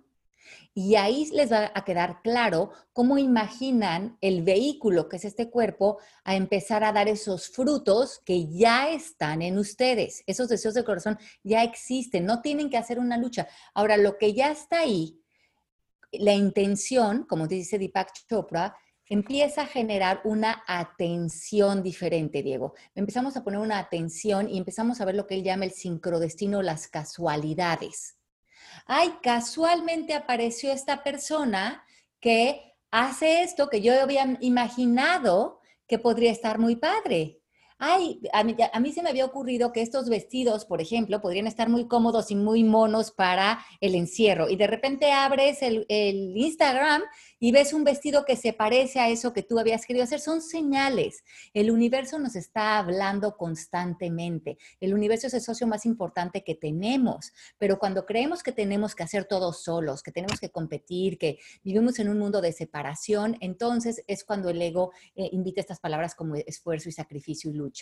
Y 0.73 0.95
ahí 0.95 1.29
les 1.31 1.51
va 1.51 1.71
a 1.73 1.85
quedar 1.85 2.21
claro 2.21 2.71
cómo 2.93 3.17
imaginan 3.17 4.17
el 4.21 4.41
vehículo 4.41 5.07
que 5.07 5.17
es 5.17 5.25
este 5.25 5.49
cuerpo 5.49 5.99
a 6.23 6.35
empezar 6.35 6.83
a 6.83 6.91
dar 6.91 7.07
esos 7.07 7.49
frutos 7.49 8.21
que 8.25 8.47
ya 8.47 8.89
están 8.89 9.41
en 9.41 9.57
ustedes. 9.57 10.23
Esos 10.25 10.49
deseos 10.49 10.73
del 10.73 10.83
corazón 10.83 11.17
ya 11.43 11.63
existen, 11.63 12.25
no 12.25 12.41
tienen 12.41 12.69
que 12.69 12.77
hacer 12.77 12.99
una 12.99 13.17
lucha. 13.17 13.47
Ahora, 13.73 13.97
lo 13.97 14.17
que 14.17 14.33
ya 14.33 14.51
está 14.51 14.79
ahí, 14.79 15.21
la 16.11 16.33
intención, 16.33 17.23
como 17.23 17.47
dice 17.47 17.77
Deepak 17.77 18.11
Chopra, 18.27 18.75
empieza 19.13 19.61
a 19.61 19.67
generar 19.67 20.21
una 20.23 20.63
atención 20.65 21.83
diferente, 21.83 22.41
Diego. 22.41 22.73
Empezamos 22.95 23.37
a 23.37 23.43
poner 23.43 23.59
una 23.59 23.77
atención 23.77 24.49
y 24.49 24.57
empezamos 24.57 24.99
a 24.99 25.05
ver 25.05 25.13
lo 25.13 25.27
que 25.27 25.35
él 25.35 25.43
llama 25.43 25.65
el 25.65 25.71
sincrodestino, 25.71 26.63
las 26.63 26.87
casualidades. 26.87 28.17
Ay, 28.87 29.13
casualmente 29.21 30.15
apareció 30.15 30.73
esta 30.73 31.03
persona 31.03 31.83
que 32.19 32.73
hace 32.89 33.43
esto 33.43 33.69
que 33.69 33.81
yo 33.81 33.93
había 34.01 34.35
imaginado 34.41 35.59
que 35.87 35.99
podría 35.99 36.31
estar 36.31 36.57
muy 36.57 36.75
padre 36.75 37.42
ay, 37.79 38.21
a 38.31 38.43
mí, 38.43 38.91
se 38.91 39.01
me 39.01 39.09
había 39.09 39.25
ocurrido 39.25 39.71
que 39.71 39.81
estos 39.81 40.09
vestidos, 40.09 40.65
por 40.65 40.81
ejemplo, 40.81 41.21
podrían 41.21 41.47
estar 41.47 41.69
muy 41.69 41.87
cómodos 41.87 42.31
y 42.31 42.35
muy 42.35 42.63
monos 42.63 43.11
para 43.11 43.65
el 43.81 43.95
encierro. 43.95 44.49
Y 44.49 44.55
de 44.55 44.67
repente 44.67 45.11
abres 45.11 45.61
el, 45.61 45.85
el, 45.89 46.35
Instagram 46.37 47.01
y 47.39 47.51
ves 47.51 47.73
un 47.73 47.83
vestido 47.83 48.25
que 48.25 48.35
se 48.35 48.53
parece 48.53 48.99
a 48.99 49.09
eso 49.09 49.33
que 49.33 49.43
tú 49.43 49.59
habías 49.59 49.85
querido 49.85 50.03
hacer. 50.03 50.19
Son 50.19 50.41
señales. 50.41 51.23
El 51.53 51.71
universo 51.71 52.19
nos 52.19 52.35
está 52.35 52.79
hablando 52.79 53.35
constantemente. 53.37 54.57
El 54.79 54.93
universo 54.93 55.27
es 55.27 55.33
el 55.33 55.41
socio 55.41 55.67
más 55.67 55.85
importante 55.85 56.43
que 56.43 56.55
tenemos. 56.55 57.33
Pero 57.57 57.79
cuando 57.79 58.05
creemos 58.05 58.43
que 58.43 58.51
tenemos 58.51 58.95
que 58.95 59.03
hacer 59.03 59.25
todo 59.25 59.53
solos, 59.53 60.03
que 60.03 60.11
tenemos 60.11 60.39
que 60.39 60.49
competir, 60.49 61.17
que 61.17 61.39
vivimos 61.63 61.99
en 61.99 62.09
un 62.09 62.19
mundo 62.19 62.41
de 62.41 62.53
separación, 62.53 63.37
entonces 63.41 64.03
es 64.07 64.23
cuando 64.23 64.49
el 64.49 64.61
ego 64.61 64.91
eh, 65.15 65.29
invita 65.31 65.61
estas 65.61 65.79
palabras 65.79 66.15
como 66.15 66.35
esfuerzo 66.35 66.89
y 66.89 66.91
sacrificio 66.91 67.51
y 67.51 67.53
lucha. 67.53 67.72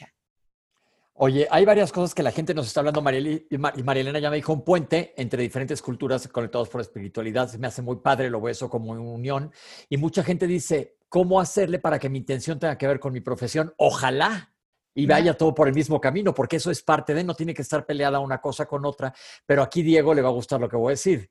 Oye, 1.14 1.48
hay 1.52 1.66
varias 1.66 1.92
cosas 1.92 2.16
que 2.16 2.24
la 2.24 2.32
gente 2.32 2.54
nos 2.54 2.68
está 2.68 2.80
hablando, 2.80 3.02
Mariel, 3.02 3.46
y 3.50 3.58
Marielena 3.58 4.18
ya 4.18 4.30
me 4.30 4.38
dijo 4.38 4.54
un 4.54 4.64
puente 4.64 5.14
entre 5.18 5.44
diferentes 5.44 5.82
culturas 5.82 6.28
conectados 6.30 6.70
por 6.70 6.82
espiritualidad. 6.82 7.54
Me 7.56 7.68
hace 7.68 7.82
muy 7.82 7.98
padre, 7.98 8.30
lo 8.30 8.42
veo 8.42 8.52
eso 8.52 8.70
como 8.70 8.92
unión. 8.92 9.52
Y 9.90 9.98
mucha 9.98 10.24
gente 10.24 10.48
dice, 10.48 10.98
¿cómo 11.10 11.40
hacerle 11.40 11.80
para 11.80 12.00
que 12.00 12.10
mi 12.10 12.18
intención 12.18 12.58
tenga 12.58 12.78
que 12.78 12.88
ver 12.88 13.00
con 13.00 13.14
mi 13.14 13.22
profesión? 13.22 13.74
Ojalá 13.78 14.52
y 14.94 15.06
vaya 15.06 15.38
todo 15.38 15.54
por 15.54 15.68
el 15.68 15.74
mismo 15.74 16.02
camino, 16.02 16.34
porque 16.34 16.58
eso 16.58 16.72
es 16.72 16.82
parte 16.82 17.14
de, 17.14 17.24
no 17.24 17.36
tiene 17.36 17.54
que 17.54 17.62
estar 17.62 17.86
peleada 17.86 18.20
una 18.20 18.42
cosa 18.42 18.66
con 18.66 18.86
otra. 18.86 19.14
Pero 19.46 19.62
aquí 19.62 19.84
Diego 19.84 20.14
le 20.14 20.22
va 20.22 20.30
a 20.30 20.34
gustar 20.34 20.60
lo 20.60 20.68
que 20.68 20.76
voy 20.76 20.90
a 20.90 20.98
decir. 20.98 21.30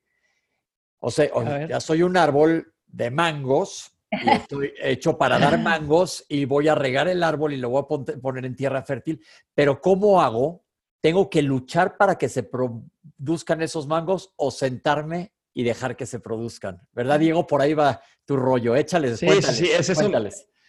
O 1.01 1.11
sea, 1.11 1.67
ya 1.67 1.81
soy 1.81 2.03
un 2.03 2.17
árbol 2.17 2.75
de 2.87 3.11
mangos 3.11 3.93
y 4.11 4.31
estoy 4.31 4.73
hecho 4.81 5.17
para 5.17 5.39
dar 5.39 5.59
mangos 5.63 6.25
y 6.29 6.45
voy 6.45 6.69
a 6.69 6.75
regar 6.75 7.09
el 7.09 7.23
árbol 7.23 7.53
y 7.53 7.57
lo 7.57 7.71
voy 7.71 7.83
a 7.83 8.21
poner 8.21 8.45
en 8.45 8.57
tierra 8.57 8.83
fértil, 8.83 9.25
pero 9.55 9.81
¿cómo 9.81 10.21
hago? 10.21 10.65
¿Tengo 11.01 11.31
que 11.31 11.43
luchar 11.43 11.97
para 11.97 12.17
que 12.17 12.29
se 12.29 12.43
produzcan 12.43 13.63
esos 13.63 13.87
mangos 13.87 14.33
o 14.37 14.51
sentarme 14.51 15.33
y 15.55 15.63
dejar 15.63 15.97
que 15.97 16.07
se 16.07 16.21
produzcan? 16.21 16.87
¿Verdad, 16.93 17.19
Diego? 17.19 17.47
Por 17.47 17.63
ahí 17.63 17.73
va 17.73 18.03
tu 18.27 18.37
rollo. 18.37 18.77
Échales, 18.77 19.19
sí, 19.19 19.27
sí, 19.43 19.71
es 19.71 19.89
eso. 19.89 20.11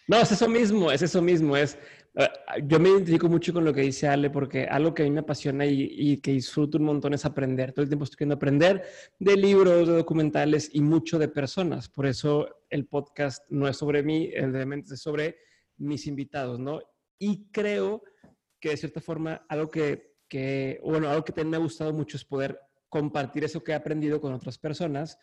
No, 0.08 0.20
es 0.20 0.32
eso 0.32 0.48
mismo, 0.48 0.90
es 0.90 1.02
eso 1.02 1.22
mismo. 1.22 1.56
Es, 1.56 1.78
yo 2.64 2.78
me 2.78 2.90
identifico 2.90 3.28
mucho 3.28 3.52
con 3.52 3.64
lo 3.64 3.72
que 3.72 3.80
dice 3.80 4.06
Ale 4.06 4.28
porque 4.28 4.64
algo 4.64 4.92
que 4.92 5.02
a 5.02 5.04
mí 5.06 5.10
me 5.10 5.20
apasiona 5.20 5.64
y, 5.64 6.18
que 6.18 6.32
disfruto 6.32 6.78
un 6.78 6.84
montón 6.84 7.14
es 7.14 7.24
aprender. 7.24 7.72
Todo 7.72 7.84
el 7.84 7.88
tiempo 7.88 8.04
estoy 8.04 8.18
queriendo 8.18 8.34
aprender 8.34 8.84
de 9.18 9.36
libros, 9.36 9.88
de 9.88 9.94
documentales 9.94 10.70
y 10.72 10.82
mucho 10.82 11.18
de 11.18 11.28
personas. 11.28 11.88
Por 11.88 12.06
eso 12.06 12.48
el 12.68 12.86
podcast 12.86 13.44
no 13.48 13.66
es 13.66 13.78
sobre 13.78 14.02
mí, 14.02 14.30
el 14.34 14.52
de 14.52 14.82
es 14.92 15.00
sobre 15.00 15.38
mis 15.78 16.06
invitados, 16.06 16.58
¿no? 16.58 16.80
Y 17.18 17.48
creo 17.50 18.02
que 18.60 18.70
de 18.70 18.76
cierta 18.76 19.00
forma 19.00 19.46
algo 19.48 19.70
que, 19.70 20.16
que, 20.28 20.80
bueno, 20.84 21.08
algo 21.08 21.24
que 21.24 21.32
también 21.32 21.50
me 21.50 21.56
ha 21.56 21.60
gustado 21.60 21.92
mucho 21.92 22.16
es 22.16 22.24
poder 22.24 22.60
compartir 22.90 23.44
eso 23.44 23.64
que 23.64 23.72
he 23.72 23.74
aprendido 23.74 24.20
con 24.20 24.34
otras 24.34 24.58
personas 24.58 25.18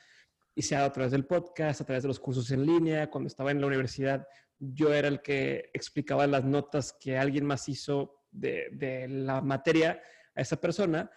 y 0.56 0.62
sea 0.62 0.86
a 0.86 0.91
través 0.91 1.12
del 1.12 1.26
podcast, 1.26 1.82
a 1.82 1.86
través 1.86 2.04
de 2.04 2.08
los 2.08 2.20
cursos 2.20 2.52
en 2.52 2.66
línea, 2.66 3.10
cuando 3.10 3.28
estaba 3.28 3.52
en 3.52 3.62
la 3.62 3.68
universidad 3.68 4.28
yo 4.60 4.93
era 4.93 5.08
el 5.08 5.22
que 5.22 5.72
explicaba 5.74 6.28
las 6.28 6.43
notas 6.43 6.93
que 7.00 7.18
alguien 7.18 7.45
más 7.45 7.70
hizo 7.70 8.26
de, 8.30 9.08
la 9.10 9.41
materia 9.41 10.02
a 10.36 10.41
esa 10.41 10.60
persona. 10.60 11.10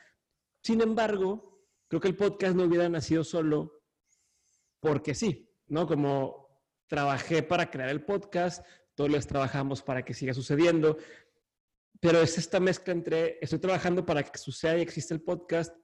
Sin 0.63 0.81
embargo, 0.81 1.67
creo 1.89 2.01
que 2.01 2.09
el 2.09 2.17
podcast 2.17 2.55
no 2.55 2.65
hubiera 2.65 2.89
nacido 2.89 3.25
solo 3.25 3.83
porque 4.81 5.15
sí, 5.15 5.53
¿no? 5.67 5.87
Como 5.87 6.49
trabajé 6.87 7.43
para 7.43 7.71
crear 7.71 7.89
el 7.89 8.05
podcast, 8.05 8.65
todos 8.95 9.11
les 9.11 9.27
trabajamos 9.27 9.83
para 9.83 10.05
que 10.05 10.15
siga 10.15 10.35
sucediendo, 10.35 10.97
pero 12.01 12.21
es 12.21 12.39
esta 12.39 12.61
mezcla 12.61 12.93
entre 12.93 13.39
estoy 13.41 13.59
trabajando 13.59 14.05
para 14.05 14.23
que 14.23 14.39
suceda 14.39 14.79
y 14.79 14.83
existe 14.83 15.15
el 15.15 15.23
podcast, 15.23 15.75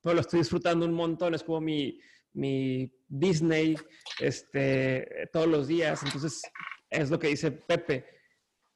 pero 0.00 0.14
lo 0.14 0.20
estoy 0.20 0.40
disfrutando 0.40 0.86
un 0.86 0.92
montón, 0.92 1.34
es 1.34 1.42
como 1.42 1.60
mi, 1.60 1.98
mi 2.34 2.92
Disney 3.08 3.76
este, 4.20 5.28
todos 5.32 5.46
los 5.46 5.68
días, 5.68 6.02
entonces 6.02 6.42
es 6.90 7.10
lo 7.10 7.18
que 7.18 7.28
dice 7.28 7.50
Pepe. 7.50 8.06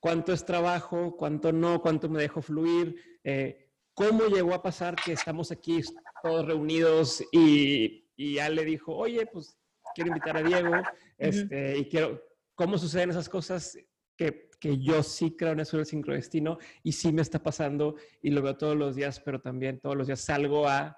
¿Cuánto 0.01 0.33
es 0.33 0.45
trabajo? 0.45 1.17
¿Cuánto 1.17 1.53
no? 1.53 1.81
¿Cuánto 1.83 2.09
me 2.09 2.23
dejo 2.23 2.41
fluir? 2.41 2.97
Eh, 3.25 3.69
¿Cómo 3.95 4.27
llegó 4.27 4.55
a 4.55 4.63
pasar 4.63 4.95
que 4.95 5.13
estamos 5.13 5.51
aquí 5.51 5.81
todos 6.23 6.47
reunidos 6.47 7.23
y, 7.33 8.05
ya 8.17 8.49
le 8.49 8.65
dijo, 8.65 8.95
oye, 8.97 9.27
pues 9.27 9.59
quiero 9.95 10.09
invitar 10.09 10.37
a 10.37 10.43
Diego 10.43 10.71
este, 11.17 11.79
y 11.79 11.89
quiero, 11.89 12.23
¿cómo 12.55 12.79
suceden 12.79 13.11
esas 13.11 13.29
cosas 13.29 13.77
que, 14.17 14.51
que, 14.61 14.79
yo 14.79 15.03
sí 15.03 15.37
creo 15.37 15.53
en 15.53 15.61
eso 15.61 15.77
del 15.77 15.87
sincrodestino 15.87 16.59
y 16.83 16.93
sí 16.93 17.13
me 17.13 17.23
está 17.23 17.43
pasando 17.43 17.97
y 18.23 18.31
lo 18.31 18.43
veo 18.43 18.57
todos 18.57 18.77
los 18.77 18.95
días, 18.97 19.21
pero 19.21 19.41
también 19.41 19.81
todos 19.81 19.97
los 19.97 20.07
días 20.07 20.21
salgo 20.21 20.69
a 20.69 20.97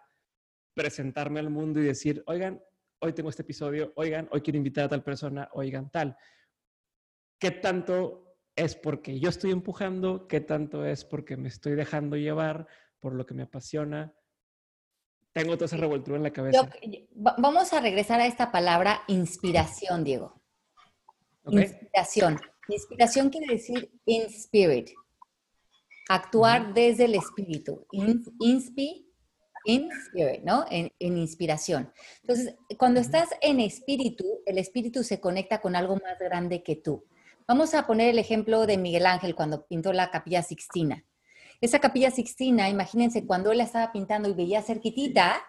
presentarme 0.75 1.41
al 1.41 1.51
mundo 1.51 1.81
y 1.81 1.85
decir, 1.85 2.23
oigan, 2.27 2.63
hoy 3.01 3.13
tengo 3.13 3.31
este 3.31 3.43
episodio, 3.43 3.93
oigan, 3.97 4.29
hoy 4.31 4.41
quiero 4.41 4.59
invitar 4.59 4.85
a 4.85 4.89
tal 4.89 5.03
persona, 5.03 5.49
oigan 5.53 5.91
tal 5.91 6.17
qué 7.41 7.51
tanto 7.51 8.37
es 8.55 8.77
porque 8.77 9.19
yo 9.19 9.31
estoy 9.31 9.51
empujando, 9.51 10.29
qué 10.29 10.41
tanto 10.41 10.85
es 10.85 11.05
porque 11.05 11.37
me 11.37 11.49
estoy 11.49 11.75
dejando 11.75 12.17
llevar 12.17 12.69
por 13.01 13.15
lo 13.15 13.27
que 13.27 13.35
me 13.35 13.45
apasiona. 13.45 14.15
Tengo 15.33 15.55
toda 15.55 15.67
esa 15.67 15.79
revoltura 15.79 16.19
en 16.19 16.23
la 16.23 16.33
cabeza. 16.33 16.69
vamos 17.15 17.73
a 17.73 17.81
regresar 17.81 18.21
a 18.21 18.27
esta 18.27 18.53
palabra 18.53 19.03
inspiración, 19.09 20.05
Diego. 20.05 20.41
Inspiración. 21.47 22.39
Inspiración 22.69 23.31
quiere 23.31 23.55
decir 23.55 23.91
in 24.05 24.23
spirit. 24.25 24.91
Actuar 26.09 26.75
desde 26.75 27.05
el 27.07 27.15
espíritu. 27.15 27.87
inspi, 28.41 29.10
in 29.65 29.91
spirit, 30.07 30.43
¿no? 30.43 30.65
En, 30.71 30.93
en, 30.99 31.19
inspiración. 31.19 31.93
Entonces, 32.23 32.55
cuando 32.79 33.01
estás 33.01 33.29
en 33.41 33.61
espíritu, 33.61 34.25
el 34.47 34.59
espíritu 34.59 35.03
se 35.05 35.21
conecta 35.21 35.61
con 35.61 35.77
algo 35.77 35.97
más 35.97 36.19
grande 36.19 36.63
que 36.63 36.77
tú. 36.77 37.05
Vamos 37.47 37.75
a 37.75 37.87
poner 37.87 38.11
el 38.11 38.19
ejemplo 38.19 38.67
de 38.67 38.77
Miguel 38.77 39.07
Ángel 39.07 39.35
cuando 39.35 39.67
pintó 39.67 39.93
la 39.93 40.11
capilla 40.11 40.43
Sixtina. 40.43 41.05
Esa 41.61 41.79
capilla 41.79 42.11
Sixtina, 42.11 42.69
imagínense, 42.69 43.27
cuando 43.27 43.51
él 43.51 43.59
la 43.59 43.65
estaba 43.65 43.93
pintando 43.93 44.29
y 44.29 44.35
veía 44.35 44.63
cerquitita, 44.63 45.43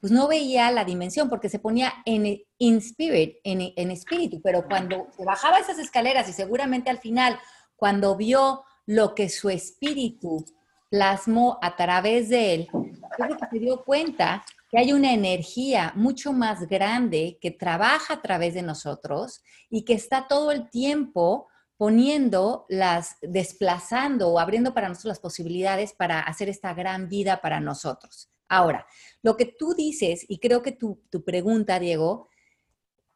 pues 0.00 0.12
no 0.12 0.28
veía 0.28 0.70
la 0.70 0.84
dimensión 0.84 1.28
porque 1.28 1.48
se 1.48 1.58
ponía 1.58 1.92
en 2.04 2.44
spirit, 2.58 3.38
en, 3.44 3.72
en 3.76 3.90
espíritu, 3.90 4.40
pero 4.40 4.66
cuando 4.66 5.08
se 5.16 5.24
bajaba 5.24 5.58
esas 5.58 5.78
escaleras 5.78 6.28
y 6.28 6.32
seguramente 6.32 6.88
al 6.88 6.98
final, 6.98 7.38
cuando 7.76 8.16
vio 8.16 8.62
lo 8.86 9.14
que 9.14 9.28
su 9.28 9.50
espíritu 9.50 10.44
plasmó 10.90 11.58
a 11.62 11.76
través 11.76 12.28
de 12.28 12.54
él, 12.54 12.68
creo 13.16 13.36
que 13.36 13.46
se 13.50 13.58
dio 13.58 13.82
cuenta 13.84 14.44
que 14.70 14.78
hay 14.78 14.92
una 14.92 15.12
energía 15.12 15.92
mucho 15.96 16.32
más 16.32 16.68
grande 16.68 17.38
que 17.40 17.50
trabaja 17.50 18.14
a 18.14 18.22
través 18.22 18.54
de 18.54 18.62
nosotros 18.62 19.42
y 19.68 19.84
que 19.84 19.94
está 19.94 20.28
todo 20.28 20.52
el 20.52 20.68
tiempo 20.70 21.48
poniendo 21.76 22.66
las, 22.68 23.16
desplazando 23.22 24.28
o 24.28 24.38
abriendo 24.38 24.74
para 24.74 24.88
nosotros 24.88 25.12
las 25.12 25.20
posibilidades 25.20 25.94
para 25.94 26.20
hacer 26.20 26.48
esta 26.48 26.74
gran 26.74 27.08
vida 27.08 27.40
para 27.40 27.58
nosotros. 27.58 28.30
Ahora, 28.48 28.86
lo 29.22 29.36
que 29.36 29.46
tú 29.46 29.74
dices, 29.74 30.26
y 30.28 30.38
creo 30.38 30.60
que 30.62 30.72
tu, 30.72 31.02
tu 31.08 31.24
pregunta, 31.24 31.78
Diego, 31.78 32.28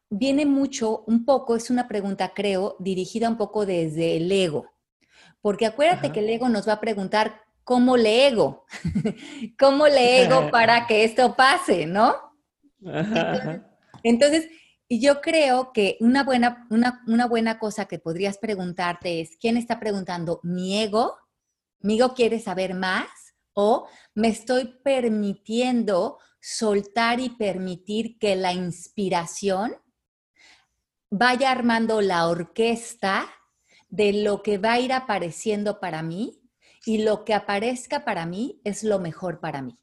viene 0.08 0.46
mucho, 0.46 1.04
un 1.06 1.24
poco, 1.24 1.56
es 1.56 1.70
una 1.70 1.88
pregunta, 1.88 2.32
creo, 2.34 2.76
dirigida 2.78 3.28
un 3.28 3.36
poco 3.36 3.66
desde 3.66 4.16
el 4.16 4.30
ego. 4.32 4.70
Porque 5.40 5.66
acuérdate 5.66 6.10
que 6.10 6.20
el 6.20 6.30
ego 6.30 6.48
nos 6.48 6.66
va 6.66 6.74
a 6.74 6.80
preguntar 6.80 7.43
¿cómo 7.64 7.96
le 7.96 8.28
ego? 8.28 8.66
¿Cómo 9.58 9.86
le 9.88 10.22
ego 10.22 10.50
para 10.50 10.86
que 10.86 11.04
esto 11.04 11.34
pase, 11.34 11.86
no? 11.86 12.14
Entonces, 14.02 14.48
yo 14.88 15.20
creo 15.20 15.72
que 15.72 15.96
una 16.00 16.22
buena, 16.22 16.66
una, 16.70 17.26
buena 17.26 17.58
cosa 17.58 17.86
que 17.86 17.98
podrías 17.98 18.38
preguntarte 18.38 19.20
es, 19.20 19.36
¿quién 19.40 19.56
está 19.56 19.80
preguntando? 19.80 20.40
¿Mi 20.42 20.80
ego? 20.80 21.16
¿Mi 21.80 21.96
ego 21.96 22.14
quiere 22.14 22.38
saber 22.38 22.74
más? 22.74 23.08
¿O 23.54 23.88
me 24.14 24.28
estoy 24.28 24.78
permitiendo 24.84 26.18
soltar 26.40 27.20
y 27.20 27.30
permitir 27.30 28.18
que 28.18 28.36
la 28.36 28.52
inspiración 28.52 29.76
vaya 31.10 31.50
armando 31.50 32.00
la 32.00 32.28
orquesta 32.28 33.26
de 33.88 34.12
lo 34.12 34.42
que 34.42 34.58
va 34.58 34.72
a 34.72 34.80
ir 34.80 34.92
apareciendo 34.92 35.78
para 35.80 36.02
mí 36.02 36.43
y 36.86 37.02
lo 37.02 37.24
que 37.24 37.34
aparezca 37.34 38.04
para 38.04 38.26
mí 38.26 38.60
es 38.64 38.84
lo 38.84 38.98
mejor 38.98 39.40
para 39.40 39.62
mí. 39.62 39.78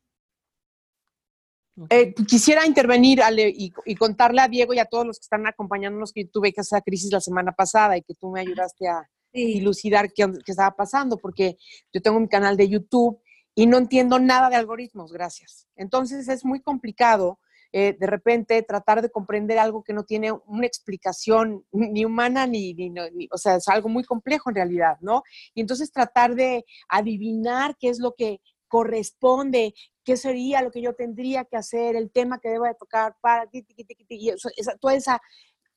Eh, 1.89 2.14
quisiera 2.28 2.66
intervenir 2.66 3.22
Ale, 3.22 3.52
y, 3.56 3.72
contarle 3.95 4.41
a 4.41 4.47
Diego 4.47 4.74
y 4.74 4.80
a 4.80 4.86
todos 4.86 5.06
los 5.08 5.18
que 5.18 5.24
están 5.24 5.47
acompañándonos 5.47 6.12
que 6.12 6.26
tuve 6.26 6.54
esa 6.56 6.82
crisis 6.82 7.12
la 7.12 7.22
semana 7.22 7.54
pasada 7.54 7.97
y 7.97 8.04
que 8.04 8.14
tú 8.14 8.30
me 8.30 8.41
ayudaste 8.41 8.88
a 8.88 9.10
dilucidar 9.34 10.12
qué, 10.14 10.30
qué, 10.45 10.52
estaba 10.52 10.76
pasando, 10.76 11.18
porque 11.18 11.58
yo 11.93 12.02
tengo 12.02 12.20
mi 12.20 12.28
canal 12.28 12.58
de 12.58 12.68
YouTube 12.68 13.20
y 13.56 13.66
no 13.66 13.78
entiendo 13.78 14.20
nada 14.20 14.49
de 14.49 14.58
algoritmos, 14.58 15.12
gracias. 15.12 15.68
Entonces 15.76 16.28
es 16.28 16.45
muy 16.45 16.62
complicado 16.62 17.39
eh, 17.74 17.95
de 17.97 18.07
repente 18.07 18.61
tratar 18.63 19.01
de 19.01 19.09
comprender 19.09 19.57
algo 19.57 19.84
que 19.84 19.93
no 19.93 20.03
tiene 20.03 20.32
una 20.32 20.65
explicación 20.65 21.65
ni 21.72 22.05
humana 22.05 22.45
ni, 22.47 22.74
ni, 22.74 22.93
o 23.32 23.38
sea, 23.38 23.55
es 23.55 23.67
algo 23.67 23.89
muy 23.89 24.03
complejo 24.03 24.49
en 24.49 24.55
realidad, 24.55 24.97
¿no? 25.01 25.24
Y 25.53 25.61
entonces 25.61 25.91
tratar 25.91 26.36
de 26.36 26.65
adivinar 26.89 27.76
qué 27.80 27.89
es 27.89 27.99
lo 27.99 28.13
que 28.15 28.41
corresponde, 28.67 29.74
qué 30.03 30.17
sería 30.17 30.61
lo 30.61 30.72
que 30.72 30.82
yo 30.82 30.95
tendría 30.95 31.45
que 31.45 31.57
hacer, 31.57 31.95
el 31.95 32.09
tema 32.11 32.39
que 32.39 32.49
debo 32.49 32.65
de 32.65 32.76
tocar 32.76 33.15
para 33.22 33.45
ti, 33.47 33.65
toda 34.80 34.93
esa, 34.93 35.22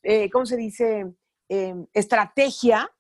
eh, 0.03 0.31
¿cómo 0.31 0.47
se 0.47 0.57
dice? 0.57 1.13
Em, 1.49 1.87
estrategia, 1.93 2.91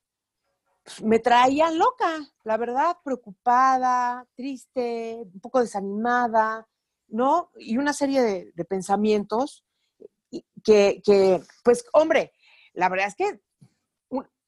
pues, 0.85 1.03
me 1.03 1.19
traía 1.19 1.71
loca, 1.71 2.21
la 2.45 2.57
verdad, 2.57 2.97
preocupada, 3.05 4.27
triste, 4.35 5.23
un 5.33 5.41
poco 5.41 5.61
desanimada, 5.61 6.67
¿no? 7.09 7.51
Y 7.57 7.77
una 7.77 7.93
serie 7.93 8.23
de, 8.55 8.65
pensamientos 8.65 9.65
que, 10.65 11.41
pues, 11.63 11.85
hombre, 11.93 12.33
la 12.73 12.89
verdad 12.89 13.09
es 13.09 13.15
que 13.15 13.41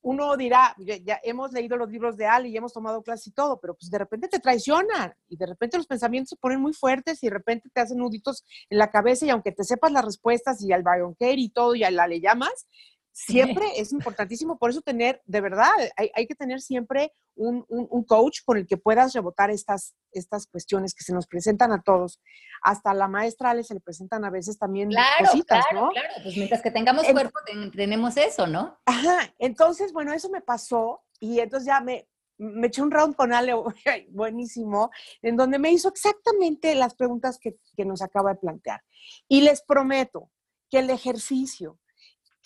uno 0.06 0.36
dirá, 0.36 0.72
ya, 0.78 1.18
hemos 1.24 1.52
leído 1.52 1.76
los 1.76 1.90
libros 1.90 2.16
de 2.16 2.26
Ali 2.26 2.50
y 2.50 2.56
hemos 2.56 2.72
tomado 2.72 3.02
clases 3.02 3.26
y 3.26 3.32
todo, 3.32 3.58
pero 3.58 3.74
pues 3.74 3.90
de 3.90 3.98
repente 3.98 4.28
te 4.28 4.38
traicionan 4.38 5.12
y 5.26 5.36
de 5.36 5.46
repente 5.46 5.78
los 5.78 5.88
pensamientos 5.88 6.28
se 6.30 6.36
ponen 6.36 6.60
muy 6.60 6.74
fuertes 6.74 7.20
y 7.24 7.26
de 7.26 7.32
repente 7.32 7.68
te 7.74 7.80
hacen 7.80 7.98
nuditos 7.98 8.44
en 8.70 8.78
la 8.78 8.92
cabeza 8.92 9.26
y 9.26 9.30
aunque 9.30 9.50
te 9.50 9.64
sepas 9.64 9.90
las 9.90 10.04
respuestas 10.04 10.62
y 10.62 10.72
al 10.72 10.84
Byron 10.84 11.16
y 11.18 11.48
todo 11.48 11.74
y 11.74 11.82
a 11.82 11.90
la 11.90 12.06
le 12.06 12.20
llamas, 12.20 12.68
siempre 13.16 13.64
es 13.76 13.92
importantísimo, 13.92 14.58
por 14.58 14.70
eso 14.70 14.82
tener, 14.82 15.22
de 15.24 15.40
verdad, 15.40 15.70
hay, 15.96 16.26
que 16.26 16.34
tener 16.34 16.60
siempre 16.60 17.12
un, 17.34 17.64
coach 18.06 18.40
con 18.44 18.58
el 18.58 18.66
que 18.66 18.76
puedas 18.76 19.14
rebotar 19.14 19.50
estas, 19.50 19.94
estas 20.12 20.46
cuestiones 20.46 20.94
que 20.94 21.02
se 21.02 21.14
nos 21.14 21.26
presentan 21.26 21.72
a 21.72 21.82
todos. 21.82 22.20
Hasta 22.62 22.90
a 22.90 22.94
la 22.94 23.08
maestra 23.08 23.50
Ale 23.50 23.64
se 23.64 23.74
le 23.74 23.80
presentan 23.80 24.24
a 24.24 24.30
veces 24.30 24.58
también 24.58 24.90
claro, 24.90 25.24
cositas, 25.24 25.64
claro, 25.70 25.90
Claro, 25.92 26.08
pues 26.22 26.36
mientras 26.36 26.62
que 26.62 26.70
tengamos 26.70 27.06
cuerpo 27.06 27.38
tenemos 27.74 28.16
eso, 28.16 28.46
¿no? 28.46 28.78
Ajá, 28.84 29.32
entonces, 29.38 29.92
bueno, 29.92 30.12
eso 30.12 30.28
me 30.28 30.42
pasó 30.42 31.02
y 31.18 31.40
entonces 31.40 31.66
ya 31.66 31.80
me, 31.80 32.06
me 32.36 32.66
eché 32.66 32.82
un 32.82 32.90
round 32.90 33.16
con 33.16 33.32
Ale, 33.32 33.54
buenísimo, 34.10 34.90
en 35.22 35.36
donde 35.36 35.58
me 35.58 35.72
hizo 35.72 35.88
exactamente 35.88 36.74
las 36.74 36.94
preguntas 36.94 37.38
que, 37.38 37.56
que 37.76 37.86
nos 37.86 38.02
acaba 38.02 38.34
de 38.34 38.40
plantear. 38.40 38.82
Y 39.26 39.40
les 39.40 39.62
prometo 39.62 40.30
que 40.70 40.80
el 40.80 40.90
ejercicio, 40.90 41.78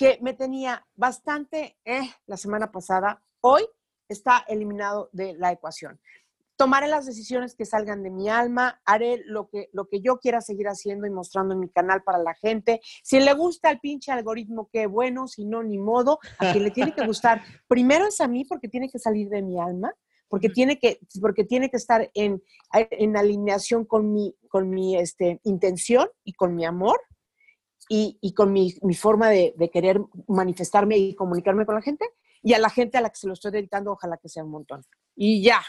que 0.01 0.18
me 0.22 0.32
tenía 0.32 0.86
bastante 0.96 1.76
eh, 1.84 2.09
la 2.24 2.38
semana 2.38 2.72
pasada, 2.72 3.22
hoy 3.42 3.62
está 4.09 4.42
eliminado 4.48 5.11
de 5.12 5.34
la 5.34 5.53
ecuación. 5.53 6.01
Tomaré 6.57 6.88
las 6.88 7.05
decisiones 7.05 7.55
que 7.55 7.66
salgan 7.66 8.03
de 8.03 8.09
mi 8.09 8.30
alma, 8.30 8.80
haré 8.86 9.22
lo 9.26 9.51
que, 9.51 9.68
lo 9.74 9.88
que 9.88 10.01
yo 10.01 10.16
quiera 10.16 10.40
seguir 10.40 10.68
haciendo 10.68 11.07
y 11.07 11.11
mostrando 11.11 11.53
en 11.53 11.61
mi 11.61 11.68
canal 11.68 12.03
para 12.03 12.16
la 12.16 12.32
gente. 12.32 12.80
Si 13.03 13.20
le 13.20 13.34
gusta 13.34 13.70
el 13.70 13.78
pinche 13.78 14.11
algoritmo, 14.11 14.70
qué 14.72 14.86
bueno, 14.86 15.28
si 15.28 15.44
no, 15.44 15.62
ni 15.62 15.76
modo. 15.76 16.18
A 16.38 16.51
quien 16.51 16.64
le 16.64 16.70
tiene 16.70 16.94
que 16.94 17.05
gustar, 17.05 17.42
primero 17.68 18.07
es 18.07 18.22
a 18.22 18.26
mí 18.26 18.46
porque 18.46 18.68
tiene 18.68 18.88
que 18.88 18.98
salir 18.98 19.28
de 19.28 19.42
mi 19.42 19.61
alma, 19.61 19.92
porque 20.28 20.48
tiene 20.48 20.78
que, 20.78 20.98
porque 21.20 21.44
tiene 21.44 21.68
que 21.68 21.76
estar 21.76 22.11
en, 22.14 22.42
en 22.72 23.16
alineación 23.18 23.84
con 23.84 24.14
mi, 24.14 24.34
con 24.48 24.70
mi 24.70 24.96
este, 24.96 25.40
intención 25.44 26.09
y 26.24 26.32
con 26.32 26.55
mi 26.55 26.64
amor 26.64 26.98
y, 27.93 28.34
con 28.34 28.53
mi, 28.53 28.70
forma 28.95 29.30
de, 29.30 29.70
querer 29.72 30.01
manifestarme 30.28 30.97
y 30.97 31.14
comunicarme 31.16 31.66
con 31.66 31.74
la 31.74 31.82
gente, 31.82 32.09
y 32.41 32.55
a 32.55 32.61
la 32.61 32.70
gente 32.70 32.97
a 32.97 33.01
la 33.01 33.11
que 33.11 33.16
se 33.16 33.26
lo 33.26 33.32
estoy 33.32 33.51
dedicando, 33.51 33.91
ojalá 33.91 34.16
que 34.16 34.28
sea 34.28 34.45
un 34.45 34.53
montón. 34.53 34.84
Y 35.16 35.43
ya, 35.43 35.61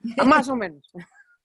más 0.26 0.50
o 0.50 0.56
menos, 0.56 0.90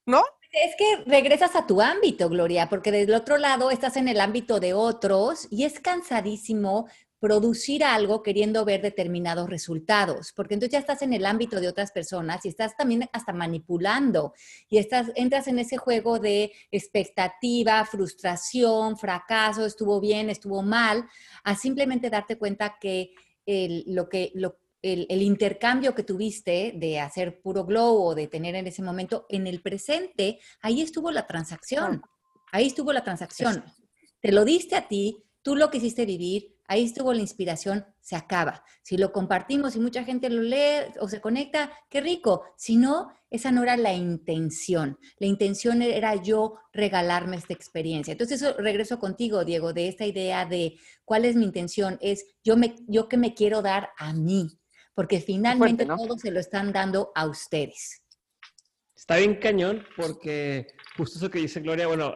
¿no? 0.06 0.22
Es 0.52 0.76
que 0.78 1.10
regresas 1.10 1.56
a 1.56 1.66
tu 1.66 1.82
ámbito, 1.82 2.28
Gloria, 2.28 2.68
porque 2.68 2.92
del 2.92 3.14
otro 3.14 3.38
lado 3.38 3.72
estás 3.72 3.96
en 3.96 4.10
el 4.10 4.20
ámbito 4.20 4.60
de 4.60 4.74
otros 4.74 5.48
y 5.50 5.64
es 5.64 5.80
cansadísimo 5.80 6.88
producir 7.20 7.84
algo 7.84 8.22
queriendo 8.22 8.64
ver 8.64 8.82
determinados 8.82 9.50
resultados, 9.50 10.34
porque 10.36 10.54
entonces 10.54 10.74
ya 10.74 10.80
estás 10.80 11.02
en 11.02 11.14
el 11.14 11.26
ámbito 11.26 11.60
de 11.60 11.68
otras 11.68 11.92
personas 11.92 12.46
y 12.46 12.50
estás 12.50 12.76
también 12.78 13.10
hasta 13.12 13.34
manipulando 13.34 14.34
y 14.70 14.78
estás, 14.78 15.12
entras 15.16 15.48
en 15.48 15.60
ese 15.60 15.78
juego 15.78 16.20
de 16.20 16.52
expectativa, 16.72 17.84
frustración, 17.86 18.98
fracaso, 18.98 19.66
estuvo 19.66 20.00
bien, 20.00 20.30
estuvo 20.30 20.62
mal, 20.62 21.06
a 21.44 21.56
simplemente 21.56 22.10
darte 22.10 22.38
cuenta 22.38 22.78
que 22.80 23.12
el, 23.46 23.84
lo 23.88 24.10
que... 24.10 24.32
Lo, 24.36 24.60
el, 24.84 25.08
el, 25.10 25.24
intercambio 25.24 25.96
que 25.96 26.04
tuviste 26.04 26.72
de 26.76 27.00
hacer 27.00 27.42
puro 27.42 27.66
glow 27.66 28.00
o 28.00 28.16
de 28.16 28.28
tener 28.28 28.54
en 28.54 28.68
ese 28.68 28.84
momento 28.84 29.26
en 29.28 29.48
el 29.48 29.62
presente, 29.62 30.40
ahí 30.62 30.82
estuvo 30.82 31.10
la 31.10 31.26
transacción. 31.26 32.04
Ahí 32.52 32.68
estuvo 32.68 32.94
la 32.94 33.04
transacción. 33.04 33.64
Te 34.22 34.32
lo 34.32 34.46
diste 34.46 34.76
a 34.76 34.88
ti, 34.88 35.24
tú 35.42 35.56
lo 35.56 35.70
quisiste 35.70 36.06
vivir, 36.06 36.57
ahí 36.68 36.84
estuvo 36.84 37.14
la 37.14 37.22
inspiración, 37.22 37.86
se 38.02 38.16
acaba. 38.16 38.64
Si 38.84 38.98
lo 38.98 39.12
compartimos 39.12 39.76
y 39.76 39.80
mucha 39.80 40.04
gente 40.04 40.30
lo 40.30 40.42
lee 40.42 40.86
o 41.00 41.08
se 41.08 41.22
conecta, 41.22 41.72
qué 41.90 42.02
rico. 42.02 42.44
Si 42.58 42.78
no, 42.78 43.12
esa 43.30 43.52
no 43.52 43.64
era 43.64 43.76
la 43.78 43.94
intención. 43.94 45.00
La 45.18 45.28
intención 45.28 45.82
era 45.82 46.16
yo 46.16 46.56
regalarme 46.72 47.38
esta 47.38 47.54
experiencia. 47.54 48.12
Entonces, 48.12 48.42
eso 48.42 48.56
regreso 48.58 49.00
contigo, 49.00 49.44
Diego, 49.44 49.74
de 49.74 49.88
esta 49.88 50.06
idea 50.06 50.46
de 50.46 50.78
cuál 51.04 51.26
es 51.26 51.36
mi 51.36 51.46
intención. 51.46 51.98
Es 52.02 52.26
yo, 52.44 52.58
me, 52.58 52.76
yo 52.88 53.10
que 53.10 53.18
me 53.18 53.34
quiero 53.34 53.62
dar 53.62 53.90
a 53.98 54.14
mí, 54.14 54.60
porque 54.94 55.20
finalmente 55.20 55.86
todos 55.86 56.22
se 56.22 56.32
lo 56.32 56.40
están 56.40 56.72
dando 56.72 57.12
a 57.16 57.26
ustedes. 57.28 58.04
Está 58.96 59.18
bien 59.18 59.36
cañón 59.36 59.86
porque 59.96 60.68
justo 60.98 61.20
eso 61.20 61.30
que 61.30 61.40
dice 61.40 61.60
Gloria, 61.60 61.88
bueno, 61.88 62.16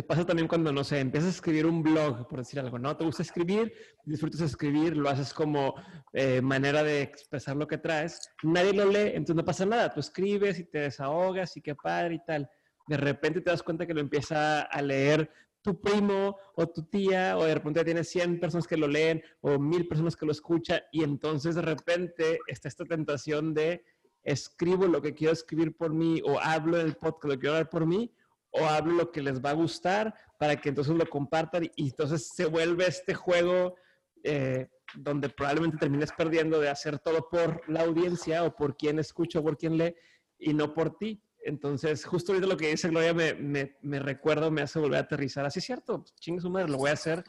te 0.00 0.06
pasa 0.06 0.24
también 0.24 0.48
cuando, 0.48 0.72
no 0.72 0.82
sé, 0.82 0.98
empiezas 0.98 1.28
a 1.28 1.32
escribir 1.32 1.66
un 1.66 1.82
blog, 1.82 2.26
por 2.26 2.38
decir 2.38 2.58
algo, 2.58 2.78
¿no? 2.78 2.96
Te 2.96 3.04
gusta 3.04 3.22
escribir, 3.22 3.70
disfrutas 4.06 4.40
escribir, 4.40 4.96
lo 4.96 5.10
haces 5.10 5.34
como 5.34 5.74
eh, 6.14 6.40
manera 6.40 6.82
de 6.82 7.02
expresar 7.02 7.54
lo 7.54 7.66
que 7.66 7.76
traes. 7.76 8.30
Nadie 8.42 8.72
lo 8.72 8.86
lee, 8.86 9.10
entonces 9.10 9.36
no 9.36 9.44
pasa 9.44 9.66
nada. 9.66 9.92
Tú 9.92 10.00
escribes 10.00 10.58
y 10.58 10.64
te 10.64 10.78
desahogas 10.78 11.54
y 11.58 11.60
qué 11.60 11.74
padre 11.74 12.14
y 12.14 12.24
tal. 12.24 12.48
De 12.86 12.96
repente 12.96 13.42
te 13.42 13.50
das 13.50 13.62
cuenta 13.62 13.86
que 13.86 13.92
lo 13.92 14.00
empieza 14.00 14.62
a 14.62 14.80
leer 14.80 15.30
tu 15.60 15.78
primo 15.78 16.38
o 16.54 16.66
tu 16.66 16.84
tía, 16.84 17.36
o 17.36 17.44
de 17.44 17.54
repente 17.54 17.84
tienes 17.84 18.08
100 18.08 18.40
personas 18.40 18.66
que 18.66 18.78
lo 18.78 18.88
leen 18.88 19.22
o 19.42 19.58
mil 19.58 19.86
personas 19.86 20.16
que 20.16 20.24
lo 20.24 20.32
escuchan, 20.32 20.80
y 20.92 21.04
entonces 21.04 21.56
de 21.56 21.62
repente 21.62 22.38
está 22.46 22.68
esta 22.68 22.86
tentación 22.86 23.52
de 23.52 23.84
escribo 24.22 24.86
lo 24.86 25.02
que 25.02 25.12
quiero 25.12 25.34
escribir 25.34 25.76
por 25.76 25.92
mí 25.92 26.22
o 26.24 26.40
hablo 26.40 26.80
en 26.80 26.86
el 26.86 26.94
podcast 26.94 27.24
lo 27.24 27.30
que 27.32 27.38
quiero 27.40 27.56
hablar 27.56 27.68
por 27.68 27.84
mí 27.84 28.10
o 28.50 28.64
hablo 28.66 28.94
lo 28.94 29.10
que 29.12 29.22
les 29.22 29.40
va 29.40 29.50
a 29.50 29.54
gustar 29.54 30.14
para 30.38 30.56
que 30.56 30.70
entonces 30.70 30.94
lo 30.94 31.06
compartan 31.08 31.70
y 31.76 31.88
entonces 31.88 32.30
se 32.34 32.46
vuelve 32.46 32.86
este 32.86 33.14
juego 33.14 33.76
eh, 34.24 34.68
donde 34.94 35.28
probablemente 35.28 35.78
termines 35.78 36.10
perdiendo 36.12 36.60
de 36.60 36.68
hacer 36.68 36.98
todo 36.98 37.28
por 37.28 37.62
la 37.68 37.82
audiencia 37.82 38.44
o 38.44 38.54
por 38.54 38.76
quien 38.76 38.98
escucha 38.98 39.38
o 39.38 39.42
por 39.42 39.56
quien 39.56 39.76
lee 39.76 39.94
y 40.38 40.52
no 40.52 40.74
por 40.74 40.96
ti. 40.96 41.22
Entonces, 41.42 42.04
justo 42.04 42.32
ahorita 42.32 42.48
lo 42.48 42.56
que 42.56 42.68
dice 42.68 42.88
Gloria 42.88 43.14
me, 43.14 43.34
me, 43.34 43.76
me 43.82 43.98
recuerdo, 43.98 44.50
me 44.50 44.62
hace 44.62 44.78
volver 44.78 44.98
a 44.98 45.02
aterrizar. 45.02 45.46
Así 45.46 45.60
es 45.60 45.64
cierto, 45.64 46.04
chingue 46.18 46.40
su 46.40 46.50
madre, 46.50 46.68
lo 46.68 46.78
voy 46.78 46.90
a 46.90 46.94
hacer 46.94 47.24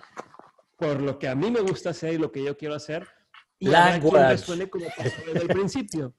por 0.81 0.99
lo 0.99 1.19
que 1.19 1.27
a 1.27 1.35
mí 1.35 1.51
me 1.51 1.61
gusta 1.61 1.91
hacer 1.91 2.15
y 2.15 2.17
lo 2.17 2.31
que 2.31 2.43
yo 2.43 2.57
quiero 2.57 2.73
hacer. 2.73 3.07
Y 3.59 3.67
Language. 3.67 4.39
suene 4.39 4.67
como 4.67 4.85
desde 5.05 5.41
el 5.41 5.47
principio. 5.47 6.15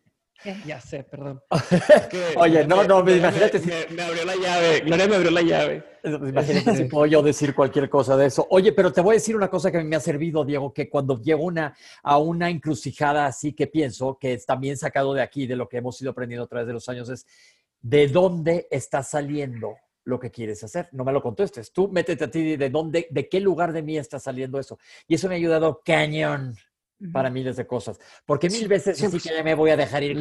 Ya 0.67 0.81
sé, 0.81 1.05
perdón. 1.05 1.41
Oye, 2.37 2.67
no, 2.67 2.85
no, 2.85 3.01
imagínate 3.09 3.59
si... 3.59 3.69
Me, 3.95 4.03
abrió 4.03 4.25
la 4.25 4.35
llave, 4.37 4.81
Gloria 4.81 5.07
me 5.07 5.17
abrió 5.17 5.31
la 5.31 5.43
llave. 5.43 5.85
Imagínate 6.05 6.77
si 6.77 6.85
puedo 6.85 7.07
yo 7.07 7.23
decir 7.23 7.55
cualquier 7.55 7.89
cosa 7.89 8.17
de 8.17 8.27
eso. 8.27 8.47
Oye, 8.51 8.73
pero 8.73 8.93
te 8.93 9.01
voy 9.01 9.15
a 9.15 9.19
decir 9.19 9.37
una 9.37 9.49
cosa 9.49 9.71
que 9.71 9.83
me 9.85 9.95
ha 9.95 10.01
servido, 10.01 10.45
Diego, 10.45 10.73
que 10.73 10.89
cuando 10.89 11.21
llego 11.21 11.45
una, 11.45 11.77
a 12.03 12.19
una 12.19 12.51
encrucijada 12.51 13.27
así 13.27 13.53
que 13.53 13.69
pienso, 13.69 14.19
que 14.21 14.35
es 14.35 14.47
también 14.47 14.77
sacado 14.77 15.15
de 15.15 15.23
aquí, 15.23 15.47
de 15.47 15.57
lo 15.57 15.69
que 15.69 15.79
hemos 15.79 16.01
ido 16.03 16.11
aprendiendo 16.11 16.45
a 16.45 16.49
través 16.49 16.67
de 16.67 16.73
los 16.73 16.89
años, 16.89 17.09
es 17.09 17.27
de 17.81 18.09
dónde 18.09 18.67
está 18.71 19.03
saliendo 19.03 19.77
lo 20.05 20.19
que 20.19 20.31
quieres 20.31 20.63
hacer. 20.65 20.89
No 20.93 21.05
me 21.05 21.13
lo 21.13 21.23
contestes. 21.23 21.73
Tú 21.73 21.89
métete 21.89 22.25
a 22.25 22.31
ti 22.31 22.57
de 22.57 22.71
dónde, 22.71 23.07
de 23.11 23.29
qué 23.29 23.41
lugar 23.41 23.73
de 23.73 23.83
mí 23.83 23.97
está 23.97 24.19
saliendo 24.19 24.59
eso. 24.59 24.79
Y 25.07 25.15
eso 25.15 25.29
me 25.29 25.35
ha 25.35 25.39
ayudado 25.39 25.81
cañón 25.85 26.57
para 27.11 27.31
miles 27.31 27.57
de 27.57 27.67
cosas. 27.67 27.99
Porque 28.25 28.49
mil 28.49 28.69
veces 28.69 28.99
sí, 28.99 29.07
que 29.11 29.35
ya 29.35 29.43
me 29.43 29.55
voy 29.55 29.71
a 29.71 29.77
dejar 29.77 30.03
ir 30.03 30.21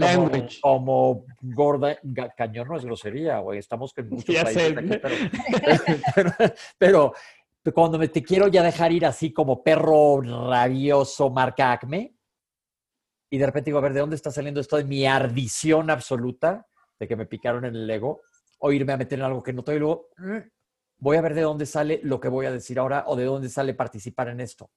como, 0.61 1.25
gorda, 1.41 1.97
cañón 2.36 2.67
no 2.67 2.77
es 2.77 2.86
grosería, 2.86 3.39
güey, 3.39 3.59
estamos 3.59 3.93
en 3.97 4.09
muchos 4.09 4.36
países 4.36 4.73
pero, 6.77 7.13
cuando 7.73 7.99
me 7.99 8.07
te 8.07 8.23
quiero 8.23 8.47
ya 8.47 8.63
dejar 8.63 8.91
ir 8.91 9.05
así 9.05 9.32
como 9.32 9.63
perro 9.63 10.21
rabioso 10.21 11.29
marca 11.29 11.71
Acme, 11.71 12.15
y 13.29 13.38
de 13.38 13.45
repente 13.45 13.69
digo, 13.69 13.77
a 13.77 13.82
ver, 13.82 13.93
¿de 13.93 13.99
dónde 13.99 14.15
está 14.15 14.32
saliendo 14.32 14.59
esto 14.59 14.77
de 14.77 14.84
mi 14.84 15.05
ardición 15.05 15.89
absoluta 15.89 16.67
de 16.99 17.07
que 17.07 17.15
me 17.15 17.25
picaron 17.25 17.63
en 17.65 17.75
el 17.75 17.89
ego? 17.89 18.21
O 18.59 18.71
irme 18.71 18.93
a 18.93 18.97
meter 18.97 19.19
en 19.19 19.25
algo 19.25 19.41
que 19.41 19.53
no 19.53 19.59
estoy, 19.59 19.75
y 19.77 19.79
luego 19.79 20.09
mm, 20.17 20.38
voy 20.97 21.17
a 21.17 21.21
ver 21.21 21.34
de 21.34 21.41
dónde 21.41 21.65
sale 21.65 22.01
lo 22.03 22.19
que 22.19 22.27
voy 22.27 22.45
a 22.45 22.51
decir 22.51 22.77
ahora 22.77 23.05
o 23.07 23.15
de 23.15 23.25
dónde 23.25 23.49
sale 23.49 23.73
participar 23.73 24.27
en 24.29 24.41
esto. 24.41 24.69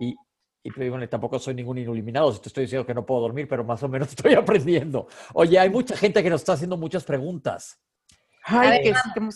Y 0.00 0.16
y 0.62 0.70
te 0.70 0.84
digo, 0.84 0.96
tampoco 1.08 1.38
soy 1.38 1.54
ningún 1.54 1.78
iluminado, 1.78 2.32
si 2.32 2.40
te 2.40 2.48
estoy 2.48 2.64
diciendo 2.64 2.86
que 2.86 2.94
no 2.94 3.04
puedo 3.04 3.22
dormir, 3.22 3.48
pero 3.48 3.64
más 3.64 3.82
o 3.82 3.88
menos 3.88 4.08
estoy 4.16 4.34
aprendiendo. 4.34 5.08
Oye, 5.34 5.58
hay 5.58 5.70
mucha 5.70 5.96
gente 5.96 6.22
que 6.22 6.30
nos 6.30 6.42
está 6.42 6.52
haciendo 6.52 6.76
muchas 6.76 7.04
preguntas. 7.04 7.80
Ay, 8.44 8.92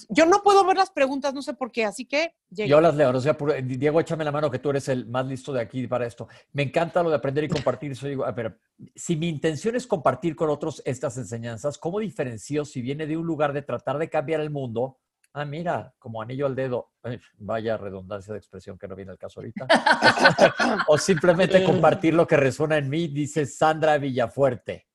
yo 0.09 0.27
no 0.27 0.43
puedo 0.43 0.65
ver 0.65 0.77
las 0.77 0.91
preguntas, 0.91 1.33
no 1.33 1.41
sé 1.41 1.55
por 1.55 1.71
qué, 1.71 1.85
así 1.85 2.07
que... 2.07 2.35
Yo 2.51 2.81
las 2.81 2.97
leo, 2.97 3.11
o 3.11 3.21
sea, 3.21 3.37
Diego, 3.63 4.01
échame 4.01 4.25
la 4.25 4.33
mano 4.33 4.51
que 4.51 4.59
tú 4.59 4.71
eres 4.71 4.89
el 4.89 5.07
más 5.07 5.25
listo 5.27 5.53
de 5.53 5.61
aquí 5.61 5.87
para 5.87 6.07
esto. 6.07 6.27
Me 6.53 6.65
encanta 6.65 7.05
lo 7.05 7.11
de 7.11 7.17
aprender 7.17 7.45
y 7.45 7.49
compartir. 7.49 7.93
Eso 7.93 8.09
digo, 8.09 8.25
a 8.25 8.33
ver, 8.33 8.59
si 8.97 9.15
mi 9.15 9.29
intención 9.29 9.77
es 9.77 9.87
compartir 9.87 10.35
con 10.35 10.51
otros 10.51 10.83
estas 10.85 11.17
enseñanzas, 11.19 11.79
¿cómo 11.79 12.01
diferencio 12.01 12.65
si 12.65 12.83
viene 12.83 13.07
de 13.07 13.17
un 13.17 13.27
lugar 13.27 13.53
de 13.53 13.63
tratar 13.63 13.99
de 13.99 14.11
cambiar 14.11 14.41
el 14.41 14.51
mundo 14.51 14.99
ah, 15.37 15.45
mira, 15.45 15.95
como 15.99 16.23
anillo 16.23 16.47
al 16.47 16.55
dedo, 16.55 16.93
vaya 17.37 17.77
redundancia 17.77 18.33
de 18.33 18.39
expresión 18.39 18.79
que 18.79 18.89
no 18.89 18.97
viene 18.97 19.13
al 19.13 19.19
caso 19.19 19.41
ahorita, 19.41 19.67
o 20.89 20.97
simplemente 20.97 21.63
compartir 21.63 22.15
lo 22.15 22.27
que 22.27 22.39
resuena 22.39 22.79
en 22.79 22.89
mí, 22.89 23.09
dice 23.09 23.45
Sandra 23.45 23.99
Villafuerte. 23.99 24.87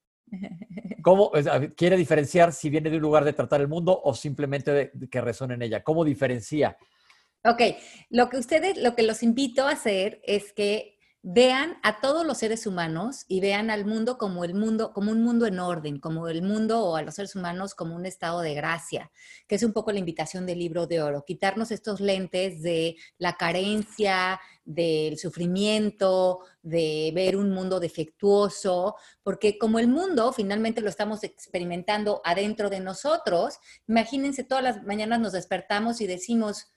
¿Cómo 1.04 1.32
quiere 1.76 1.96
diferenciar 1.96 2.54
si 2.54 2.70
viene 2.70 2.90
de 2.90 2.96
un 2.96 3.04
lugar 3.04 3.24
de 3.24 3.34
tratar 3.34 3.62
el 3.62 3.68
mundo 3.68 4.02
o 4.04 4.14
simplemente 4.16 4.72
de, 4.72 5.10
que 5.10 5.22
resuene 5.22 5.54
en 5.54 5.62
ella? 5.62 5.84
¿Cómo 5.84 6.04
diferencia? 6.04 6.76
Ok, 7.44 7.62
lo 8.10 8.30
que 8.30 8.38
ustedes, 8.38 8.78
lo 8.78 8.96
que 8.96 9.04
los 9.04 9.22
invito 9.22 9.68
a 9.68 9.72
hacer 9.72 10.22
es 10.24 10.54
que 10.54 10.98
vean 11.24 11.78
a 11.84 12.02
todos 12.02 12.26
los 12.26 12.40
seres 12.40 12.66
humanos 12.66 13.26
y 13.28 13.42
vean 13.42 13.70
al 13.70 13.86
mundo 13.86 14.18
como 14.18 14.44
el 14.44 14.56
mundo, 14.56 14.92
como 14.92 15.12
un 15.12 15.22
mundo 15.22 15.46
en 15.46 15.60
orden, 15.60 16.00
como 16.00 16.28
el 16.28 16.42
mundo 16.42 16.84
o 16.84 16.96
a 16.96 17.04
los 17.04 17.16
seres 17.16 17.36
humanos 17.36 17.76
como 17.76 17.96
un 17.96 18.08
estado 18.08 18.42
de 18.42 18.56
gracia, 18.56 19.12
que 19.48 19.56
es 19.56 19.64
un 19.64 19.72
poco 19.72 19.92
la 19.92 20.00
invitación 20.00 20.48
del 20.48 20.58
libro 20.58 20.88
de 20.88 21.02
oro, 21.02 21.24
quitarnos 21.26 21.70
estos 21.70 22.00
lentes 22.00 22.64
de 22.64 22.96
la 23.20 23.34
carencia, 23.34 24.40
del 24.66 25.20
sufrimiento, 25.20 26.40
de 26.64 27.12
ver 27.14 27.36
un 27.36 27.52
mundo 27.52 27.80
defectuoso, 27.80 28.96
porque 29.22 29.60
como 29.60 29.78
el 29.78 29.88
mundo 29.88 30.34
finalmente 30.34 30.82
lo 30.82 30.90
estamos 30.90 31.24
experimentando 31.24 32.22
adentro 32.24 32.72
de 32.72 32.80
nosotros, 32.80 33.60
imagínense 33.88 34.44
todas 34.44 34.64
las 34.64 34.84
mañanas 34.84 35.20
nos 35.20 35.34
despertamos 35.34 36.02
y 36.02 36.08
decimos, 36.08 36.72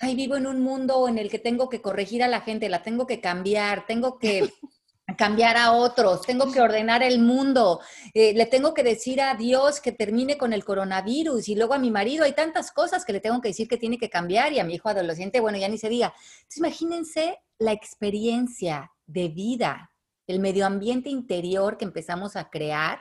ay, 0.00 0.14
vivo 0.14 0.36
en 0.36 0.46
un 0.46 0.60
mundo 0.60 1.08
en 1.08 1.18
el 1.18 1.30
que 1.30 1.38
tengo 1.38 1.68
que 1.68 1.80
corregir 1.80 2.22
a 2.22 2.28
la 2.28 2.40
gente, 2.40 2.68
la 2.68 2.82
tengo 2.82 3.06
que 3.06 3.20
cambiar, 3.20 3.86
tengo 3.86 4.18
que 4.18 4.50
cambiar 5.18 5.56
a 5.56 5.72
otros, 5.72 6.22
tengo 6.22 6.50
que 6.50 6.60
ordenar 6.60 7.02
el 7.02 7.20
mundo, 7.20 7.80
eh, 8.14 8.32
le 8.34 8.46
tengo 8.46 8.74
que 8.74 8.82
decir 8.82 9.20
a 9.20 9.34
Dios 9.34 9.80
que 9.80 9.92
termine 9.92 10.38
con 10.38 10.52
el 10.52 10.64
coronavirus 10.64 11.48
y 11.48 11.54
luego 11.54 11.74
a 11.74 11.78
mi 11.78 11.90
marido 11.90 12.24
hay 12.24 12.32
tantas 12.32 12.72
cosas 12.72 13.04
que 13.04 13.12
le 13.12 13.20
tengo 13.20 13.40
que 13.40 13.48
decir 13.48 13.68
que 13.68 13.76
tiene 13.76 13.98
que 13.98 14.10
cambiar 14.10 14.52
y 14.52 14.58
a 14.58 14.64
mi 14.64 14.74
hijo 14.74 14.88
adolescente, 14.88 15.40
bueno, 15.40 15.58
ya 15.58 15.68
ni 15.68 15.78
se 15.78 15.88
diga. 15.88 16.14
Entonces, 16.36 16.58
imagínense 16.58 17.38
la 17.58 17.72
experiencia 17.72 18.92
de 19.06 19.28
vida, 19.28 19.92
el 20.26 20.40
medio 20.40 20.66
ambiente 20.66 21.10
interior 21.10 21.76
que 21.76 21.84
empezamos 21.84 22.36
a 22.36 22.48
crear 22.48 23.00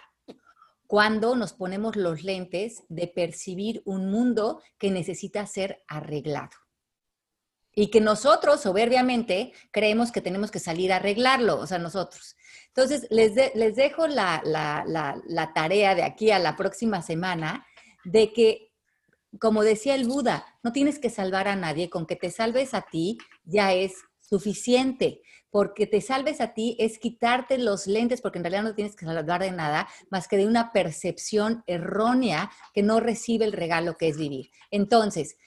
cuando 0.87 1.35
nos 1.35 1.53
ponemos 1.53 1.95
los 1.95 2.23
lentes 2.23 2.83
de 2.89 3.07
percibir 3.07 3.81
un 3.85 4.11
mundo 4.11 4.61
que 4.77 4.91
necesita 4.91 5.45
ser 5.47 5.83
arreglado. 5.87 6.62
Y 7.75 7.89
que 7.89 8.01
nosotros, 8.01 8.61
soberbiamente, 8.61 9.51
creemos 9.71 10.11
que 10.11 10.21
tenemos 10.21 10.51
que 10.51 10.59
salir 10.59 10.93
a 10.93 10.97
arreglarlo, 10.97 11.59
o 11.59 11.67
sea, 11.67 11.79
nosotros. 11.79 12.35
Entonces, 12.67 13.07
les, 13.11 13.33
les 13.55 13.75
dejo 13.75 14.07
la, 14.07 14.41
la, 14.43 15.53
tarea 15.53 15.93
de 15.93 16.03
aquí 16.03 16.31
a 16.31 16.39
la 16.39 16.55
próxima 16.55 17.01
semana 17.01 17.65
de 18.03 18.33
que, 18.33 18.71
como 19.39 19.63
decía 19.63 19.93
el 19.95 20.07
Buda, 20.07 20.45
no 20.63 20.71
tienes 20.71 20.97
que 20.97 21.09
salvar 21.09 21.47
a 21.47 21.55
nadie, 21.55 21.89
con 21.89 22.05
que 22.05 22.15
te 22.15 22.31
salves 22.31 22.73
a 22.73 22.81
ti 22.81 23.17
ya 23.43 23.73
es 23.73 23.93
suficiente, 24.19 25.21
porque 25.51 25.85
te 25.85 26.01
salves 26.01 26.41
a 26.41 26.55
ti 26.55 26.75
es 26.79 26.97
quitarte 26.97 27.59
los 27.59 27.85
lentes, 27.85 28.21
porque 28.21 28.39
en 28.39 28.45
realidad 28.45 28.63
no 28.63 28.73
tienes 28.73 28.95
que 28.95 29.05
salvar 29.05 29.41
de 29.41 29.51
nada 29.51 29.87
más 30.09 30.27
que 30.27 30.37
de 30.37 30.47
una 30.47 30.71
percepción 30.71 31.63
errónea 31.67 32.51
que 32.73 32.81
no 32.81 32.99
recibe 32.99 33.45
el 33.45 33.53
regalo 33.53 33.95
que 33.97 34.07
es 34.07 34.17
vivir. 34.17 34.49
Entonces, 34.71 35.37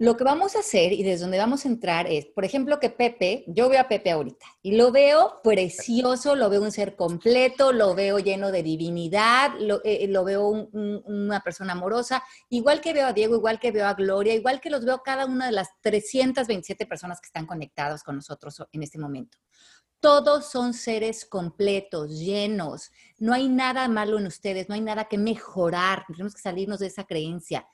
lo 0.00 0.16
que 0.16 0.24
vamos 0.24 0.56
a 0.56 0.60
hacer 0.60 0.94
y 0.94 1.02
desde 1.02 1.24
donde 1.24 1.36
vamos 1.36 1.66
a 1.66 1.68
entrar 1.68 2.06
es, 2.06 2.24
por 2.24 2.46
ejemplo, 2.46 2.80
que 2.80 2.88
Pepe, 2.88 3.44
yo 3.46 3.68
veo 3.68 3.82
a 3.82 3.86
Pepe 3.86 4.10
ahorita 4.10 4.46
y 4.62 4.74
lo 4.74 4.92
veo 4.92 5.42
precioso, 5.44 6.36
lo 6.36 6.48
veo 6.48 6.62
un 6.62 6.72
ser 6.72 6.96
completo, 6.96 7.70
lo 7.70 7.94
veo 7.94 8.18
lleno 8.18 8.50
de 8.50 8.62
divinidad, 8.62 9.50
lo, 9.60 9.82
eh, 9.84 10.10
veo 10.24 10.48
una 10.48 11.40
persona 11.40 11.74
amorosa, 11.74 12.24
igual 12.48 12.80
que 12.80 12.94
veo 12.94 13.08
a 13.08 13.12
Diego, 13.12 13.36
igual 13.36 13.60
que 13.60 13.72
veo 13.72 13.86
a 13.86 13.92
Gloria, 13.92 14.32
igual 14.32 14.58
que 14.62 14.70
los 14.70 14.86
veo 14.86 15.02
cada 15.02 15.26
una 15.26 15.44
de 15.44 15.52
las 15.52 15.68
327 15.82 16.86
personas 16.86 17.20
que 17.20 17.26
están 17.26 17.44
conectadas 17.44 18.02
con 18.02 18.16
nosotros 18.16 18.64
en 18.72 18.82
este 18.82 18.98
momento. 18.98 19.36
Todos 20.00 20.50
son 20.50 20.72
seres 20.72 21.26
completos, 21.26 22.18
llenos. 22.18 22.90
No 23.18 23.34
hay 23.34 23.50
nada 23.50 23.86
malo 23.86 24.18
en 24.18 24.28
ustedes, 24.28 24.66
no 24.70 24.74
hay 24.74 24.80
nada 24.80 25.08
que 25.08 25.18
mejorar. 25.18 26.06
Tenemos 26.08 26.34
que 26.34 26.40
salirnos 26.40 26.78
de 26.78 26.86
esa 26.86 27.04
creencia 27.04 27.66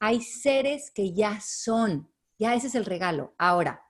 hay 0.00 0.22
seres 0.22 0.90
que 0.90 1.12
ya 1.12 1.40
son, 1.40 2.10
ya 2.38 2.54
ese 2.54 2.68
es 2.68 2.74
el 2.74 2.86
regalo. 2.86 3.34
Ahora, 3.38 3.82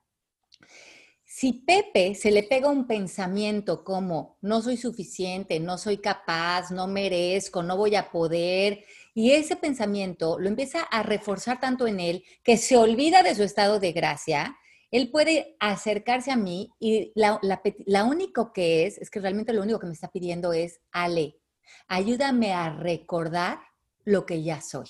si 1.24 1.52
Pepe 1.52 2.16
se 2.16 2.32
le 2.32 2.42
pega 2.42 2.68
un 2.68 2.88
pensamiento 2.88 3.84
como 3.84 4.36
no 4.42 4.60
soy 4.60 4.76
suficiente, 4.76 5.60
no 5.60 5.78
soy 5.78 5.98
capaz, 5.98 6.72
no 6.72 6.88
merezco, 6.88 7.62
no 7.62 7.76
voy 7.76 7.94
a 7.94 8.10
poder, 8.10 8.84
y 9.14 9.30
ese 9.30 9.54
pensamiento 9.54 10.38
lo 10.40 10.48
empieza 10.48 10.82
a 10.82 11.04
reforzar 11.04 11.60
tanto 11.60 11.86
en 11.86 12.00
él 12.00 12.24
que 12.42 12.56
se 12.56 12.76
olvida 12.76 13.22
de 13.22 13.36
su 13.36 13.44
estado 13.44 13.78
de 13.78 13.92
gracia, 13.92 14.56
él 14.90 15.10
puede 15.12 15.56
acercarse 15.60 16.32
a 16.32 16.36
mí 16.36 16.72
y 16.80 17.12
la, 17.14 17.38
la 17.86 18.04
único 18.04 18.52
que 18.52 18.86
es, 18.86 18.98
es 18.98 19.08
que 19.08 19.20
realmente 19.20 19.52
lo 19.52 19.62
único 19.62 19.78
que 19.78 19.86
me 19.86 19.92
está 19.92 20.10
pidiendo 20.10 20.52
es, 20.52 20.80
Ale, 20.90 21.38
ayúdame 21.86 22.52
a 22.52 22.70
recordar 22.70 23.60
lo 24.04 24.26
que 24.26 24.42
ya 24.42 24.60
soy. 24.60 24.88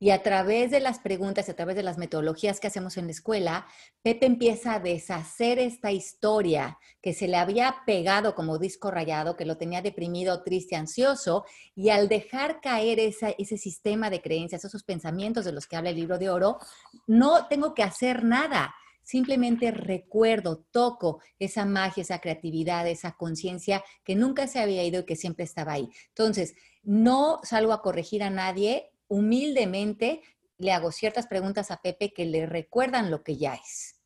Y 0.00 0.10
a 0.10 0.22
través 0.22 0.70
de 0.70 0.80
las 0.80 0.98
preguntas 0.98 1.46
y 1.46 1.52
a 1.52 1.56
través 1.56 1.76
de 1.76 1.82
las 1.82 1.96
metodologías 1.96 2.58
que 2.58 2.66
hacemos 2.66 2.96
en 2.96 3.06
la 3.06 3.12
escuela, 3.12 3.66
Pepe 4.02 4.26
empieza 4.26 4.74
a 4.74 4.80
deshacer 4.80 5.58
esta 5.58 5.92
historia 5.92 6.78
que 7.00 7.14
se 7.14 7.28
le 7.28 7.36
había 7.36 7.76
pegado 7.86 8.34
como 8.34 8.58
disco 8.58 8.90
rayado, 8.90 9.36
que 9.36 9.44
lo 9.44 9.56
tenía 9.56 9.82
deprimido, 9.82 10.42
triste, 10.42 10.74
ansioso, 10.74 11.44
y 11.74 11.90
al 11.90 12.08
dejar 12.08 12.60
caer 12.60 12.98
ese 12.98 13.56
sistema 13.56 14.10
de 14.10 14.20
creencias, 14.20 14.64
esos 14.64 14.82
pensamientos 14.82 15.44
de 15.44 15.52
los 15.52 15.66
que 15.66 15.76
habla 15.76 15.90
el 15.90 15.96
libro 15.96 16.18
de 16.18 16.30
oro, 16.30 16.58
no 17.06 17.46
tengo 17.46 17.74
que 17.74 17.82
hacer 17.82 18.24
nada. 18.24 18.74
Simplemente 19.02 19.70
recuerdo, 19.70 20.64
toco 20.70 21.20
esa 21.38 21.64
magia, 21.64 22.02
esa 22.02 22.20
creatividad, 22.20 22.86
esa 22.86 23.12
conciencia 23.12 23.82
que 24.04 24.14
nunca 24.14 24.46
se 24.46 24.60
había 24.60 24.84
ido 24.84 25.00
y 25.00 25.04
que 25.04 25.16
siempre 25.16 25.44
estaba 25.44 25.72
ahí. 25.72 25.88
Entonces, 26.08 26.54
no 26.82 27.40
salgo 27.42 27.72
a 27.72 27.82
corregir 27.82 28.22
a 28.22 28.30
nadie, 28.30 28.90
humildemente 29.10 30.22
le 30.56 30.72
hago 30.72 30.92
ciertas 30.92 31.26
preguntas 31.26 31.70
a 31.70 31.82
Pepe 31.82 32.12
que 32.12 32.24
le 32.24 32.46
recuerdan 32.46 33.10
lo 33.10 33.22
que 33.22 33.36
ya 33.36 33.54
es. 33.54 34.00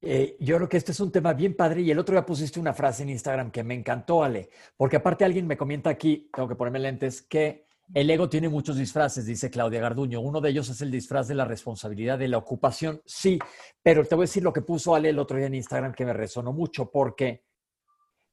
Eh, 0.00 0.36
yo 0.38 0.56
creo 0.56 0.68
que 0.68 0.76
este 0.76 0.92
es 0.92 1.00
un 1.00 1.10
tema 1.10 1.32
bien 1.32 1.56
padre 1.56 1.80
y 1.80 1.90
el 1.90 1.98
otro 1.98 2.14
día 2.14 2.24
pusiste 2.24 2.60
una 2.60 2.72
frase 2.72 3.02
en 3.02 3.10
Instagram 3.10 3.50
que 3.50 3.64
me 3.64 3.74
encantó, 3.74 4.22
Ale, 4.22 4.48
porque 4.76 4.96
aparte 4.96 5.24
alguien 5.24 5.46
me 5.46 5.56
comenta 5.56 5.90
aquí, 5.90 6.30
tengo 6.32 6.48
que 6.48 6.54
ponerme 6.54 6.78
lentes, 6.78 7.22
que 7.22 7.66
el 7.94 8.08
ego 8.08 8.28
tiene 8.28 8.48
muchos 8.48 8.76
disfraces, 8.76 9.26
dice 9.26 9.50
Claudia 9.50 9.80
Garduño. 9.80 10.20
Uno 10.20 10.40
de 10.40 10.50
ellos 10.50 10.68
es 10.68 10.80
el 10.82 10.90
disfraz 10.90 11.26
de 11.26 11.34
la 11.34 11.46
responsabilidad 11.46 12.18
de 12.18 12.28
la 12.28 12.38
ocupación. 12.38 13.02
Sí, 13.06 13.38
pero 13.82 14.04
te 14.04 14.14
voy 14.14 14.24
a 14.24 14.26
decir 14.26 14.42
lo 14.42 14.52
que 14.52 14.60
puso 14.60 14.94
Ale 14.94 15.08
el 15.08 15.18
otro 15.18 15.38
día 15.38 15.46
en 15.46 15.54
Instagram 15.54 15.94
que 15.94 16.04
me 16.04 16.12
resonó 16.12 16.52
mucho, 16.52 16.90
porque 16.90 17.44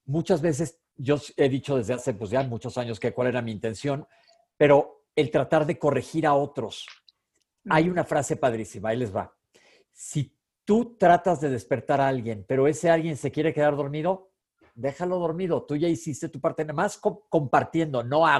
muchas 0.06 0.42
veces 0.42 0.82
yo 0.98 1.18
he 1.38 1.50
dicho 1.50 1.78
desde 1.78 1.94
hace 1.94 2.14
pues 2.14 2.30
ya 2.30 2.44
muchos 2.44 2.78
años 2.78 3.00
que 3.00 3.14
cuál 3.14 3.30
era 3.30 3.42
mi 3.42 3.52
intención, 3.52 4.06
pero 4.58 5.05
el 5.16 5.32
tratar 5.32 5.66
de 5.66 5.80
corregir 5.80 6.28
a 6.28 6.34
otros. 6.34 6.88
Hay 7.70 7.90
una 7.90 8.04
frase 8.04 8.38
padrísima, 8.38 8.90
ahí 8.90 8.98
les 8.98 9.16
va. 9.16 9.36
Si 9.92 10.38
tú 10.66 10.98
tratas 10.98 11.42
de 11.42 11.50
despertar 11.50 12.02
a 12.02 12.08
alguien, 12.08 12.46
pero 12.48 12.68
ese 12.68 12.90
alguien 12.90 13.18
se 13.18 13.32
quiere 13.32 13.54
quedar 13.54 13.76
dormido, 13.76 14.32
déjalo 14.76 15.18
dormido. 15.18 15.64
Tú 15.64 15.78
ya 15.78 15.88
hiciste 15.88 16.30
tu 16.30 16.40
parte, 16.40 16.64
nada 16.64 16.74
más 16.74 17.02
compartiendo, 17.30 18.04
no 18.04 18.28
a, 18.28 18.40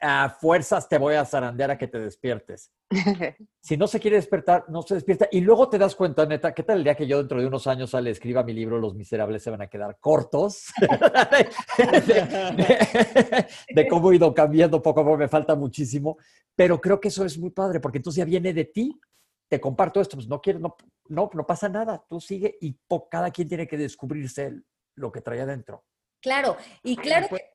a, 0.00 0.30
fuerzas 0.30 0.88
te 0.88 0.98
voy 0.98 1.14
a 1.14 1.24
zarandear 1.24 1.70
a 1.70 1.78
que 1.78 1.86
te 1.86 2.00
despiertes. 2.00 2.72
si 3.60 3.76
no 3.76 3.86
se 3.86 4.00
quiere 4.00 4.16
despertar, 4.16 4.64
no 4.68 4.82
se 4.82 4.94
despierta. 4.94 5.28
Y 5.30 5.42
luego 5.42 5.68
te 5.68 5.78
das 5.78 5.94
cuenta, 5.94 6.26
neta, 6.26 6.54
¿qué 6.54 6.62
tal 6.62 6.78
el 6.78 6.84
día 6.84 6.94
que 6.94 7.06
yo 7.06 7.18
dentro 7.18 7.38
de 7.38 7.46
unos 7.46 7.66
años 7.66 7.90
sale, 7.90 8.08
escriba 8.10 8.42
mi 8.42 8.54
libro, 8.54 8.78
Los 8.78 8.94
Miserables 8.94 9.42
se 9.42 9.50
van 9.50 9.60
a 9.62 9.66
quedar 9.66 9.98
cortos? 10.00 10.72
de, 13.68 13.88
cómo 13.88 14.10
he 14.10 14.16
ido 14.16 14.34
cambiando 14.34 14.82
poco 14.82 15.00
a 15.00 15.04
poco, 15.04 15.18
me 15.18 15.28
falta 15.28 15.54
muchísimo. 15.54 16.16
Pero 16.56 16.80
creo 16.80 16.98
que 16.98 17.08
eso 17.08 17.24
es 17.24 17.38
muy 17.38 17.50
padre, 17.50 17.80
porque 17.80 17.98
entonces 17.98 18.18
ya 18.18 18.24
viene 18.24 18.54
de 18.54 18.64
ti. 18.64 18.98
Te 19.46 19.60
comparto 19.60 20.00
esto, 20.00 20.16
pues 20.16 20.26
no 20.26 20.40
quiero, 20.40 20.58
no, 20.58 20.74
no, 21.08 21.30
no 21.34 21.46
pasa 21.46 21.68
nada, 21.68 22.02
tú 22.08 22.18
sigue 22.18 22.56
y 22.62 22.78
cada 23.10 23.30
quien 23.30 23.46
tiene 23.46 23.68
que 23.68 23.76
descubrirse 23.76 24.62
lo 24.94 25.12
que 25.12 25.20
trae 25.20 25.40
adentro. 25.40 25.84
Claro, 26.20 26.56
y 26.82 26.96
claro 26.96 27.28
que 27.28 27.50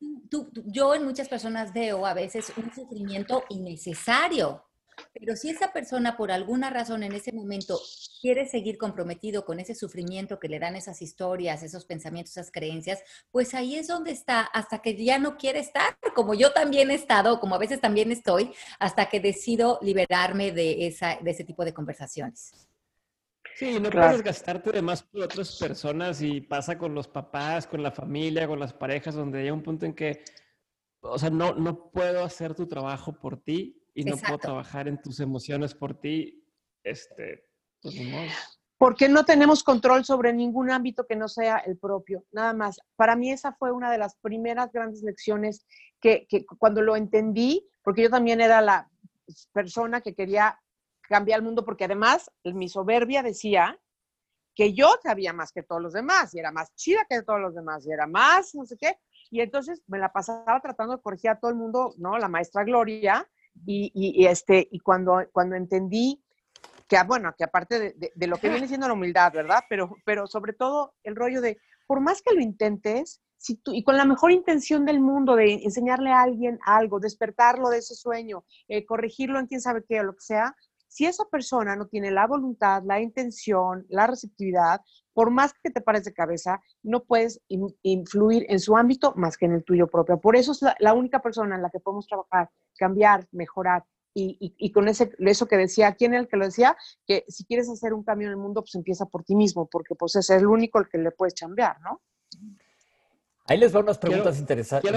yo 0.66 0.94
en 0.94 1.04
muchas 1.04 1.28
personas 1.28 1.74
veo 1.74 2.06
a 2.06 2.14
veces 2.14 2.54
un 2.56 2.72
sufrimiento 2.72 3.44
innecesario, 3.50 4.64
pero 5.14 5.36
si 5.36 5.50
esa 5.50 5.74
persona 5.74 6.16
por 6.16 6.32
alguna 6.32 6.70
razón 6.70 7.04
en 7.04 7.14
ese 7.14 7.32
momento 7.32 7.80
quiere 8.22 8.46
seguir 8.48 8.78
comprometido 8.78 9.44
con 9.44 9.60
ese 9.60 9.74
sufrimiento 9.74 10.40
que 10.40 10.50
le 10.50 10.60
dan 10.60 10.76
esas 10.76 11.02
historias, 11.02 11.64
esos 11.64 11.86
pensamientos, 11.86 12.32
esas 12.32 12.52
creencias, 12.52 13.02
pues 13.32 13.56
ahí 13.56 13.76
es 13.76 13.88
donde 13.88 14.12
está, 14.12 14.42
hasta 14.42 14.84
que 14.84 14.96
ya 15.04 15.18
no 15.18 15.38
quiere 15.38 15.60
estar, 15.60 15.98
como 16.14 16.34
yo 16.34 16.52
también 16.52 16.92
he 16.92 16.96
estado, 16.96 17.40
como 17.40 17.56
a 17.56 17.60
veces 17.60 17.82
también 17.82 18.12
estoy, 18.12 18.54
hasta 18.78 19.10
que 19.10 19.20
decido 19.20 19.80
liberarme 19.82 20.52
de, 20.52 20.86
esa, 20.88 21.18
de 21.22 21.32
ese 21.32 21.44
tipo 21.44 21.66
de 21.66 21.74
conversaciones. 21.74 22.69
Sí, 23.60 23.78
no 23.78 23.90
puedes 23.90 24.24
gastarte 24.24 24.72
de 24.72 24.82
más 24.82 25.04
por 25.04 25.24
otras 25.24 25.58
personas 25.58 26.22
y 26.22 26.40
pasa 26.40 26.78
con 26.78 26.96
los 26.96 27.10
papás, 27.10 27.68
con 27.68 27.84
la 27.84 27.92
familia, 27.92 28.48
con 28.48 28.58
las 28.58 28.72
parejas, 28.72 29.16
donde 29.16 29.42
hay 29.42 29.52
un 29.52 29.62
punto 29.62 29.86
en 29.86 29.94
que, 29.94 30.24
o 31.02 31.20
sea, 31.20 31.30
no, 31.30 31.54
no 31.56 31.92
puedo 31.92 32.24
hacer 32.24 32.56
tu 32.56 32.68
trabajo 32.70 33.12
por 33.20 33.44
ti 33.44 33.86
y 33.94 34.06
no 34.06 34.16
puedo 34.16 34.38
trabajar 34.38 34.88
en 34.88 35.02
tus 35.02 35.20
emociones 35.20 35.76
por 35.76 36.00
ti. 36.00 36.42
Este, 36.86 37.50
pues, 37.82 37.96
Porque 38.78 39.10
no 39.10 39.26
tenemos 39.26 39.62
control 39.62 40.06
sobre 40.06 40.32
ningún 40.32 40.72
ámbito 40.72 41.06
que 41.06 41.18
no 41.18 41.28
sea 41.28 41.58
el 41.58 41.78
propio, 41.78 42.24
nada 42.32 42.54
más. 42.54 42.80
Para 42.96 43.18
mí 43.18 43.30
esa 43.30 43.52
fue 43.52 43.74
una 43.74 43.92
de 43.92 43.98
las 43.98 44.16
primeras 44.22 44.72
grandes 44.72 45.04
lecciones 45.04 45.66
que, 46.00 46.28
que 46.30 46.46
cuando 46.46 46.82
lo 46.82 46.96
entendí, 46.96 47.68
porque 47.84 48.04
yo 48.04 48.10
también 48.10 48.40
era 48.40 48.62
la 48.62 48.90
persona 49.52 50.00
que 50.00 50.16
quería 50.16 50.58
cambiar 51.10 51.40
el 51.40 51.46
mundo, 51.46 51.66
porque 51.66 51.86
además 51.86 52.32
mi 52.44 52.70
soberbia 52.70 53.24
decía 53.24 53.78
que 54.56 54.74
yo 54.74 54.90
sabía 55.04 55.34
más 55.34 55.52
que 55.52 55.64
todos 55.64 55.82
los 55.82 55.94
demás, 55.94 56.34
y 56.34 56.40
era 56.40 56.52
más 56.52 56.74
chida 56.76 57.06
que 57.10 57.22
todos 57.24 57.40
los 57.40 57.56
demás, 57.56 57.86
y 57.86 57.92
era 57.92 58.08
más, 58.08 58.54
no 58.56 58.66
sé 58.66 58.78
qué. 58.78 58.98
Y 59.32 59.42
entonces 59.42 59.82
me 59.88 59.98
la 60.00 60.12
pasaba 60.12 60.60
tratando 60.62 60.96
de 60.96 61.02
corregir 61.02 61.32
a 61.32 61.40
todo 61.40 61.52
el 61.52 61.58
mundo, 61.58 61.94
¿no? 61.98 62.18
La 62.18 62.28
maestra 62.28 62.64
Gloria, 62.64 63.28
y, 63.66 63.92
y, 63.94 64.26
este, 64.26 64.68
y 64.72 64.80
cuando, 64.80 65.22
cuando 65.32 65.56
entendí 65.56 66.24
que, 66.88 66.98
ah, 66.98 67.04
bueno, 67.04 67.34
que 67.38 67.44
aparte 67.44 67.80
de, 67.80 68.12
de, 68.14 68.28
lo 68.28 68.38
que 68.38 68.50
viene 68.50 68.68
siendo 68.68 68.88
la 68.88 68.94
humildad, 68.94 69.32
¿verdad? 69.34 69.64
Pero, 69.70 69.96
pero 70.06 70.28
sobre 70.28 70.54
todo 70.54 70.94
el 71.04 71.16
rollo 71.16 71.42
de, 71.42 71.58
por 71.88 72.00
más 72.00 72.22
que 72.22 72.34
lo 72.34 72.42
intentes, 72.42 73.22
si 73.38 73.56
tú, 73.56 73.74
y 73.74 73.84
con 73.84 73.96
la 73.96 74.06
mejor 74.06 74.32
intención 74.32 74.86
del 74.86 75.00
mundo 75.00 75.36
de 75.36 75.54
enseñarle 75.64 76.12
a 76.12 76.22
alguien 76.22 76.60
algo, 76.66 77.00
despertarlo 77.00 77.70
de 77.70 77.78
ese 77.78 77.96
sueño, 77.96 78.44
eh, 78.68 78.86
corregirlo 78.86 79.40
en 79.40 79.48
quién 79.48 79.62
sabe 79.62 79.84
qué 79.88 80.02
o 80.02 80.04
lo 80.04 80.14
que 80.14 80.22
sea, 80.22 80.56
si 80.90 81.06
esa 81.06 81.24
persona 81.26 81.76
no 81.76 81.88
tiene 81.88 82.12
la 82.12 82.28
voluntad, 82.28 82.84
la 82.84 83.00
intención, 83.00 83.86
la 83.90 84.08
receptividad, 84.08 84.82
por 85.14 85.30
más 85.30 85.54
que 85.64 85.70
te 85.70 85.82
pares 85.82 86.04
de 86.04 86.14
cabeza, 86.14 86.62
no 86.82 87.04
puedes 87.04 87.42
influir 87.84 88.46
en 88.50 88.60
su 88.60 88.76
ámbito 88.76 89.14
más 89.16 89.38
que 89.38 89.46
en 89.46 89.54
el 89.54 89.64
tuyo 89.64 89.88
propio. 89.88 90.20
Por 90.20 90.36
eso 90.36 90.52
es 90.52 90.62
la, 90.80 90.94
única 90.94 91.22
persona 91.22 91.56
en 91.56 91.62
la 91.62 91.70
que 91.70 91.80
podemos 91.80 92.08
trabajar, 92.08 92.50
cambiar, 92.78 93.28
mejorar. 93.32 93.86
Y, 94.16 94.72
con 94.74 94.90
ese, 94.90 95.12
eso 95.20 95.48
que 95.48 95.56
decía, 95.56 95.94
¿quién 95.94 96.14
es 96.14 96.22
el 96.22 96.28
que 96.28 96.36
lo 96.36 96.46
decía? 96.46 96.76
Que 97.06 97.24
si 97.30 97.46
quieres 97.46 97.70
hacer 97.70 97.94
un 97.94 98.04
cambio 98.04 98.28
en 98.28 98.32
el 98.32 98.38
mundo, 98.38 98.62
pues 98.62 98.76
empieza 98.76 99.06
por 99.06 99.24
ti 99.24 99.36
mismo, 99.36 99.68
porque 99.68 99.96
pues 99.96 100.16
es 100.16 100.30
el 100.32 100.46
único 100.46 100.80
el 100.80 100.90
que 100.90 100.98
le 100.98 101.12
puedes 101.12 101.36
cambiar, 101.36 101.80
¿no? 101.82 102.02
Ahí 103.46 103.58
les 103.58 103.74
va 103.74 103.80
unas 103.80 103.98
preguntas 103.98 104.38
interesantes. 104.40 104.92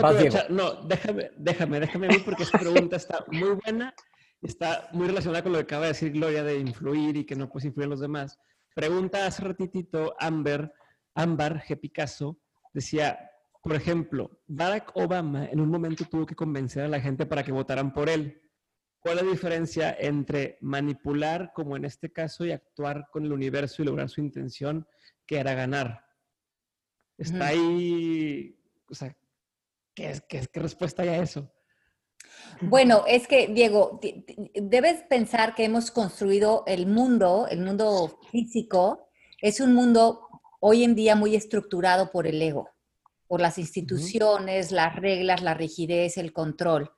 no, 0.49 0.75
déjame, 0.83 1.31
déjame, 1.37 1.81
déjame 1.81 2.09
ver 2.09 2.25
porque 2.25 2.43
esta 2.43 2.59
pregunta 2.59 2.97
está 2.97 3.25
muy 3.31 3.51
buena 3.65 3.95
está 4.43 4.89
muy 4.93 5.07
relacionada 5.07 5.43
con 5.43 5.53
lo 5.53 5.59
que 5.59 5.65
acaba 5.65 5.83
de 5.83 5.93
decir 5.93 6.13
Gloria 6.13 6.43
de 6.43 6.59
influir 6.59 7.17
y 7.17 7.25
que 7.25 7.37
no 7.37 7.49
puedes 7.49 7.67
influir 7.67 7.85
en 7.85 7.91
los 7.91 8.01
demás. 8.01 8.39
Pregunta 8.75 9.27
hace 9.27 9.43
ratitito 9.45 10.15
Amber, 10.19 10.73
Ambar 11.15 11.63
G. 11.63 11.79
Picasso, 11.79 12.39
decía, 12.73 13.31
por 13.63 13.77
ejemplo, 13.77 14.43
Barack 14.47 14.93
Obama 14.97 15.47
en 15.47 15.61
un 15.61 15.69
momento 15.69 16.05
tuvo 16.05 16.27
que 16.27 16.35
convencer 16.35 16.85
a 16.85 16.89
la 16.89 17.01
gente 17.01 17.27
para 17.27 17.45
que 17.45 17.53
votaran 17.53 17.93
por 17.93 18.09
él. 18.09 18.41
¿Cuál 18.99 19.19
es 19.19 19.25
la 19.25 19.31
diferencia 19.31 19.97
entre 19.99 20.59
manipular, 20.61 21.53
como 21.55 21.77
en 21.77 21.85
este 21.85 22.13
caso, 22.13 22.45
y 22.45 22.53
actuar 22.53 23.09
con 23.11 23.25
el 23.25 23.33
universo 23.33 23.83
y 23.83 23.85
lograr 23.85 24.09
su 24.09 24.21
intención, 24.21 24.87
que 25.27 25.39
era 25.39 25.55
ganar? 25.55 26.05
Está 27.19 27.49
ahí, 27.49 28.59
o 28.89 28.95
sea, 28.95 29.17
¿qué, 29.95 30.21
qué, 30.29 30.47
qué 30.53 30.61
respuesta 30.61 31.03
hay 31.03 31.11
a 31.11 31.23
eso? 31.23 31.53
Bueno, 32.61 33.05
es 33.07 33.27
que, 33.27 33.49
Diego, 33.49 34.01
debes 34.55 35.03
pensar 35.05 35.55
que 35.55 35.65
hemos 35.65 35.91
construido 35.91 36.63
el 36.67 36.87
mundo, 36.87 37.47
el 37.51 37.61
mundo 37.61 38.21
físico, 38.31 39.09
es 39.41 39.59
un 39.61 39.75
mundo 39.75 40.29
hoy 40.61 40.85
en 40.85 40.95
día 40.95 41.17
muy 41.17 41.35
estructurado 41.35 42.13
por 42.13 42.29
el 42.29 42.41
ego, 42.41 42.69
por 43.27 43.41
las 43.41 43.59
instituciones, 43.59 44.71
las 44.71 44.95
reglas, 44.95 45.43
la 45.43 45.55
rigidez, 45.55 46.19
el 46.19 46.33
control. 46.33 46.93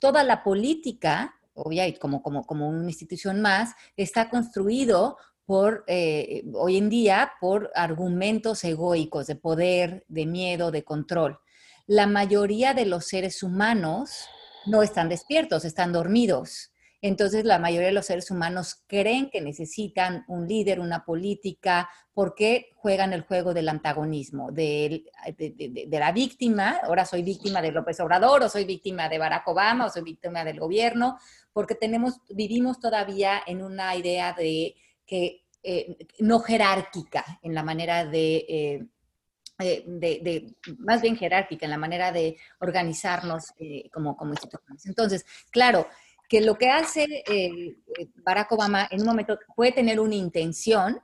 Toda 0.00 0.22
la 0.22 0.44
política, 0.44 1.34
obviamente 1.54 1.98
como, 1.98 2.22
como, 2.22 2.44
como 2.44 2.68
una 2.68 2.86
institución 2.86 3.40
más, 3.40 3.74
está 3.96 4.30
construido 4.30 5.16
por, 5.44 5.82
eh, 5.88 6.44
hoy 6.54 6.76
en 6.76 6.88
día, 6.90 7.32
por 7.40 7.72
argumentos 7.74 8.62
egoicos 8.62 9.26
de 9.26 9.34
poder, 9.34 10.04
de 10.06 10.26
miedo, 10.26 10.70
de 10.70 10.84
control. 10.84 11.40
La 11.86 12.06
mayoría 12.06 12.74
de 12.74 12.86
los 12.86 13.06
seres 13.06 13.42
humanos 13.42 14.28
no 14.68 14.82
están 14.82 15.08
despiertos, 15.08 15.64
están 15.64 15.92
dormidos. 15.92 16.72
Entonces, 17.00 17.44
la 17.44 17.60
mayoría 17.60 17.88
de 17.88 17.94
los 17.94 18.06
seres 18.06 18.30
humanos 18.30 18.82
creen 18.88 19.30
que 19.30 19.40
necesitan 19.40 20.24
un 20.26 20.48
líder, 20.48 20.80
una 20.80 21.04
política, 21.04 21.88
porque 22.12 22.72
juegan 22.74 23.12
el 23.12 23.22
juego 23.22 23.54
del 23.54 23.68
antagonismo, 23.68 24.50
de, 24.50 25.04
la 25.88 26.10
víctima. 26.10 26.80
Ahora 26.82 27.04
soy 27.04 27.22
víctima 27.22 27.62
de 27.62 27.70
López 27.70 28.00
Obrador, 28.00 28.42
o 28.42 28.48
soy 28.48 28.64
víctima 28.64 29.08
de 29.08 29.18
Barack 29.18 29.46
Obama, 29.46 29.86
o 29.86 29.90
soy 29.90 30.02
víctima 30.02 30.44
del 30.44 30.58
gobierno, 30.58 31.18
porque 31.52 31.76
tenemos, 31.76 32.20
vivimos 32.30 32.80
todavía 32.80 33.40
en 33.46 33.62
una 33.62 33.94
idea 33.94 34.32
de 34.32 34.74
que 35.06 35.44
eh, 35.62 35.96
no 36.18 36.40
jerárquica 36.40 37.24
en 37.42 37.54
la 37.54 37.62
manera 37.62 38.04
de 38.04 38.46
eh, 38.48 38.86
eh, 39.60 39.82
de, 39.88 40.54
más 40.78 41.02
bien 41.02 41.16
jerárquica 41.16 41.66
en 41.66 41.72
la 41.72 41.78
manera 41.78 42.12
de 42.12 42.36
organizarnos 42.60 43.46
eh, 43.58 43.90
como, 43.92 44.16
como 44.16 44.30
instituciones. 44.30 44.86
Entonces, 44.86 45.26
claro, 45.50 45.88
que 46.28 46.40
lo 46.40 46.56
que 46.56 46.70
hace 46.70 47.24
eh, 47.28 47.76
Barack 48.24 48.52
Obama 48.52 48.86
en 48.88 49.00
un 49.00 49.06
momento 49.06 49.36
puede 49.56 49.72
tener 49.72 49.98
una 49.98 50.14
intención, 50.14 51.00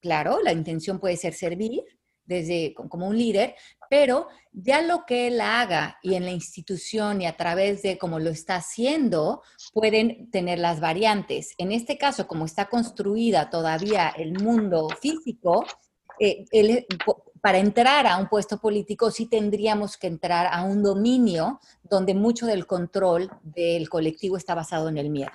claro, 0.00 0.40
la 0.42 0.52
intención 0.52 0.98
puede 0.98 1.18
ser 1.18 1.34
servir 1.34 1.82
desde 2.24 2.72
como 2.72 3.06
un 3.06 3.18
líder, 3.18 3.54
pero 3.90 4.28
ya 4.50 4.80
lo 4.80 5.04
que 5.04 5.26
él 5.26 5.38
haga 5.38 5.98
y 6.02 6.14
en 6.14 6.24
la 6.24 6.30
institución 6.30 7.20
y 7.20 7.26
a 7.26 7.36
través 7.36 7.82
de 7.82 7.98
cómo 7.98 8.18
lo 8.18 8.30
está 8.30 8.56
haciendo, 8.56 9.42
pueden 9.74 10.30
tener 10.30 10.58
las 10.58 10.80
variantes. 10.80 11.52
En 11.58 11.72
este 11.72 11.98
caso, 11.98 12.26
como 12.26 12.46
está 12.46 12.70
construida 12.70 13.50
todavía 13.50 14.08
el 14.08 14.32
mundo 14.42 14.88
físico, 15.00 15.66
él 16.18 16.86
para 17.40 17.58
entrar 17.58 18.06
a 18.06 18.16
un 18.16 18.28
puesto 18.28 18.58
político 18.58 19.10
sí 19.10 19.26
tendríamos 19.26 19.96
que 19.96 20.06
entrar 20.06 20.48
a 20.50 20.62
un 20.62 20.82
dominio 20.82 21.60
donde 21.82 22.14
mucho 22.14 22.46
del 22.46 22.66
control 22.66 23.30
del 23.42 23.88
colectivo 23.88 24.36
está 24.36 24.54
basado 24.54 24.88
en 24.88 24.98
el 24.98 25.10
miedo. 25.10 25.30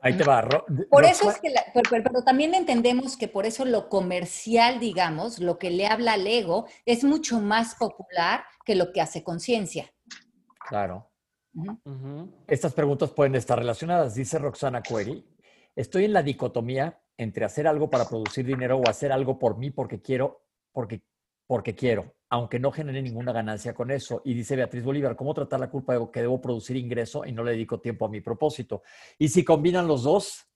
Ahí 0.00 0.16
te 0.18 0.24
va. 0.24 0.46
por 0.90 1.04
eso 1.04 1.30
es 1.30 1.40
que, 1.40 1.54
pero, 1.72 2.22
también 2.22 2.54
entendemos 2.54 3.16
que 3.16 3.26
por 3.26 3.46
eso 3.46 3.64
lo 3.64 3.88
comercial, 3.88 4.78
digamos, 4.78 5.38
lo 5.38 5.58
que 5.58 5.70
le 5.70 5.86
habla 5.86 6.12
al 6.12 6.26
ego, 6.26 6.66
es 6.84 7.04
mucho 7.04 7.40
más 7.40 7.74
popular 7.76 8.44
que 8.66 8.74
lo 8.74 8.92
que 8.92 9.00
hace 9.00 9.24
conciencia. 9.24 9.90
Claro. 10.68 11.10
Estas 12.46 12.74
preguntas 12.74 13.12
pueden 13.12 13.34
estar 13.34 13.58
relacionadas, 13.58 14.14
dice 14.14 14.38
Roxana 14.38 14.82
Query. 14.82 15.24
Estoy 15.74 16.04
en 16.04 16.12
la 16.12 16.22
dicotomía 16.22 17.00
entre 17.16 17.44
hacer 17.44 17.66
algo 17.66 17.90
para 17.90 18.08
producir 18.08 18.44
dinero 18.44 18.78
o 18.78 18.88
hacer 18.88 19.12
algo 19.12 19.38
por 19.38 19.56
mí 19.56 19.70
porque 19.70 20.00
quiero, 20.00 20.46
porque, 20.72 21.02
porque 21.46 21.74
quiero, 21.74 22.14
aunque 22.28 22.58
no 22.58 22.72
genere 22.72 23.02
ninguna 23.02 23.32
ganancia 23.32 23.74
con 23.74 23.90
eso. 23.90 24.22
Y 24.24 24.34
dice 24.34 24.56
Beatriz 24.56 24.84
Bolívar, 24.84 25.16
¿cómo 25.16 25.34
tratar 25.34 25.60
la 25.60 25.70
culpa 25.70 25.96
de 25.96 26.10
que 26.10 26.20
debo 26.20 26.40
producir 26.40 26.76
ingreso 26.76 27.24
y 27.24 27.32
no 27.32 27.44
le 27.44 27.52
dedico 27.52 27.80
tiempo 27.80 28.06
a 28.06 28.08
mi 28.08 28.20
propósito? 28.20 28.82
Y 29.18 29.28
si 29.28 29.44
combinan 29.44 29.86
los 29.86 30.02
dos, 30.02 30.46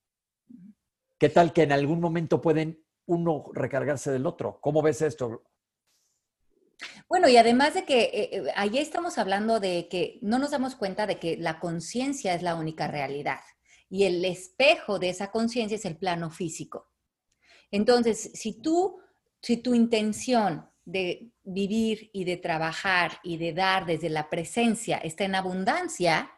¿qué 1.18 1.28
tal 1.28 1.52
que 1.52 1.62
en 1.62 1.72
algún 1.72 2.00
momento 2.00 2.40
pueden 2.40 2.84
uno 3.06 3.44
recargarse 3.54 4.10
del 4.10 4.26
otro? 4.26 4.58
¿Cómo 4.60 4.82
ves 4.82 5.02
esto? 5.02 5.44
Bueno, 7.08 7.28
y 7.28 7.36
además 7.36 7.74
de 7.74 7.84
que 7.84 8.00
eh, 8.02 8.30
eh, 8.32 8.52
ahí 8.54 8.78
estamos 8.78 9.18
hablando 9.18 9.60
de 9.60 9.88
que 9.88 10.18
no 10.22 10.38
nos 10.38 10.50
damos 10.50 10.76
cuenta 10.76 11.06
de 11.06 11.18
que 11.18 11.36
la 11.36 11.58
conciencia 11.58 12.34
es 12.34 12.42
la 12.42 12.54
única 12.54 12.86
realidad 12.86 13.40
y 13.90 14.04
el 14.04 14.24
espejo 14.24 14.98
de 14.98 15.10
esa 15.10 15.30
conciencia 15.30 15.76
es 15.76 15.84
el 15.84 15.96
plano 15.96 16.30
físico. 16.30 16.88
Entonces, 17.70 18.30
si 18.34 18.60
tú, 18.60 18.98
si 19.40 19.58
tu 19.58 19.74
intención 19.74 20.68
de 20.84 21.30
vivir 21.44 22.10
y 22.12 22.24
de 22.24 22.36
trabajar 22.38 23.20
y 23.22 23.36
de 23.36 23.52
dar 23.52 23.84
desde 23.86 24.08
la 24.08 24.30
presencia 24.30 24.96
está 24.98 25.24
en 25.24 25.34
abundancia, 25.34 26.30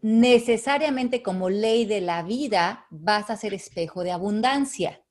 necesariamente 0.00 1.22
como 1.22 1.50
ley 1.50 1.84
de 1.84 2.00
la 2.00 2.22
vida 2.22 2.86
vas 2.90 3.30
a 3.30 3.36
ser 3.36 3.54
espejo 3.54 4.04
de 4.04 4.12
abundancia. 4.12 5.02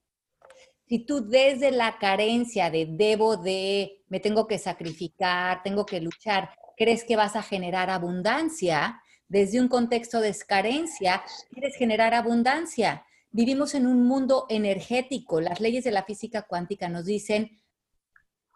Si 0.88 1.00
tú 1.00 1.28
desde 1.28 1.72
la 1.72 1.98
carencia 1.98 2.70
de 2.70 2.86
debo 2.88 3.36
de, 3.36 4.04
me 4.08 4.20
tengo 4.20 4.46
que 4.46 4.58
sacrificar, 4.58 5.62
tengo 5.62 5.84
que 5.84 6.00
luchar, 6.00 6.50
crees 6.76 7.04
que 7.04 7.16
vas 7.16 7.34
a 7.34 7.42
generar 7.42 7.90
abundancia, 7.90 9.00
desde 9.28 9.60
un 9.60 9.68
contexto 9.68 10.20
de 10.20 10.28
escarencia, 10.28 11.22
quieres 11.50 11.76
generar 11.76 12.14
abundancia. 12.14 13.04
Vivimos 13.30 13.74
en 13.74 13.86
un 13.86 14.06
mundo 14.06 14.46
energético. 14.48 15.40
Las 15.40 15.60
leyes 15.60 15.84
de 15.84 15.90
la 15.90 16.04
física 16.04 16.42
cuántica 16.42 16.88
nos 16.88 17.04
dicen 17.04 17.60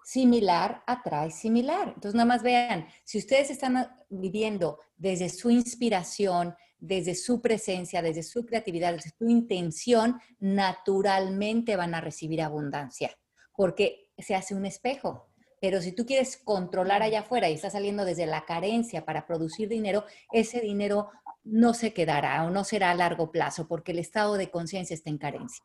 similar 0.04 0.82
atrae 0.86 1.30
similar. 1.30 1.88
Entonces, 1.88 2.14
nada 2.14 2.26
más 2.26 2.42
vean, 2.42 2.86
si 3.04 3.18
ustedes 3.18 3.50
están 3.50 3.88
viviendo 4.08 4.78
desde 4.96 5.28
su 5.28 5.50
inspiración, 5.50 6.54
desde 6.78 7.14
su 7.14 7.40
presencia, 7.40 8.02
desde 8.02 8.22
su 8.22 8.44
creatividad, 8.44 8.92
desde 8.94 9.12
su 9.16 9.28
intención, 9.28 10.18
naturalmente 10.38 11.76
van 11.76 11.94
a 11.94 12.00
recibir 12.00 12.42
abundancia, 12.42 13.16
porque 13.54 14.08
se 14.18 14.34
hace 14.34 14.54
un 14.54 14.66
espejo. 14.66 15.29
Pero 15.60 15.82
si 15.82 15.92
tú 15.92 16.06
quieres 16.06 16.38
controlar 16.38 17.02
allá 17.02 17.20
afuera 17.20 17.48
y 17.48 17.54
estás 17.54 17.74
saliendo 17.74 18.04
desde 18.04 18.26
la 18.26 18.44
carencia 18.46 19.04
para 19.04 19.26
producir 19.26 19.68
dinero, 19.68 20.04
ese 20.32 20.60
dinero 20.60 21.10
no 21.44 21.74
se 21.74 21.92
quedará 21.92 22.42
o 22.44 22.50
no 22.50 22.64
será 22.64 22.90
a 22.90 22.94
largo 22.94 23.30
plazo 23.30 23.68
porque 23.68 23.92
el 23.92 23.98
estado 23.98 24.34
de 24.34 24.50
conciencia 24.50 24.94
está 24.94 25.10
en 25.10 25.18
carencia. 25.18 25.64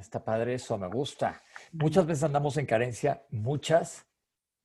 está 0.00 0.24
padre 0.24 0.54
eso, 0.54 0.76
me 0.76 0.88
gusta. 0.88 1.42
Muchas 1.72 2.06
veces 2.06 2.24
andamos 2.24 2.56
en 2.56 2.66
carencia, 2.66 3.24
muchas, 3.30 4.06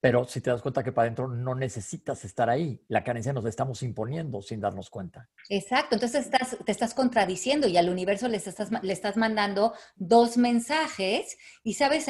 Pero 0.08 0.24
si 0.24 0.40
te 0.40 0.50
das 0.50 0.62
cuenta 0.62 0.86
que 0.86 0.94
para 0.94 1.08
adentro 1.08 1.28
no 1.28 1.54
necesitas 1.54 2.24
estar 2.24 2.50
ahí, 2.50 2.82
la 2.88 3.04
carencia 3.04 3.34
nos 3.34 3.44
la 3.44 3.50
estamos 3.50 3.84
imponiendo 3.84 4.42
sin 4.42 4.62
darnos 4.62 4.90
cuenta. 4.90 5.30
Exacto, 5.50 5.96
entonces 5.96 6.24
estás, 6.24 6.56
te 6.64 6.72
estás 6.72 6.94
contradiciendo 6.94 7.68
y 7.68 7.76
al 7.76 7.90
universo 7.90 8.30
le 8.30 8.38
estás, 8.38 8.72
le 8.82 8.94
estás 8.94 9.18
mandando 9.18 9.74
dos 9.98 10.38
mensajes 10.38 11.38
y 11.62 11.74
sabes 11.74 12.06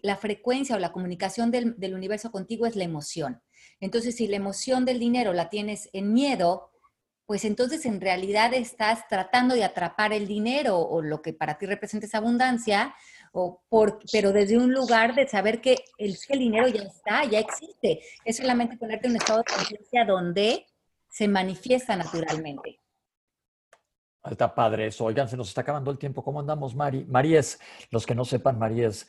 la 0.00 0.16
frecuencia 0.16 0.76
o 0.76 0.78
la 0.78 0.92
comunicación 0.92 1.50
del, 1.50 1.78
del 1.78 1.92
universo 1.92 2.30
contigo 2.30 2.64
es 2.64 2.74
la 2.74 2.84
emoción. 2.84 3.42
Entonces, 3.80 4.16
si 4.16 4.28
la 4.28 4.36
emoción 4.36 4.86
del 4.86 4.98
dinero 4.98 5.34
la 5.34 5.50
tienes 5.50 5.90
en 5.92 6.14
miedo, 6.14 6.70
pues 7.26 7.44
entonces 7.44 7.84
en 7.86 8.00
realidad 8.00 8.54
estás 8.54 9.06
tratando 9.08 9.54
de 9.54 9.64
atrapar 9.64 10.12
el 10.12 10.28
dinero 10.28 10.78
o 10.78 11.02
lo 11.02 11.20
que 11.20 11.32
para 11.32 11.58
ti 11.58 11.66
representa 11.66 12.06
esa 12.06 12.18
abundancia, 12.18 12.94
o 13.32 13.62
por, 13.68 13.98
pero 14.12 14.32
desde 14.32 14.56
un 14.56 14.72
lugar 14.72 15.14
de 15.14 15.28
saber 15.28 15.60
que 15.60 15.76
el, 15.98 16.16
el 16.28 16.38
dinero 16.38 16.68
ya 16.68 16.82
está, 16.82 17.24
ya 17.24 17.40
existe. 17.40 18.00
Es 18.24 18.36
solamente 18.36 18.76
ponerte 18.78 19.08
en 19.08 19.12
un 19.12 19.16
estado 19.16 19.40
de 19.40 19.52
conciencia 19.52 20.04
donde 20.04 20.66
se 21.10 21.28
manifiesta 21.28 21.96
naturalmente. 21.96 22.80
Está 24.30 24.54
padre 24.54 24.86
eso. 24.86 25.04
Oigan, 25.04 25.28
se 25.28 25.36
nos 25.36 25.48
está 25.48 25.60
acabando 25.60 25.90
el 25.90 25.98
tiempo. 25.98 26.22
¿Cómo 26.22 26.40
andamos, 26.40 26.74
Mari? 26.74 27.04
Mari 27.04 27.36
es, 27.36 27.60
los 27.90 28.06
que 28.06 28.14
no 28.14 28.24
sepan, 28.24 28.58
Mari 28.58 28.84
es, 28.84 29.08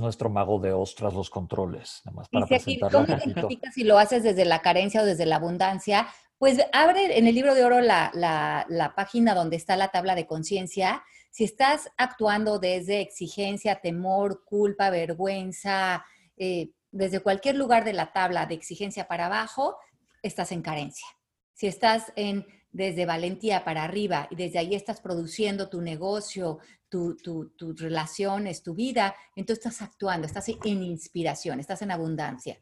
nuestro 0.00 0.28
mago 0.28 0.58
de 0.58 0.72
ostras 0.72 1.14
los 1.14 1.30
controles. 1.30 2.02
Nada 2.04 2.16
más 2.16 2.28
para 2.28 2.46
¿Cómo 2.90 3.04
identificas 3.04 3.74
si 3.74 3.84
lo 3.84 3.98
haces 3.98 4.24
desde 4.24 4.44
la 4.44 4.60
carencia 4.60 5.02
o 5.02 5.04
desde 5.04 5.26
la 5.26 5.36
abundancia? 5.36 6.08
Pues 6.38 6.58
abre 6.72 7.18
en 7.18 7.26
el 7.26 7.34
libro 7.34 7.54
de 7.54 7.64
oro 7.64 7.80
la, 7.80 8.92
página 8.94 9.34
donde 9.34 9.56
está 9.56 9.76
la 9.76 9.88
tabla 9.88 10.14
de 10.14 10.26
conciencia. 10.26 11.02
Si 11.30 11.44
estás 11.44 11.90
actuando 11.96 12.58
desde 12.58 13.00
exigencia, 13.00 13.80
temor, 13.80 14.44
culpa, 14.44 14.90
vergüenza, 14.90 16.04
eh, 16.36 16.70
desde 16.90 17.20
cualquier 17.20 17.56
lugar 17.56 17.84
de 17.84 17.94
la 17.94 18.12
tabla 18.12 18.46
de 18.46 18.54
exigencia 18.54 19.08
para 19.08 19.26
abajo, 19.26 19.76
estás 20.22 20.52
en 20.52 20.62
carencia. 20.62 21.06
Si 21.54 21.66
estás 21.66 22.12
en 22.16 22.46
desde 22.76 23.06
valentía 23.06 23.64
para 23.64 23.84
arriba 23.84 24.28
y 24.30 24.36
desde 24.36 24.58
ahí 24.58 24.74
estás 24.74 25.00
produciendo 25.00 25.70
tu 25.70 25.80
negocio, 25.80 26.58
tus 26.90 27.80
relaciones, 27.80 28.62
tu 28.62 28.74
vida, 28.74 29.14
entonces 29.34 29.64
estás 29.64 29.88
actuando, 29.88 30.26
estás 30.26 30.48
en 30.48 30.82
inspiración, 30.82 31.58
estás 31.58 31.80
en 31.80 31.90
abundancia. 31.90 32.60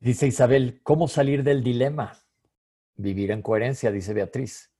Dice 0.00 0.26
Isabel, 0.26 0.80
¿cómo 0.82 1.06
salir 1.06 1.42
del 1.42 1.62
dilema? 1.62 2.18
Vivir 2.98 3.30
en 3.30 3.40
coherencia, 3.40 3.90
dice 3.90 4.12
Beatriz. 4.12 4.70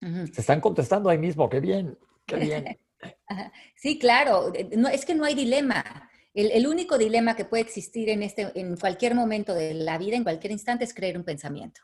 Se 0.00 0.40
están 0.40 0.60
contestando 0.60 1.10
ahí 1.10 1.18
mismo, 1.18 1.48
qué 1.50 1.60
bien, 1.60 1.98
qué 2.24 2.36
bien. 2.36 2.78
sí, 3.74 3.98
claro, 3.98 4.52
no, 4.76 4.88
es 4.88 5.04
que 5.04 5.14
no 5.14 5.24
hay 5.24 5.34
dilema. 5.34 6.08
El, 6.34 6.66
único 6.66 6.98
dilema 6.98 7.34
que 7.34 7.46
puede 7.46 7.62
existir 7.62 8.10
en, 8.10 8.22
este, 8.22 8.52
en 8.54 8.76
cualquier 8.76 9.14
momento 9.14 9.54
de 9.54 9.74
la 9.74 9.98
vida, 9.98 10.16
en 10.16 10.22
cualquier 10.22 10.52
instante, 10.52 10.84
es 10.84 10.94
creer 10.94 11.16
un 11.16 11.24
pensamiento. 11.24 11.80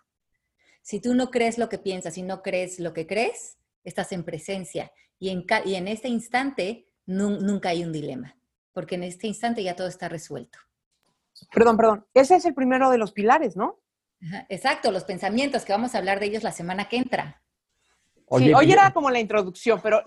Si 0.82 1.00
tú 1.00 1.14
no 1.14 1.30
crees 1.30 1.58
lo 1.58 1.68
que 1.68 1.78
piensas 1.78 2.18
y 2.18 2.22
no 2.22 2.42
crees 2.42 2.78
lo 2.78 2.92
que 2.92 3.06
crees, 3.06 3.56
estás 3.82 4.12
en 4.12 4.24
presencia. 4.24 4.92
Y 5.18 5.30
en, 5.30 5.46
y 5.64 5.74
en 5.74 5.88
este 5.88 6.08
instante 6.08 6.86
nunca 7.06 7.70
hay 7.70 7.82
un 7.82 7.92
dilema, 7.92 8.36
porque 8.72 8.96
en 8.96 9.04
este 9.04 9.26
instante 9.26 9.62
ya 9.62 9.74
todo 9.74 9.88
está 9.88 10.08
resuelto. 10.08 10.58
Perdón, 11.52 11.76
perdón. 11.76 12.06
Ese 12.14 12.36
es 12.36 12.44
el 12.44 12.54
primero 12.54 12.90
de 12.90 12.98
los 12.98 13.12
pilares, 13.12 13.56
¿no? 13.56 13.81
Exacto, 14.48 14.90
los 14.90 15.04
pensamientos, 15.04 15.64
que 15.64 15.72
vamos 15.72 15.94
a 15.94 15.98
hablar 15.98 16.20
de 16.20 16.26
ellos 16.26 16.42
la 16.42 16.52
semana 16.52 16.88
que 16.88 16.96
entra. 16.96 17.42
sí, 18.38 18.52
hoy 18.54 18.72
era 18.72 18.92
como 18.92 19.10
la 19.10 19.20
introducción, 19.20 19.80
pero 19.82 20.02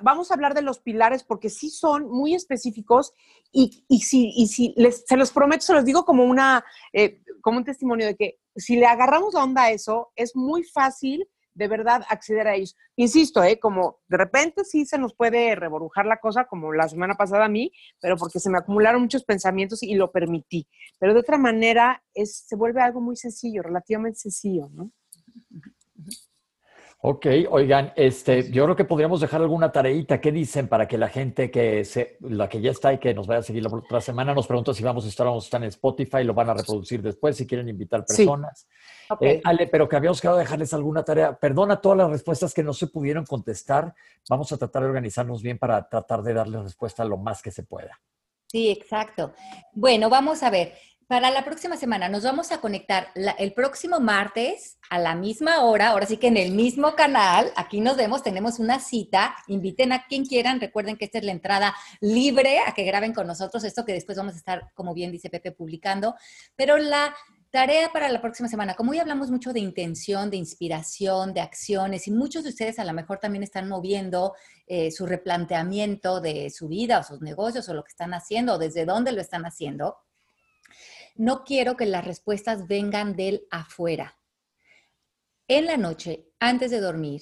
vamos 0.00 0.30
a 0.30 0.34
hablar 0.34 0.54
de 0.54 0.62
los 0.62 0.78
pilares 0.78 1.22
porque 1.24 1.50
sí 1.50 1.70
son 1.70 2.08
muy 2.08 2.34
específicos 2.34 3.12
y, 3.52 3.84
y 3.88 4.00
si, 4.00 4.32
y 4.36 4.48
si 4.48 4.74
les, 4.76 5.04
se 5.06 5.16
los 5.16 5.30
prometo, 5.30 5.62
se 5.62 5.74
los 5.74 5.84
digo 5.84 6.04
como, 6.04 6.24
una, 6.24 6.64
eh, 6.92 7.22
como 7.40 7.58
un 7.58 7.64
testimonio 7.64 8.06
de 8.06 8.16
que 8.16 8.38
si 8.56 8.76
le 8.76 8.86
agarramos 8.86 9.34
la 9.34 9.44
onda 9.44 9.64
a 9.64 9.70
eso, 9.70 10.12
es 10.16 10.34
muy 10.34 10.64
fácil 10.64 11.28
de 11.58 11.66
verdad 11.66 12.04
acceder 12.08 12.46
a 12.46 12.54
ellos. 12.54 12.76
Insisto, 12.94 13.42
¿eh? 13.42 13.58
como 13.58 13.98
de 14.06 14.16
repente 14.16 14.64
sí 14.64 14.86
se 14.86 14.96
nos 14.96 15.12
puede 15.12 15.56
reborujar 15.56 16.06
la 16.06 16.20
cosa, 16.20 16.44
como 16.44 16.72
la 16.72 16.88
semana 16.88 17.14
pasada 17.14 17.46
a 17.46 17.48
mí, 17.48 17.72
pero 18.00 18.16
porque 18.16 18.38
se 18.38 18.48
me 18.48 18.58
acumularon 18.58 19.02
muchos 19.02 19.24
pensamientos 19.24 19.82
y 19.82 19.96
lo 19.96 20.12
permití. 20.12 20.68
Pero 21.00 21.14
de 21.14 21.20
otra 21.20 21.36
manera, 21.36 22.00
es, 22.14 22.44
se 22.46 22.54
vuelve 22.54 22.80
algo 22.80 23.00
muy 23.00 23.16
sencillo, 23.16 23.62
relativamente 23.62 24.20
sencillo, 24.20 24.68
¿no? 24.72 24.92
Ok, 27.00 27.26
oigan, 27.50 27.92
este, 27.94 28.50
yo 28.50 28.64
creo 28.64 28.74
que 28.74 28.84
podríamos 28.84 29.20
dejar 29.20 29.40
alguna 29.40 29.70
tareita. 29.70 30.20
¿Qué 30.20 30.32
dicen 30.32 30.66
para 30.66 30.88
que 30.88 30.98
la 30.98 31.08
gente 31.08 31.48
que 31.48 31.84
se, 31.84 32.16
la 32.20 32.48
que 32.48 32.60
ya 32.60 32.72
está 32.72 32.92
y 32.92 32.98
que 32.98 33.14
nos 33.14 33.28
vaya 33.28 33.38
a 33.38 33.42
seguir 33.44 33.62
la 33.62 33.72
otra 33.72 34.00
semana 34.00 34.34
nos 34.34 34.48
pregunta 34.48 34.74
si 34.74 34.82
vamos 34.82 35.04
a 35.04 35.08
estar, 35.08 35.24
vamos 35.24 35.44
a 35.44 35.46
estar 35.46 35.62
en 35.62 35.68
Spotify, 35.68 36.24
lo 36.24 36.34
van 36.34 36.50
a 36.50 36.54
reproducir 36.54 37.00
después, 37.00 37.36
si 37.36 37.46
quieren 37.46 37.68
invitar 37.68 38.04
personas. 38.04 38.66
Eh, 39.20 39.40
Ale, 39.44 39.68
pero 39.68 39.88
que 39.88 39.94
habíamos 39.94 40.20
quedado 40.20 40.38
dejarles 40.38 40.74
alguna 40.74 41.04
tarea. 41.04 41.38
Perdona 41.38 41.80
todas 41.80 41.98
las 41.98 42.10
respuestas 42.10 42.52
que 42.52 42.64
no 42.64 42.72
se 42.72 42.88
pudieron 42.88 43.24
contestar. 43.24 43.94
Vamos 44.28 44.50
a 44.50 44.58
tratar 44.58 44.82
de 44.82 44.88
organizarnos 44.88 45.40
bien 45.40 45.56
para 45.56 45.88
tratar 45.88 46.22
de 46.22 46.34
darles 46.34 46.64
respuesta 46.64 47.04
lo 47.04 47.16
más 47.16 47.42
que 47.42 47.52
se 47.52 47.62
pueda. 47.62 48.00
Sí, 48.48 48.70
exacto. 48.70 49.34
Bueno, 49.72 50.10
vamos 50.10 50.42
a 50.42 50.50
ver. 50.50 50.74
Para 51.08 51.30
la 51.30 51.42
próxima 51.42 51.78
semana 51.78 52.10
nos 52.10 52.22
vamos 52.22 52.52
a 52.52 52.60
conectar 52.60 53.08
el 53.38 53.54
próximo 53.54 53.98
martes 53.98 54.76
a 54.90 54.98
la 54.98 55.14
misma 55.14 55.64
hora, 55.64 55.88
ahora 55.88 56.04
sí 56.04 56.18
que 56.18 56.26
en 56.26 56.36
el 56.36 56.52
mismo 56.52 56.94
canal, 56.96 57.50
aquí 57.56 57.80
nos 57.80 57.96
vemos, 57.96 58.22
tenemos 58.22 58.58
una 58.58 58.78
cita, 58.78 59.34
inviten 59.46 59.92
a 59.92 60.04
quien 60.04 60.26
quieran, 60.26 60.60
recuerden 60.60 60.98
que 60.98 61.06
esta 61.06 61.16
es 61.16 61.24
la 61.24 61.32
entrada 61.32 61.74
libre 62.02 62.58
a 62.58 62.74
que 62.74 62.84
graben 62.84 63.14
con 63.14 63.26
nosotros, 63.26 63.64
esto 63.64 63.86
que 63.86 63.94
después 63.94 64.18
vamos 64.18 64.34
a 64.34 64.36
estar, 64.36 64.70
como 64.74 64.92
bien 64.92 65.10
dice 65.10 65.30
Pepe, 65.30 65.50
publicando, 65.50 66.14
pero 66.56 66.76
la 66.76 67.16
tarea 67.50 67.90
para 67.90 68.10
la 68.10 68.20
próxima 68.20 68.46
semana, 68.50 68.74
como 68.74 68.90
hoy 68.90 68.98
hablamos 68.98 69.30
mucho 69.30 69.54
de 69.54 69.60
intención, 69.60 70.28
de 70.28 70.36
inspiración, 70.36 71.32
de 71.32 71.40
acciones, 71.40 72.06
y 72.06 72.10
muchos 72.10 72.44
de 72.44 72.50
ustedes 72.50 72.78
a 72.78 72.84
lo 72.84 72.92
mejor 72.92 73.18
también 73.18 73.42
están 73.42 73.66
moviendo 73.66 74.34
eh, 74.66 74.90
su 74.90 75.06
replanteamiento 75.06 76.20
de 76.20 76.50
su 76.50 76.68
vida 76.68 76.98
o 76.98 77.02
sus 77.02 77.22
negocios 77.22 77.66
o 77.70 77.72
lo 77.72 77.82
que 77.82 77.92
están 77.92 78.12
haciendo, 78.12 78.56
o 78.56 78.58
desde 78.58 78.84
dónde 78.84 79.12
lo 79.12 79.22
están 79.22 79.46
haciendo 79.46 79.96
no 81.18 81.44
quiero 81.44 81.76
que 81.76 81.84
las 81.84 82.06
respuestas 82.06 82.66
vengan 82.66 83.16
del 83.16 83.46
afuera. 83.50 84.16
En 85.48 85.66
la 85.66 85.76
noche, 85.76 86.28
antes 86.40 86.70
de 86.70 86.80
dormir, 86.80 87.20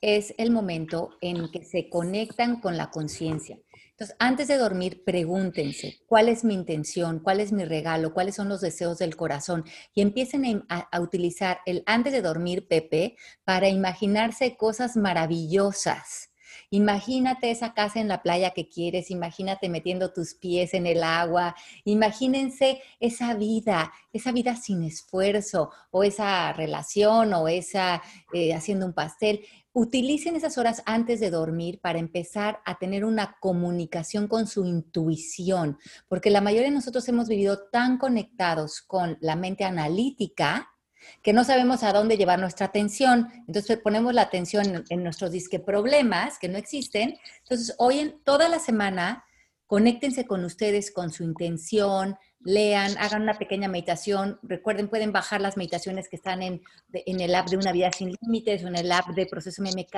es 0.00 0.34
el 0.38 0.50
momento 0.50 1.10
en 1.20 1.50
que 1.50 1.64
se 1.64 1.88
conectan 1.88 2.60
con 2.60 2.76
la 2.76 2.90
conciencia. 2.90 3.58
Entonces, 3.90 4.16
antes 4.20 4.48
de 4.48 4.56
dormir, 4.56 5.02
pregúntense, 5.04 5.98
¿cuál 6.06 6.28
es 6.28 6.44
mi 6.44 6.54
intención? 6.54 7.18
¿Cuál 7.18 7.40
es 7.40 7.52
mi 7.52 7.64
regalo? 7.64 8.14
¿Cuáles 8.14 8.36
son 8.36 8.48
los 8.48 8.60
deseos 8.60 8.98
del 8.98 9.16
corazón? 9.16 9.64
Y 9.92 10.02
empiecen 10.02 10.64
a, 10.68 10.88
a 10.90 11.00
utilizar 11.00 11.58
el 11.66 11.82
antes 11.84 12.12
de 12.12 12.22
dormir, 12.22 12.68
Pepe, 12.68 13.16
para 13.44 13.68
imaginarse 13.68 14.56
cosas 14.56 14.96
maravillosas 14.96 16.27
Imagínate 16.70 17.50
esa 17.50 17.72
casa 17.72 17.98
en 17.98 18.08
la 18.08 18.22
playa 18.22 18.50
que 18.50 18.68
quieres, 18.68 19.10
imagínate 19.10 19.70
metiendo 19.70 20.12
tus 20.12 20.34
pies 20.34 20.74
en 20.74 20.86
el 20.86 21.02
agua, 21.02 21.56
imagínense 21.84 22.82
esa 23.00 23.34
vida, 23.34 23.90
esa 24.12 24.32
vida 24.32 24.54
sin 24.54 24.82
esfuerzo, 24.82 25.70
o 25.90 26.04
esa 26.04 26.52
relación, 26.52 27.32
o 27.32 27.48
esa 27.48 28.02
eh, 28.34 28.52
haciendo 28.52 28.84
un 28.84 28.92
pastel. 28.92 29.46
Utilicen 29.72 30.36
esas 30.36 30.58
horas 30.58 30.82
antes 30.84 31.20
de 31.20 31.30
dormir 31.30 31.80
para 31.80 31.98
empezar 31.98 32.60
a 32.66 32.78
tener 32.78 33.04
una 33.04 33.38
comunicación 33.40 34.28
con 34.28 34.46
su 34.46 34.66
intuición, 34.66 35.78
porque 36.06 36.30
la 36.30 36.42
mayoría 36.42 36.68
de 36.68 36.74
nosotros 36.74 37.08
hemos 37.08 37.28
vivido 37.28 37.68
tan 37.70 37.96
conectados 37.96 38.82
con 38.82 39.16
la 39.20 39.36
mente 39.36 39.64
analítica 39.64 40.68
que 41.22 41.32
no 41.32 41.44
sabemos 41.44 41.82
a 41.82 41.92
dónde 41.92 42.16
llevar 42.16 42.38
nuestra 42.38 42.66
atención. 42.66 43.28
Entonces 43.46 43.78
ponemos 43.78 44.14
la 44.14 44.22
atención 44.22 44.84
en, 44.88 45.02
nuestros 45.02 45.30
disque 45.30 45.58
problemas 45.58 46.38
que 46.38 46.48
no 46.48 46.58
existen. 46.58 47.18
Entonces 47.40 47.74
hoy 47.78 47.98
en 47.98 48.18
toda 48.24 48.48
la 48.48 48.58
semana, 48.58 49.24
conéctense 49.66 50.26
con 50.26 50.44
ustedes, 50.44 50.90
con 50.90 51.12
su 51.12 51.24
intención, 51.24 52.16
lean, 52.40 52.96
hagan 52.98 53.22
una 53.22 53.38
pequeña 53.38 53.68
meditación. 53.68 54.38
Recuerden, 54.42 54.88
pueden 54.88 55.12
bajar 55.12 55.40
las 55.40 55.56
meditaciones 55.56 56.08
que 56.08 56.16
están 56.16 56.42
en, 56.42 56.62
en 56.92 57.20
el 57.20 57.34
app 57.34 57.48
de 57.48 57.56
Una 57.56 57.72
Vida 57.72 57.90
Sin 57.92 58.16
Límites 58.22 58.64
o 58.64 58.68
en 58.68 58.76
el 58.76 58.90
app 58.92 59.08
de 59.08 59.26
Proceso 59.26 59.62
MMK. 59.62 59.96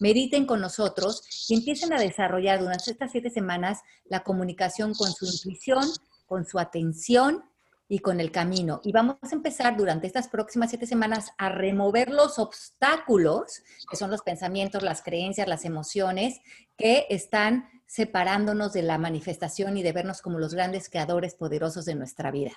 Mediten 0.00 0.46
con 0.46 0.60
nosotros 0.60 1.22
y 1.48 1.54
empiecen 1.54 1.92
a 1.92 2.00
desarrollar 2.00 2.60
durante 2.60 2.90
estas 2.90 3.10
siete 3.10 3.30
semanas 3.30 3.80
la 4.04 4.22
comunicación 4.22 4.94
con 4.94 5.12
su 5.12 5.26
intuición, 5.26 5.84
con 6.26 6.44
su 6.44 6.58
atención 6.58 7.42
y 7.88 8.00
con 8.00 8.20
el 8.20 8.30
camino. 8.30 8.80
Y 8.84 8.92
vamos 8.92 9.16
a 9.22 9.34
empezar 9.34 9.76
durante 9.76 10.06
estas 10.06 10.28
próximas 10.28 10.70
siete 10.70 10.86
semanas 10.86 11.32
a 11.38 11.48
remover 11.48 12.10
los 12.10 12.38
obstáculos, 12.38 13.62
que 13.90 13.96
son 13.96 14.10
los 14.10 14.22
pensamientos, 14.22 14.82
las 14.82 15.02
creencias, 15.02 15.48
las 15.48 15.64
emociones, 15.64 16.40
que 16.76 17.06
están 17.08 17.68
separándonos 17.86 18.74
de 18.74 18.82
la 18.82 18.98
manifestación 18.98 19.78
y 19.78 19.82
de 19.82 19.92
vernos 19.92 20.20
como 20.20 20.38
los 20.38 20.54
grandes 20.54 20.90
creadores 20.90 21.34
poderosos 21.34 21.86
de 21.86 21.94
nuestra 21.94 22.30
vida. 22.30 22.52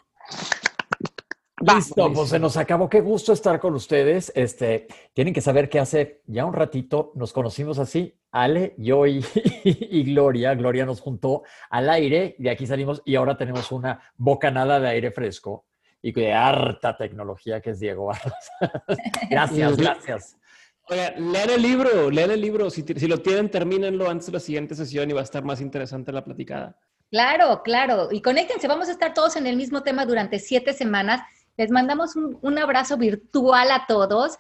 Listo, 1.61 2.11
pues 2.11 2.29
se 2.29 2.39
nos 2.39 2.57
acabó. 2.57 2.89
Qué 2.89 3.01
gusto 3.01 3.33
estar 3.33 3.59
con 3.59 3.75
ustedes. 3.75 4.31
Este, 4.35 4.87
tienen 5.13 5.33
que 5.33 5.41
saber 5.41 5.69
que 5.69 5.79
hace 5.79 6.21
ya 6.25 6.43
un 6.43 6.53
ratito 6.53 7.11
nos 7.15 7.31
conocimos 7.33 7.79
así 7.79 8.20
Ale, 8.31 8.75
yo 8.77 9.05
y, 9.05 9.23
y, 9.63 10.03
Gloria, 10.03 10.55
Gloria 10.55 10.85
nos 10.85 11.01
juntó 11.01 11.43
al 11.69 11.89
aire, 11.89 12.35
de 12.37 12.49
aquí 12.49 12.65
salimos 12.65 13.01
y 13.05 13.15
ahora 13.15 13.37
tenemos 13.37 13.71
una 13.71 14.01
bocanada 14.17 14.79
de 14.79 14.87
aire 14.87 15.11
fresco 15.11 15.65
y 16.01 16.11
de 16.13 16.33
harta 16.33 16.95
tecnología 16.97 17.61
que 17.61 17.71
es 17.71 17.79
Diego 17.79 18.11
gracias, 19.29 19.77
gracias. 19.77 20.37
Oiga, 20.89 21.13
lean 21.17 21.49
el 21.51 21.61
libro, 21.61 22.09
lean 22.09 22.31
el 22.31 22.41
libro. 22.41 22.69
Si, 22.69 22.81
si, 22.81 23.07
lo 23.07 23.19
tienen, 23.19 23.49
termínenlo 23.49 24.09
antes 24.09 24.25
de 24.25 24.33
la 24.33 24.39
siguiente 24.39 24.75
sesión 24.75 25.09
y 25.09 25.13
va 25.13 25.21
a 25.21 25.23
estar 25.23 25.43
más 25.43 25.61
interesante 25.61 26.11
la 26.11 26.23
platicada. 26.23 26.75
Claro, 27.11 27.61
claro. 27.63 28.09
Y 28.11 28.21
conéctense, 28.21 28.67
vamos 28.67 28.89
a 28.89 28.91
estar 28.91 29.13
todos 29.13 29.35
en 29.35 29.45
el 29.45 29.55
mismo 29.55 29.83
tema 29.83 30.05
durante 30.05 30.39
siete 30.39 30.73
semanas. 30.73 31.21
Les 31.55 31.69
mandamos 31.69 32.15
un, 32.15 32.39
un 32.41 32.57
abrazo 32.57 32.97
virtual 32.97 33.71
a 33.71 33.85
todos. 33.87 34.37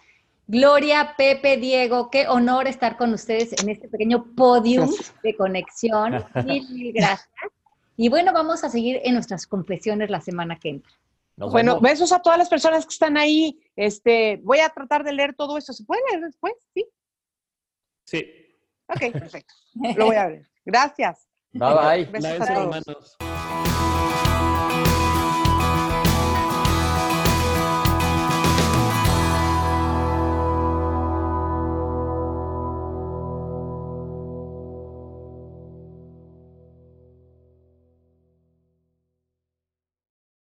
Gloria, 0.47 1.13
Pepe, 1.17 1.57
Diego, 1.57 2.09
qué 2.09 2.27
honor 2.27 2.67
estar 2.67 2.97
con 2.97 3.13
ustedes 3.13 3.53
en 3.61 3.69
este 3.69 3.87
pequeño 3.87 4.35
podium 4.35 4.89
de 5.23 5.35
conexión. 5.35 6.25
Mil, 6.45 6.69
mil 6.69 6.93
gracias. 6.93 7.29
Y 7.97 8.09
bueno, 8.09 8.33
vamos 8.33 8.63
a 8.63 8.69
seguir 8.69 8.99
en 9.03 9.13
nuestras 9.13 9.47
confesiones 9.47 10.09
la 10.09 10.21
semana 10.21 10.57
que 10.57 10.69
entra 10.69 10.91
bueno, 11.49 11.79
besos 11.79 12.11
a 12.11 12.21
todas 12.21 12.37
las 12.37 12.49
personas 12.49 12.85
que 12.85 12.93
están 12.93 13.17
ahí. 13.17 13.59
Este, 13.75 14.39
voy 14.43 14.59
a 14.59 14.69
tratar 14.69 15.03
de 15.03 15.13
leer 15.13 15.33
todo 15.35 15.57
eso. 15.57 15.73
¿Se 15.73 15.83
puede 15.83 16.01
leer 16.09 16.25
después? 16.25 16.53
Sí. 16.73 16.85
Sí. 18.05 18.31
Ok, 18.87 19.11
perfecto. 19.13 19.53
Lo 19.95 20.07
voy 20.07 20.15
a 20.15 20.27
ver. 20.27 20.49
Gracias. 20.65 21.27
Bye 21.53 21.73
bye. 21.73 22.05
Besos 22.05 22.49
a 22.49 22.53
todos. 22.53 23.17